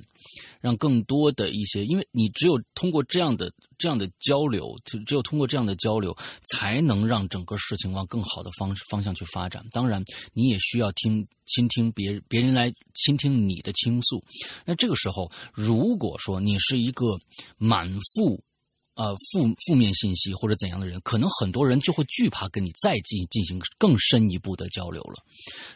[0.61, 6.15] 让更多的一些，因为你只有通过这样的这样的交流，就只有通过这样的交流，
[6.51, 9.65] 才能让整个事情往更好的方方向去发展。
[9.71, 14.23] 当然，你也需要听倾听别人别人来倾听你的倾诉。
[14.63, 17.19] 那这个时候，如果说你是一个
[17.57, 18.39] 满腹
[18.99, 25.15] 呃负负面信息或者怎样的人，可能很多人就会惧怕跟你再进进行更深一步的交流了。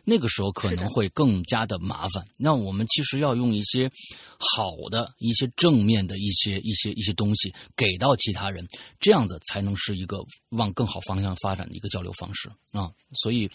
[0.03, 2.21] 那个时候可能会更加的麻烦。
[2.37, 3.89] 那我们其实要用一些
[4.37, 8.65] 好的、一些正面的一些、一些、一些东西给到其他人，
[8.99, 10.19] 这样子才能是一个
[10.49, 12.91] 往更好方向发展的一个交流方式啊。
[13.13, 13.49] 所以，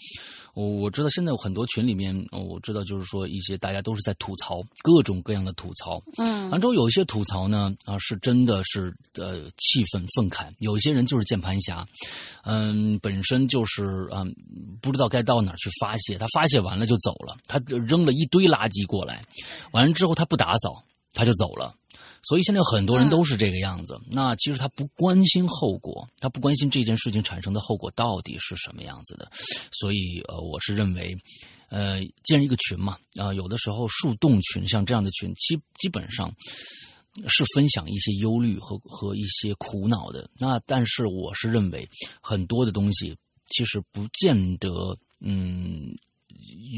[0.55, 11.85] 我我知道现在有很多群里面，呃我知道就是说一些大家都是在吐槽各种各样的吐槽，嗯完之后有一些吐槽呢，啊，是真的是呃气愤愤慨；有一些人就是键盘侠，
[12.43, 14.33] 嗯，本身就是嗯
[14.81, 19.23] 不知道该到哪儿去发泄，他发泄完了就走了，他扔了一堆垃圾过来，
[19.71, 20.83] 完了之后他不打扫，
[21.13, 21.73] 他就走了。
[22.21, 23.97] 所以现在有很多人都是这个样子。
[24.11, 29.31] 那其实他不关心后果，他不关心这件事情产生的后果到底是什么样子的。
[29.71, 31.15] 所以呃，我是认为，
[31.69, 36.29] 呃，建一个群嘛，啊、有的时候树洞群像这样的群，基基本上
[37.27, 40.29] 是分享一些忧虑和和一些苦恼的。
[40.37, 41.87] 那但是我是认为，
[42.21, 43.17] 很多的东西
[43.49, 45.95] 其实不见得，嗯，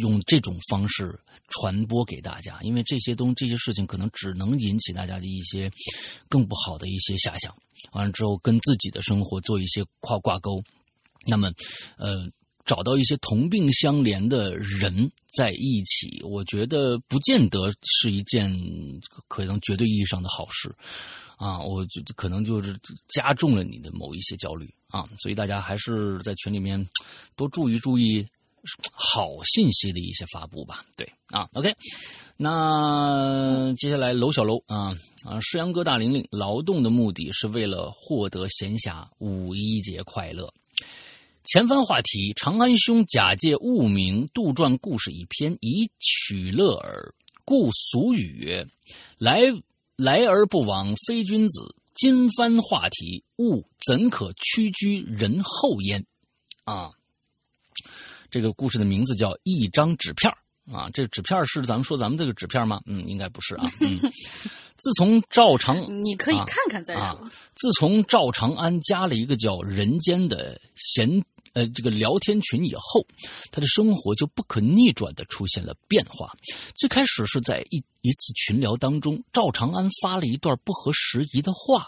[0.02, 5.72] 用这种方式传播给大家，因为这些东这些事情可能只能引起大家的一些
[6.28, 7.56] 更不好的一些遐想。
[7.92, 10.64] 完了之后，跟自己的生活做一些跨挂钩，
[11.28, 11.52] 那么，
[11.98, 12.30] 呃。
[12.66, 18.52] 找到一些同病相怜的人在一起，我觉得不见得是一件
[19.28, 20.74] 可能绝对意义上的好事
[21.38, 21.60] 啊！
[21.60, 26.86] 我就可能就是加重了你的某一些焦虑啊，所以大家还是在群里面
[27.36, 28.26] 多注意注意
[28.92, 30.86] 好信息的一些发布吧。
[30.96, 31.74] 对啊，OK，
[32.38, 34.94] 那接下来楼小楼啊
[35.24, 40.48] 啊，世阳哥大玲玲，劳动的目的是为了获得闲暇，五一节快乐。
[41.44, 47.14] 前番话题：长安兄假借物名杜撰故事一篇，以取乐耳。
[47.44, 48.66] 故俗语曰
[49.18, 49.42] ：“来
[49.96, 56.06] 来而不往非君子。”今番话题，物怎可屈居人后焉？
[56.64, 56.92] 啊，
[58.30, 60.38] 这个故事的名字叫《一张纸片儿》
[60.78, 60.90] 啊。
[60.94, 62.80] 这纸片儿是咱们说咱们这个纸片吗？
[62.86, 63.70] 嗯，应该不是啊。
[63.82, 64.00] 嗯，
[64.78, 67.04] 自从赵长你可以看看再说。
[67.04, 71.22] 啊自从赵长安加了一个叫“人间”的闲
[71.54, 73.06] 呃这个聊天群以后，
[73.52, 76.32] 他的生活就不可逆转的出现了变化。
[76.76, 81.88] 最开始是在一一次群聊当中，赵长安发了一段不合时宜的话，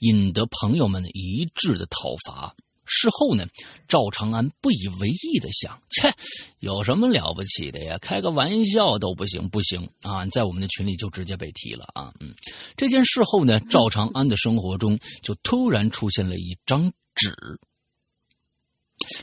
[0.00, 2.54] 引得朋友们一致的讨伐。
[2.86, 3.46] 事后呢，
[3.88, 6.12] 赵长安不以为意的想：切，
[6.58, 7.96] 有什么了不起的呀？
[7.96, 10.26] 开个玩笑都不行，不行啊！
[10.26, 12.12] 在我们的群里就直接被踢了啊！
[12.20, 12.34] 嗯，
[12.76, 17.34] 这件事后呢，赵长安的生活中就突然出现了一张纸。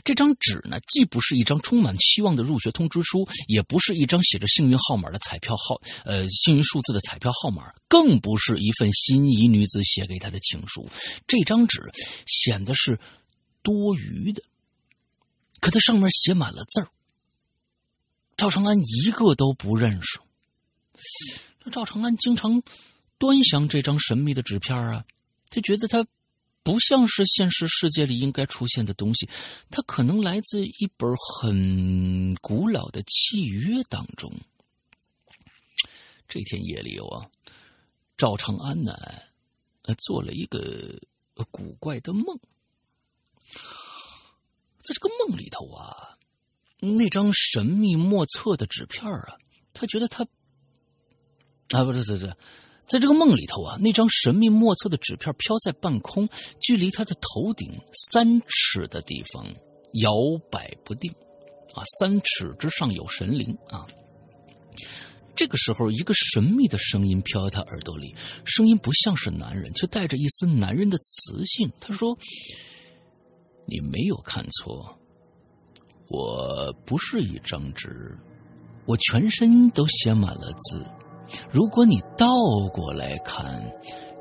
[0.04, 10.88] 这张纸呢，既不是一张充满希望的入学通知书，也不是一张写着幸运号码的彩票号，呃，幸运数字的彩票号码，更不是一份心仪女子写给他的情书。
[11.26, 11.80] 这张纸
[12.26, 12.98] 显得是。
[13.64, 14.42] 多余的，
[15.60, 16.88] 可它上面写满了字儿。
[18.36, 20.18] 赵长安一个都不认识。
[21.70, 22.60] 赵长安经常
[23.18, 25.04] 端详这张神秘的纸片啊，
[25.48, 26.04] 他觉得他
[26.62, 29.28] 不像是现实世界里应该出现的东西，
[29.70, 34.32] 它可能来自一本很古老的契约当中。
[36.28, 37.28] 这天夜里啊，
[38.16, 38.94] 赵长安呢，
[39.98, 40.98] 做了一个
[41.50, 42.38] 古怪的梦。
[44.82, 46.16] 在这个梦里头啊，
[46.78, 49.36] 那张神秘莫测的纸片啊，
[49.74, 50.26] 他觉得他
[51.70, 52.36] 啊，不是，是是，
[52.86, 56.28] 在这个梦里头啊，那张神秘莫测的纸片飘在半空，
[56.60, 57.80] 距离他的头顶
[58.10, 59.46] 三尺的地方
[60.02, 60.12] 摇
[60.50, 61.10] 摆不定
[61.74, 63.86] 啊，三尺之上有神灵啊。
[65.34, 68.14] 这个时候，一个神秘的声音飘在他耳朵里，
[68.44, 71.72] 声音不像是男人，却带着一丝男人的磁性。
[71.80, 72.18] 他说。
[73.64, 74.98] 你没有看错，
[76.08, 78.18] 我不是一张纸，
[78.86, 80.84] 我全身都写满了字。
[81.50, 82.26] 如果你倒
[82.72, 83.62] 过来看，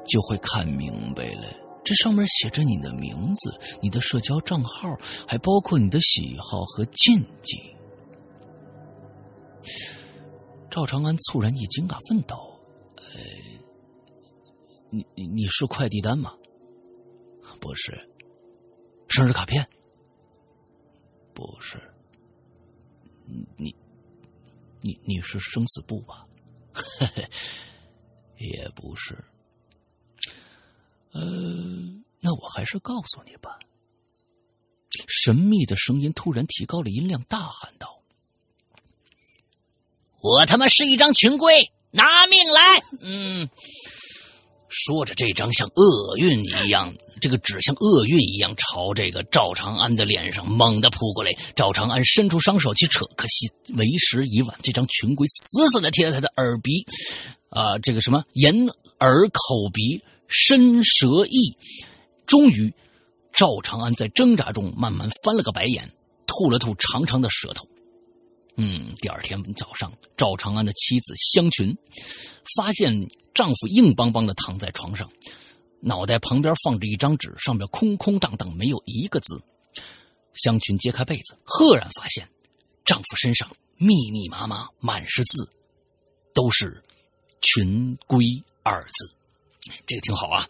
[0.05, 1.47] 就会看明白了。
[1.83, 4.95] 这上面写着你的名字、你的社交账号，
[5.27, 7.75] 还包括你的喜好和禁忌。
[10.69, 12.59] 赵长安猝然一惊啊，问道
[12.97, 13.03] ：“呃，
[14.89, 16.33] 你你你是快递单吗
[17.59, 18.07] ？”“不是。”
[19.09, 19.67] 生日卡片？
[21.33, 21.77] 不是，
[23.57, 23.75] 你，
[24.81, 26.25] 你你是生死簿吧？
[26.73, 27.27] 嘿 嘿
[28.37, 29.23] 也不是。
[31.11, 31.21] 呃，
[32.19, 33.59] 那我还是告诉你吧。
[35.07, 38.01] 神秘的声音突然提高了音量，大喊道
[40.21, 43.49] ：“我他妈是一张群规，拿命来！”嗯，
[44.69, 46.93] 说着，这张像厄运一样。
[47.21, 54.57] 这个纸像厄运一样朝这个赵长安的脸上猛地扑过来，赵长安伸出双手去扯，可惜为时已晚。
[54.63, 56.83] 这张群规死死的贴在他的耳鼻，
[57.49, 58.53] 啊，这个什么眼
[58.99, 61.55] 耳口鼻身舌意，
[62.25, 62.73] 终于，
[63.31, 65.89] 赵长安在挣扎中慢慢翻了个白眼，
[66.25, 67.67] 吐了吐长长的舌头。
[68.57, 71.77] 嗯，第二天早上，赵长安的妻子香群
[72.55, 75.09] 发现丈夫硬邦邦的躺在床上。
[75.81, 79.41] 脑袋旁边放着一张纸，上面空空荡荡，没有一个字。
[80.33, 82.25] 香群揭开被子，赫然发现
[82.85, 85.45] 丈夫身上密密麻麻满是字，
[86.33, 86.81] 都是
[87.41, 88.25] “群规”
[88.63, 89.11] 二字。
[89.85, 90.47] 这个挺好啊，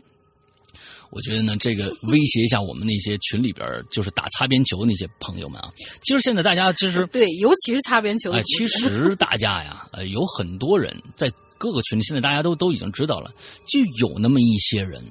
[1.09, 5.71] 我觉得呢，这个威胁一下我们那些群里边就是打擦边球那些朋友们啊。
[6.03, 8.31] 其实现在大家其实对，尤其是擦边球。
[8.31, 11.27] 哎，其实大家呀，呃，有很多人在
[11.57, 13.33] 各个群里，现在大家都都已经知道了，
[13.65, 15.03] 就有那么一些人。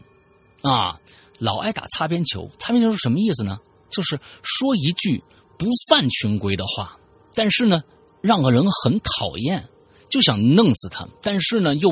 [0.63, 1.01] 啊，
[1.39, 2.51] 老爱打擦边球。
[2.59, 3.59] 擦边球是什么意思呢？
[3.91, 5.23] 就是说一句
[5.59, 6.97] 不犯群规的话，
[7.35, 7.83] 但是呢，
[8.21, 9.69] 让个人很讨厌，
[10.09, 11.09] 就想弄死他。
[11.21, 11.91] 但是呢，又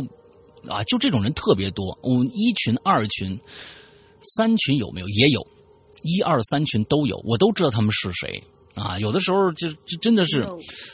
[0.69, 1.99] 啊，就这种人特别多。
[2.03, 3.37] 我们一群、二群、
[4.37, 5.09] 三群有没有？
[5.09, 5.45] 也有，
[6.03, 8.41] 一二三群都有，我都知道他们是谁
[8.75, 8.99] 啊。
[8.99, 10.47] 有的时候就就真的是，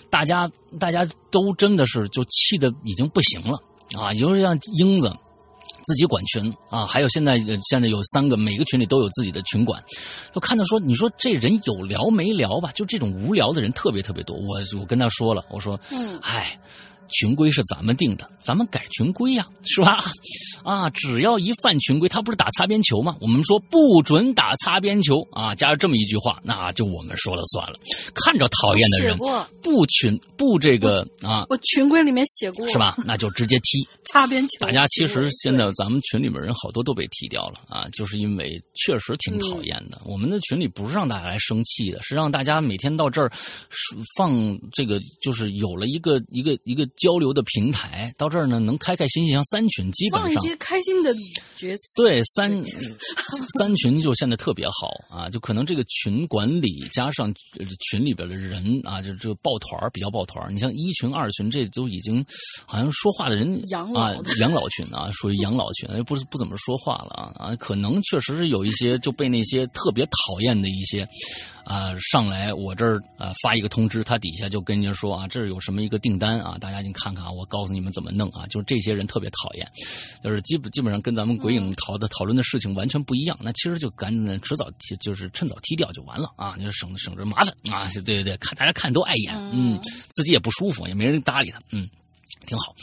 [0.09, 3.62] 大家大家都真的是就气的已经不行了
[3.98, 4.14] 啊。
[4.14, 5.12] 有时候像英子。
[5.85, 7.39] 自己管群啊，还有现在
[7.69, 9.82] 现在有三个，每个群里都有自己的群管。
[10.35, 12.70] 就看到说，你说这人有聊没聊吧？
[12.73, 14.36] 就这种无聊的人特别特别多。
[14.36, 16.59] 我我跟他说了，我说，嗯，嗨。
[17.09, 20.05] 群规是咱们定的，咱们改群规呀， 是吧？
[20.62, 23.16] 啊，只要一犯群规，他不是打擦边球吗？
[23.20, 27.78] 我们说不准打擦边球啊，加上这么一句话，那就我们说了算了。
[28.14, 29.18] 看着讨厌的人，
[29.62, 32.97] 不群不这个啊，我群规里面写过，是吧？
[33.05, 34.60] 那就直接踢 擦边球。
[34.60, 40.01] 大家其实现在咱们群里面人好多都被踢掉了啊，就是因为确实挺讨厌的。
[40.06, 43.31] 我们的群里不是让大家来生气的，是让大家每天到这儿
[44.16, 46.89] 放这个，就是有了一个一个一个。
[46.96, 51.14] 交流的平台，到这儿呢能开开心心，像三群基本上放一些开心的
[51.56, 52.02] 角色。
[52.02, 52.50] 对三
[53.58, 62.24] 三群就现在特别好啊，就可能这个群管理加上呃群里边的人啊，就这个抱团儿比较抱团儿你像一群、二群，这都已经
[62.66, 71.06] 好像说话的人啊养老的，养老群啊，属于养老群，不是不怎么说话了啊啊，可能确实是有一些就被那些特别讨厌的一些
[71.65, 79.66] 啊上来我这儿啊发一个通知，他底下就跟人家说啊，这儿有什么一个订单啊，大家您看看啊，我告诉你们怎么弄啊，就是这些人特别讨厌，
[80.23, 89.81] 就是基本基本上跟咱们鬼影讨的讨论的事情完全不一样，那其实就赶紧迟早踢，就是趁早踢掉就完了啊，你就省省着麻烦啊，对对对，看大家看都碍眼，嗯，
[90.11, 91.89] 自己也不舒服，也没人搭理他，嗯，
[92.47, 92.74] 挺好。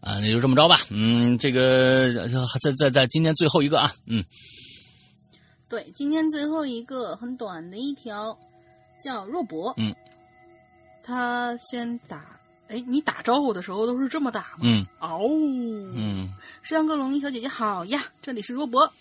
[0.00, 0.80] 啊，那就这么着吧。
[0.90, 2.28] 嗯，这个
[2.60, 4.24] 在在在今天最后一个啊，嗯，
[5.68, 8.38] 对，今天最后一个很短的一条，
[9.02, 9.74] 叫若博。
[9.76, 9.94] 嗯，
[11.02, 12.38] 他先打，
[12.68, 14.58] 哎，你打招呼的时候都是这么打吗？
[14.62, 15.20] 嗯，哦，
[15.94, 16.32] 嗯，
[16.62, 18.92] 石阳哥、龙一小姐姐好呀，这里是若博。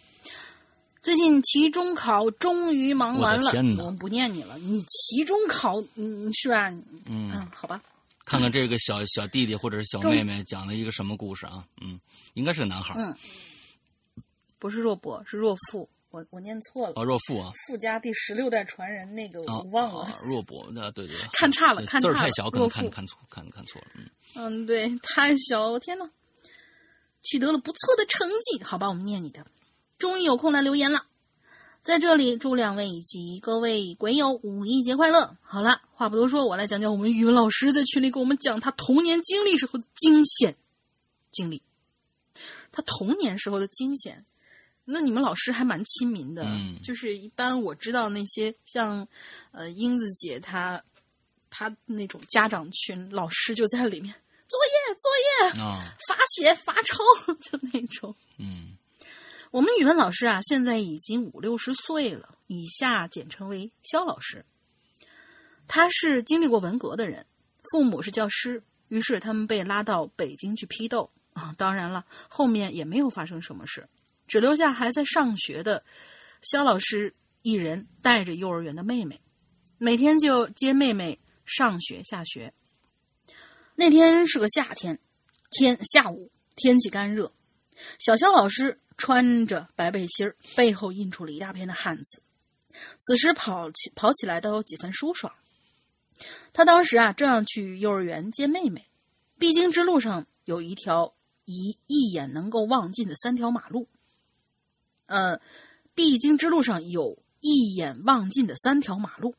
[1.04, 6.70] 最近期中考终于忙完了，我们不念你了，你期中考，嗯，是吧？
[7.06, 7.80] 嗯嗯，好吧。
[8.26, 11.64] 看看这个小 小弟弟或者是小妹妹讲了一个什么故事啊？
[11.80, 12.00] 嗯，
[12.34, 12.96] 应该是个男孩。
[12.98, 13.16] 嗯，
[14.58, 16.94] 不是若博，是若父，我我念错了。
[16.96, 20.06] 啊，若父啊，富家第十六代传人那个啊我忘了。
[20.06, 23.88] 啊若博，那对对，对看差了看差了字儿太小，可能看看错，看看错了。
[23.96, 26.10] 嗯，嗯，对，太小了，天呐，
[27.22, 29.46] 取得了不错的成绩，好吧，我们念你的，
[29.98, 31.06] 终于有空来留言了。
[31.84, 35.36] 在这里祝两位以及各位鬼友五一节快乐。
[35.42, 40.56] 好了，话不多说，我来讲讲我们语文老师在群里给我们讲他童年经历时候的惊险
[41.30, 41.62] 经历。
[42.72, 44.26] 他童年时候的惊险，
[44.86, 49.07] 那你们老师还蛮亲民的，嗯就是一般我知道那些像
[49.52, 50.82] 呃英子姐她
[51.49, 54.14] 她那种家长群，老师就在里面
[54.48, 57.03] 作业作业啊，罚写罚抄，
[57.41, 58.16] 就那种。
[58.38, 58.78] 嗯
[59.52, 64.45] 我们语文老师啊，现在已经五六十岁了，以下简称为肖老师。
[65.66, 67.26] 他是经历过文革的人，
[67.72, 71.56] 父母是教师，于是他们被拉到北京去批斗啊。
[71.57, 73.88] 当然了，后面也没有发生什么事，
[74.27, 75.84] 只留下还在上学的
[76.41, 79.22] 肖老师一人带着幼儿园的妹妹，
[79.77, 82.53] 每天就接妹妹上学下学。
[83.76, 84.99] 那天是个夏天，
[85.52, 87.31] 天下午天气干热，
[87.99, 92.22] 小肖老师穿着白背心，背后印出了一大片的汗渍。
[92.99, 95.34] 此时跑起跑起来都有几分舒爽。
[96.53, 98.88] 他当时啊，正要去幼儿园接妹妹，
[99.38, 103.88] 必经之路上有一条一一眼能够望尽的三条马路。
[105.06, 105.40] 呃，
[105.94, 109.36] 必经之路上有一眼望尽的三条马路。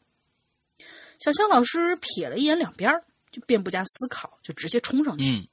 [1.19, 5.31] 小肖老师瞥了一眼两边儿，就便不加思考，就直接冲上去。
[5.37, 5.49] 嗯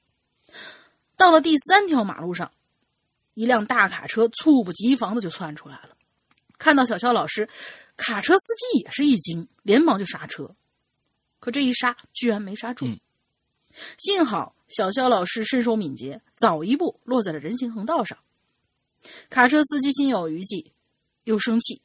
[1.15, 2.51] 到了第三条马路上，
[3.33, 5.95] 一辆大卡车猝不及防的就窜出来了。
[6.57, 7.47] 看到小肖老师，
[7.95, 10.55] 卡车司机也是一惊，连忙就刹车。
[11.39, 12.85] 可这一刹，居然没刹住。
[12.87, 12.99] 嗯
[13.97, 18.17] 幸好小肖老师身手敏捷，早一步落在了人行横道上。
[19.29, 20.73] 卡车司机心有余悸，
[21.23, 21.81] 又生气，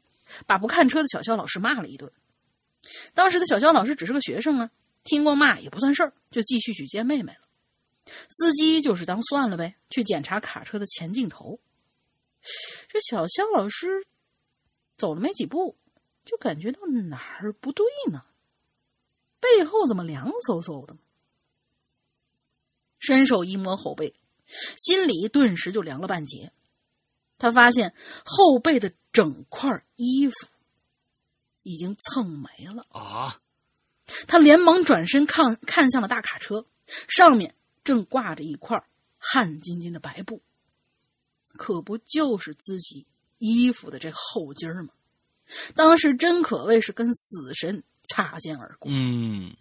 [0.47, 2.13] 把不看车的小肖老师骂了一顿。
[3.15, 4.71] 当时的小肖老师只是个学生啊，
[5.05, 7.41] 听过骂也不算事儿，就继续去接妹妹了。
[8.31, 11.61] 司机就是当算了呗，去检查卡车的前镜头。
[12.89, 14.07] 这小肖老师
[14.97, 15.77] 走了没几步，
[16.25, 18.25] 就感觉到哪儿不对呢？
[19.41, 20.97] 背后怎么凉飕飕的？
[22.99, 24.15] 伸手一摸后背，
[24.79, 26.53] 心里顿时就凉了半截。
[27.39, 27.95] 他发现
[28.25, 30.35] 后背的整块衣服
[31.63, 32.87] 已经蹭没了。
[32.91, 33.41] 啊，
[34.27, 36.67] 他连忙转身看看向了大卡车，
[37.09, 37.55] 上面
[37.85, 38.83] 正挂着一块
[39.19, 40.43] 汗津津的白布，
[41.55, 43.07] 可不就是自己
[43.39, 44.91] 衣服的这后襟儿吗？
[45.75, 48.91] 当时真可谓是跟死神擦肩而过。
[48.93, 49.57] 嗯，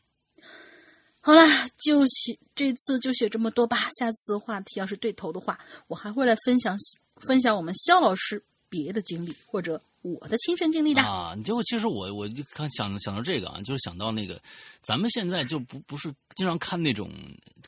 [1.21, 1.47] 好了，
[1.77, 3.77] 就写这次就写这么多吧。
[3.97, 6.77] 下次话题要是对头的话，我还会来分享
[7.21, 11.01] 分享我们肖老师别的经历或者我的亲身经历的。
[11.01, 14.41] 啊，你就其实我我就看想想到这个啊，就是想到那个，
[14.81, 17.11] 咱们现在就不不是经常看那种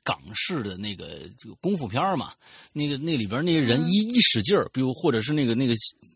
[0.04, 2.32] 港式的那个这个功夫片嘛，
[2.74, 5.74] 那个那里边那些人一、一使劲儿，比如或者是那个那个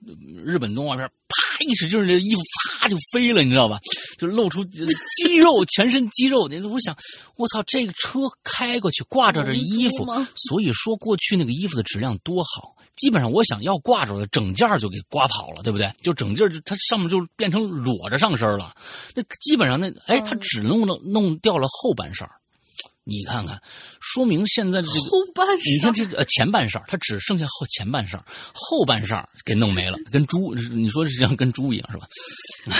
[0.07, 0.13] 呃
[0.43, 2.41] 日本动画片，啪一使劲儿，这衣服
[2.79, 3.79] 啪就飞了，你知道吧？
[4.17, 4.85] 就露出呃
[5.17, 6.47] 肌肉，全身肌肉。
[6.47, 6.95] 那我想，
[7.35, 12.75] 我操，这个车开过去挂着这衣服所以说过去那个衣服的质量多好。
[12.95, 15.91] 基本上我想要挂着的整件儿就给刮跑了，对不对？
[16.03, 18.75] 就整件儿就它上面就变成裸着上身了。
[19.15, 22.31] 那基本上那哎，它只弄了弄掉了后半身儿
[23.05, 23.61] 你看看，
[23.99, 28.17] 说明现在的这个后半身你看这呃前半身儿它只剩下后前半身
[28.53, 32.07] 后半身儿给弄没了，跟猪，你说是像跟猪一样是吧？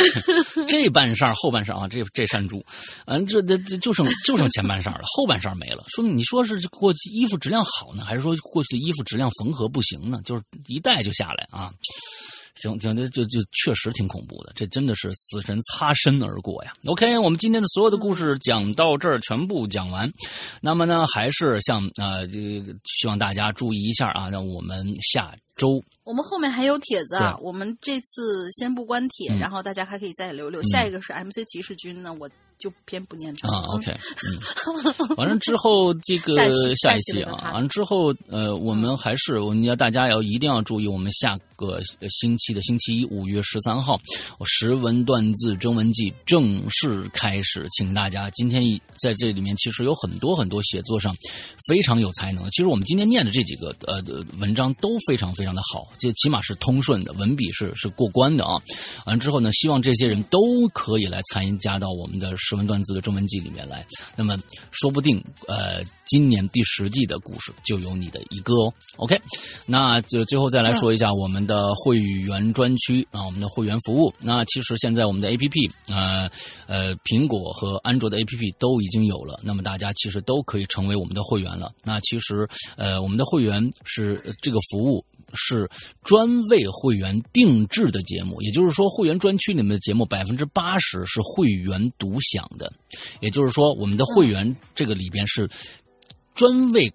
[0.69, 2.65] 这半扇儿后半扇啊，这这扇猪，
[3.05, 5.83] 嗯，这这这就剩就剩前半扇了，后半扇没了。
[5.89, 10.21] 说明你说是过去衣服质量好呢，还是说过去的衣服质量缝合不行呢？
[10.23, 11.69] 就是一戴就下来啊。
[12.63, 16.73] 行行，这就就确实挺恐怖的，这真的是死神擦身而过呀。
[16.85, 20.11] OK，我们今天的所有的故事讲到这儿，全部讲完。
[20.61, 30.63] 那么呢，还是像呃，这个希望大家注意一下啊，让我们下周我们后面还有帖子啊，我们这次先不关帖，嗯然后大家还可以再留留。
[30.63, 36.33] 下一个是 MC 骑士军呢，我就偏不念它啊，OK，嗯， 完了之后这个
[36.75, 43.99] 下一期啊，完了之后呃，我们还是我们要大家要一定要注意，我们下个星期的星期一五月十三号，
[44.37, 48.63] 我识文断字征文记正式开始，请大家今天
[48.97, 51.15] 在这里面其实有很多很多写作上
[51.67, 52.49] 非常有才能。
[52.51, 54.01] 其实我们今天念的这几个呃
[54.39, 58.61] 文章都非常非常的好，这起码是通顺的，文笔是是过关的啊。
[59.05, 63.85] 完之后呢，希望这些人都可以来参加到我们的识文断字的征文记里面来。
[64.15, 64.37] 那么
[64.71, 68.73] 说不定呃，今年第十季的故事就有你的一个哦。
[68.97, 69.19] OK，
[69.65, 74.13] 那就最后再来说一下我们的会员专区啊，我们的会员服务。
[74.21, 76.29] 那其实现在我们的 APP 呃
[76.67, 81.71] 呃，苹果和安卓的 APP 都已经有了，那么大家其实都可以成为我们的会员了。
[81.83, 82.47] 那其实
[82.77, 85.03] 呃，我们的会员是这个服务。
[85.35, 85.67] 是
[86.03, 92.71] 专为会员定制的节目，也就是说，会员专区里面的节目百分之八十是会员独享的，
[93.19, 95.49] 也就是说，我们的会员这个里边是
[96.33, 96.93] 专为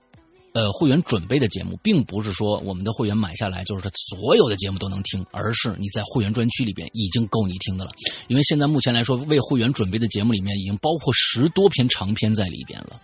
[0.52, 7.90] 呃会员准备的节目，并不是说我们的会员买下来就是他所有的节目都能听，而是你在会员专区里边已经够你听的了。
[8.28, 13.00] 因为现在目前来说，为会员准备的节目里面已经包括十多篇长篇在里边了。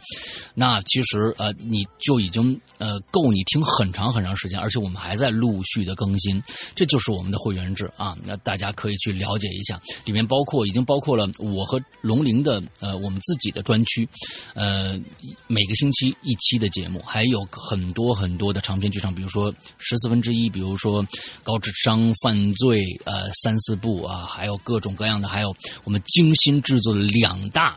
[0.55, 6.43] 那其实呃，你就已经呃够你听很长很长时间，而且我们还在陆续的更新，
[6.75, 8.17] 这就是我们的会员制啊。
[8.25, 14.09] 那大家可以去了解一下，里面包括已经包括了我和龙玲的呃我们自己的专区，
[14.55, 15.01] 呃
[15.47, 21.05] 每个星期一期的节目，还有有很多很多的长篇剧场，比如说十四分之一，比如说
[21.43, 25.55] 高智商犯罪呃三四部啊，还有各种各样的，还有
[25.85, 27.77] 我们精心制作的两大。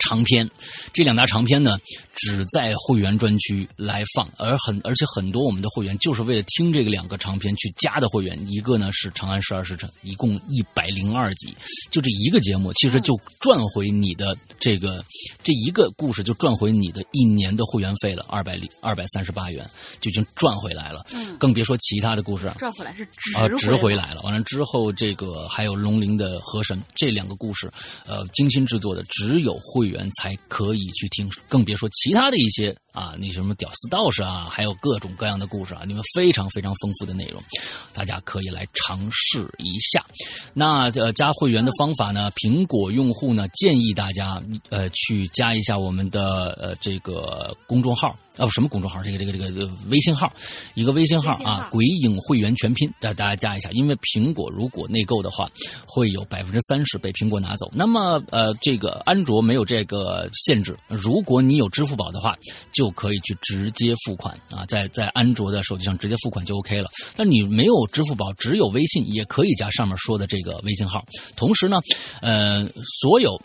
[0.00, 0.48] 长篇，
[0.92, 1.78] 这两大长篇呢，
[2.16, 8.36] 只在会员专区来放，而很而且很多我们的会员就是为了听这个两个长篇去加的会员。
[8.48, 11.54] 一个呢是《长安十二时辰》，一共一百零二集，
[11.90, 15.04] 就这一个节目，其实就赚回你的这个
[15.44, 19.68] 这一个故事就赚回你的一年的会员费了，二百零二百三十八元
[20.00, 21.04] 就已经赚回来了。
[21.14, 22.54] 嗯更别说其他的故事啊。
[22.58, 24.22] 赚回来是值啊，值回回来了。
[24.22, 27.70] 完了之后，这个还有龙鳞的河神这两个故事，
[28.06, 37.42] 呃，精心制作的，只有会员才可以去听，更别说其他的一些啊，那什么屌丝道士啊，还有各种各样的故事啊，你们非常非常丰富的内容，
[37.92, 40.02] 大家可以来尝试一下。
[40.54, 48.16] 那呃，加会员的方法呢，苹果用户呢建议大家呃去加一下我们的呃这个公众号。
[48.36, 49.02] 啊，不什么公众号？
[49.02, 50.32] 这个这个这个微信号，
[50.74, 53.70] 一个微信号微信号啊，鬼影会员全拼，大大家加一下。
[53.72, 55.50] 因为苹果如果内购的话，
[55.86, 57.70] 会有百分之三十被苹果拿走。
[57.74, 62.36] 那么呃，这个安卓没有这个限制，如果你有支付宝的话，
[62.72, 66.88] 就可以去直接付款啊，在在安卓的手机上直接付款就 OK 了。
[67.16, 71.04] 但你没有支付宝，只有微信，也可以加上面说的这个微信号。
[71.36, 71.76] 同时呢，
[72.22, 72.66] 呃，
[73.00, 73.40] 所有。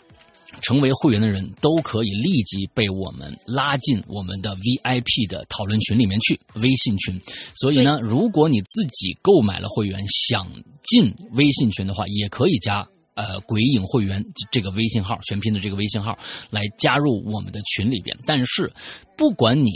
[0.62, 7.20] 成为会员的人都可以立即被我们拉进我们的 VIP 的讨论群里面去，微信群。
[7.54, 10.46] 所以呢，如果你自己购买了会员，想
[10.82, 16.18] 进微信群的话，也可以加呃鬼影会员这个微信号，全拼的这个微信号
[16.50, 18.16] 来加入我们的群里边。
[18.26, 18.72] 但是，
[19.16, 19.70] 不管你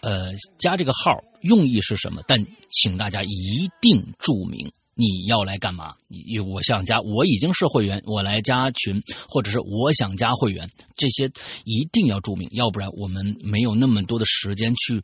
[0.00, 1.12] 呃加这个号
[1.42, 4.70] 用意是什么，但请大家一定注明。
[4.98, 5.92] 你要来干嘛？
[6.08, 8.98] 你我想加，我已经是会员，我来加群，
[9.28, 10.66] 或者是我想加会员，
[10.96, 11.30] 这些
[11.64, 14.98] 一定要注明，要不然我们没有那么多的时间去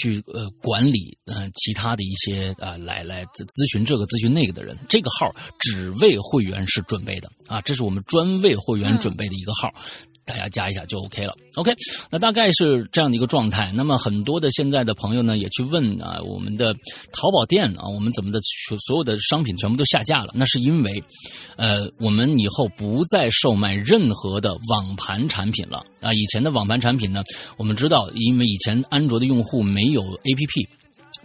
[0.00, 4.76] 去呃管理呃其他的一些呃来来咨询这个咨询那个的人。
[4.88, 9.72] 这个号只为会员是准备的啊，这是我们专为会员准备的一个号。
[10.26, 11.32] 大家加一下就 OK 了。
[11.54, 11.72] OK，
[12.10, 13.72] 那大概是这样的一个状态。
[13.74, 16.74] 那么很多的现在的朋友呢，也去问啊，我们的
[17.12, 20.32] 淘宝店啊，我们怎么的所所有的商品全部都下架了？
[20.34, 21.02] 那是因为，
[21.56, 26.12] 呃，我们以后不再售卖任何的网盘产品了啊。
[26.12, 27.22] 以前的网盘产品呢，
[27.56, 30.68] 我们知道，因为以前安卓的用户没有 APP。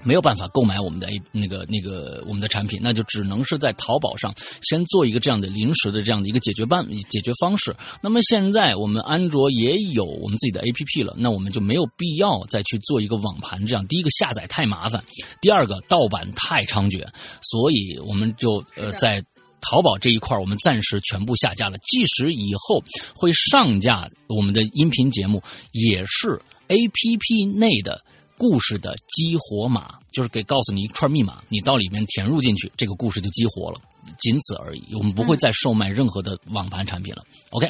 [0.03, 7.75] 没有办法购买我们的 A 那个那个我们的产品，那就只能是在淘宝上先做一个这样的临时的这样的一个解决办解决方式。
[8.01, 13.85] 那么现在我们安卓也有我们自己的 APP 了，那我们就没有必要再去做一个网盘这样。
[13.87, 15.03] 第一个下载太麻烦，
[15.41, 17.07] 第二个盗版太猖獗，
[17.41, 19.23] 所以我们就呃在
[19.61, 21.77] 淘宝这一块我们暂时全部下架了。
[21.83, 22.83] 即使以后
[23.15, 25.41] 会上架我们的音频节目，
[25.71, 28.03] 也是 APP 内的。
[28.41, 33.79] 故事的激活码就是给告诉你一串密码，你到里面填入进去，这个故事就激活了，
[34.17, 34.95] 仅此而已。
[34.95, 37.21] 我们不会再售卖任何的网盘产品了。
[37.51, 37.69] OK，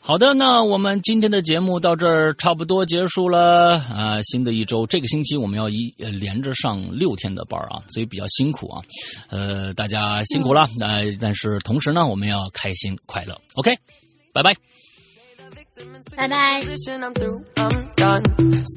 [0.00, 4.22] 好的，那我们今天的节目到这儿差不多结束了啊。
[4.22, 8.82] 新的一周，这个星期我们要一连着上六天的班啊，所以比较辛苦啊。
[9.28, 10.66] 呃，大家辛苦了。
[10.80, 13.38] 呃，但是同时呢，我们要开心快乐。
[13.56, 13.76] OK，
[14.32, 14.56] 拜拜。
[16.16, 16.60] 拜拜。
[16.60, 16.84] So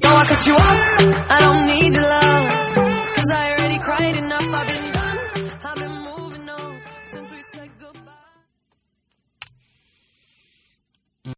[0.08, 0.80] I cut you off.
[1.30, 2.46] I don't need your love.
[3.14, 4.46] Cause I already cried enough.
[4.46, 4.95] I've been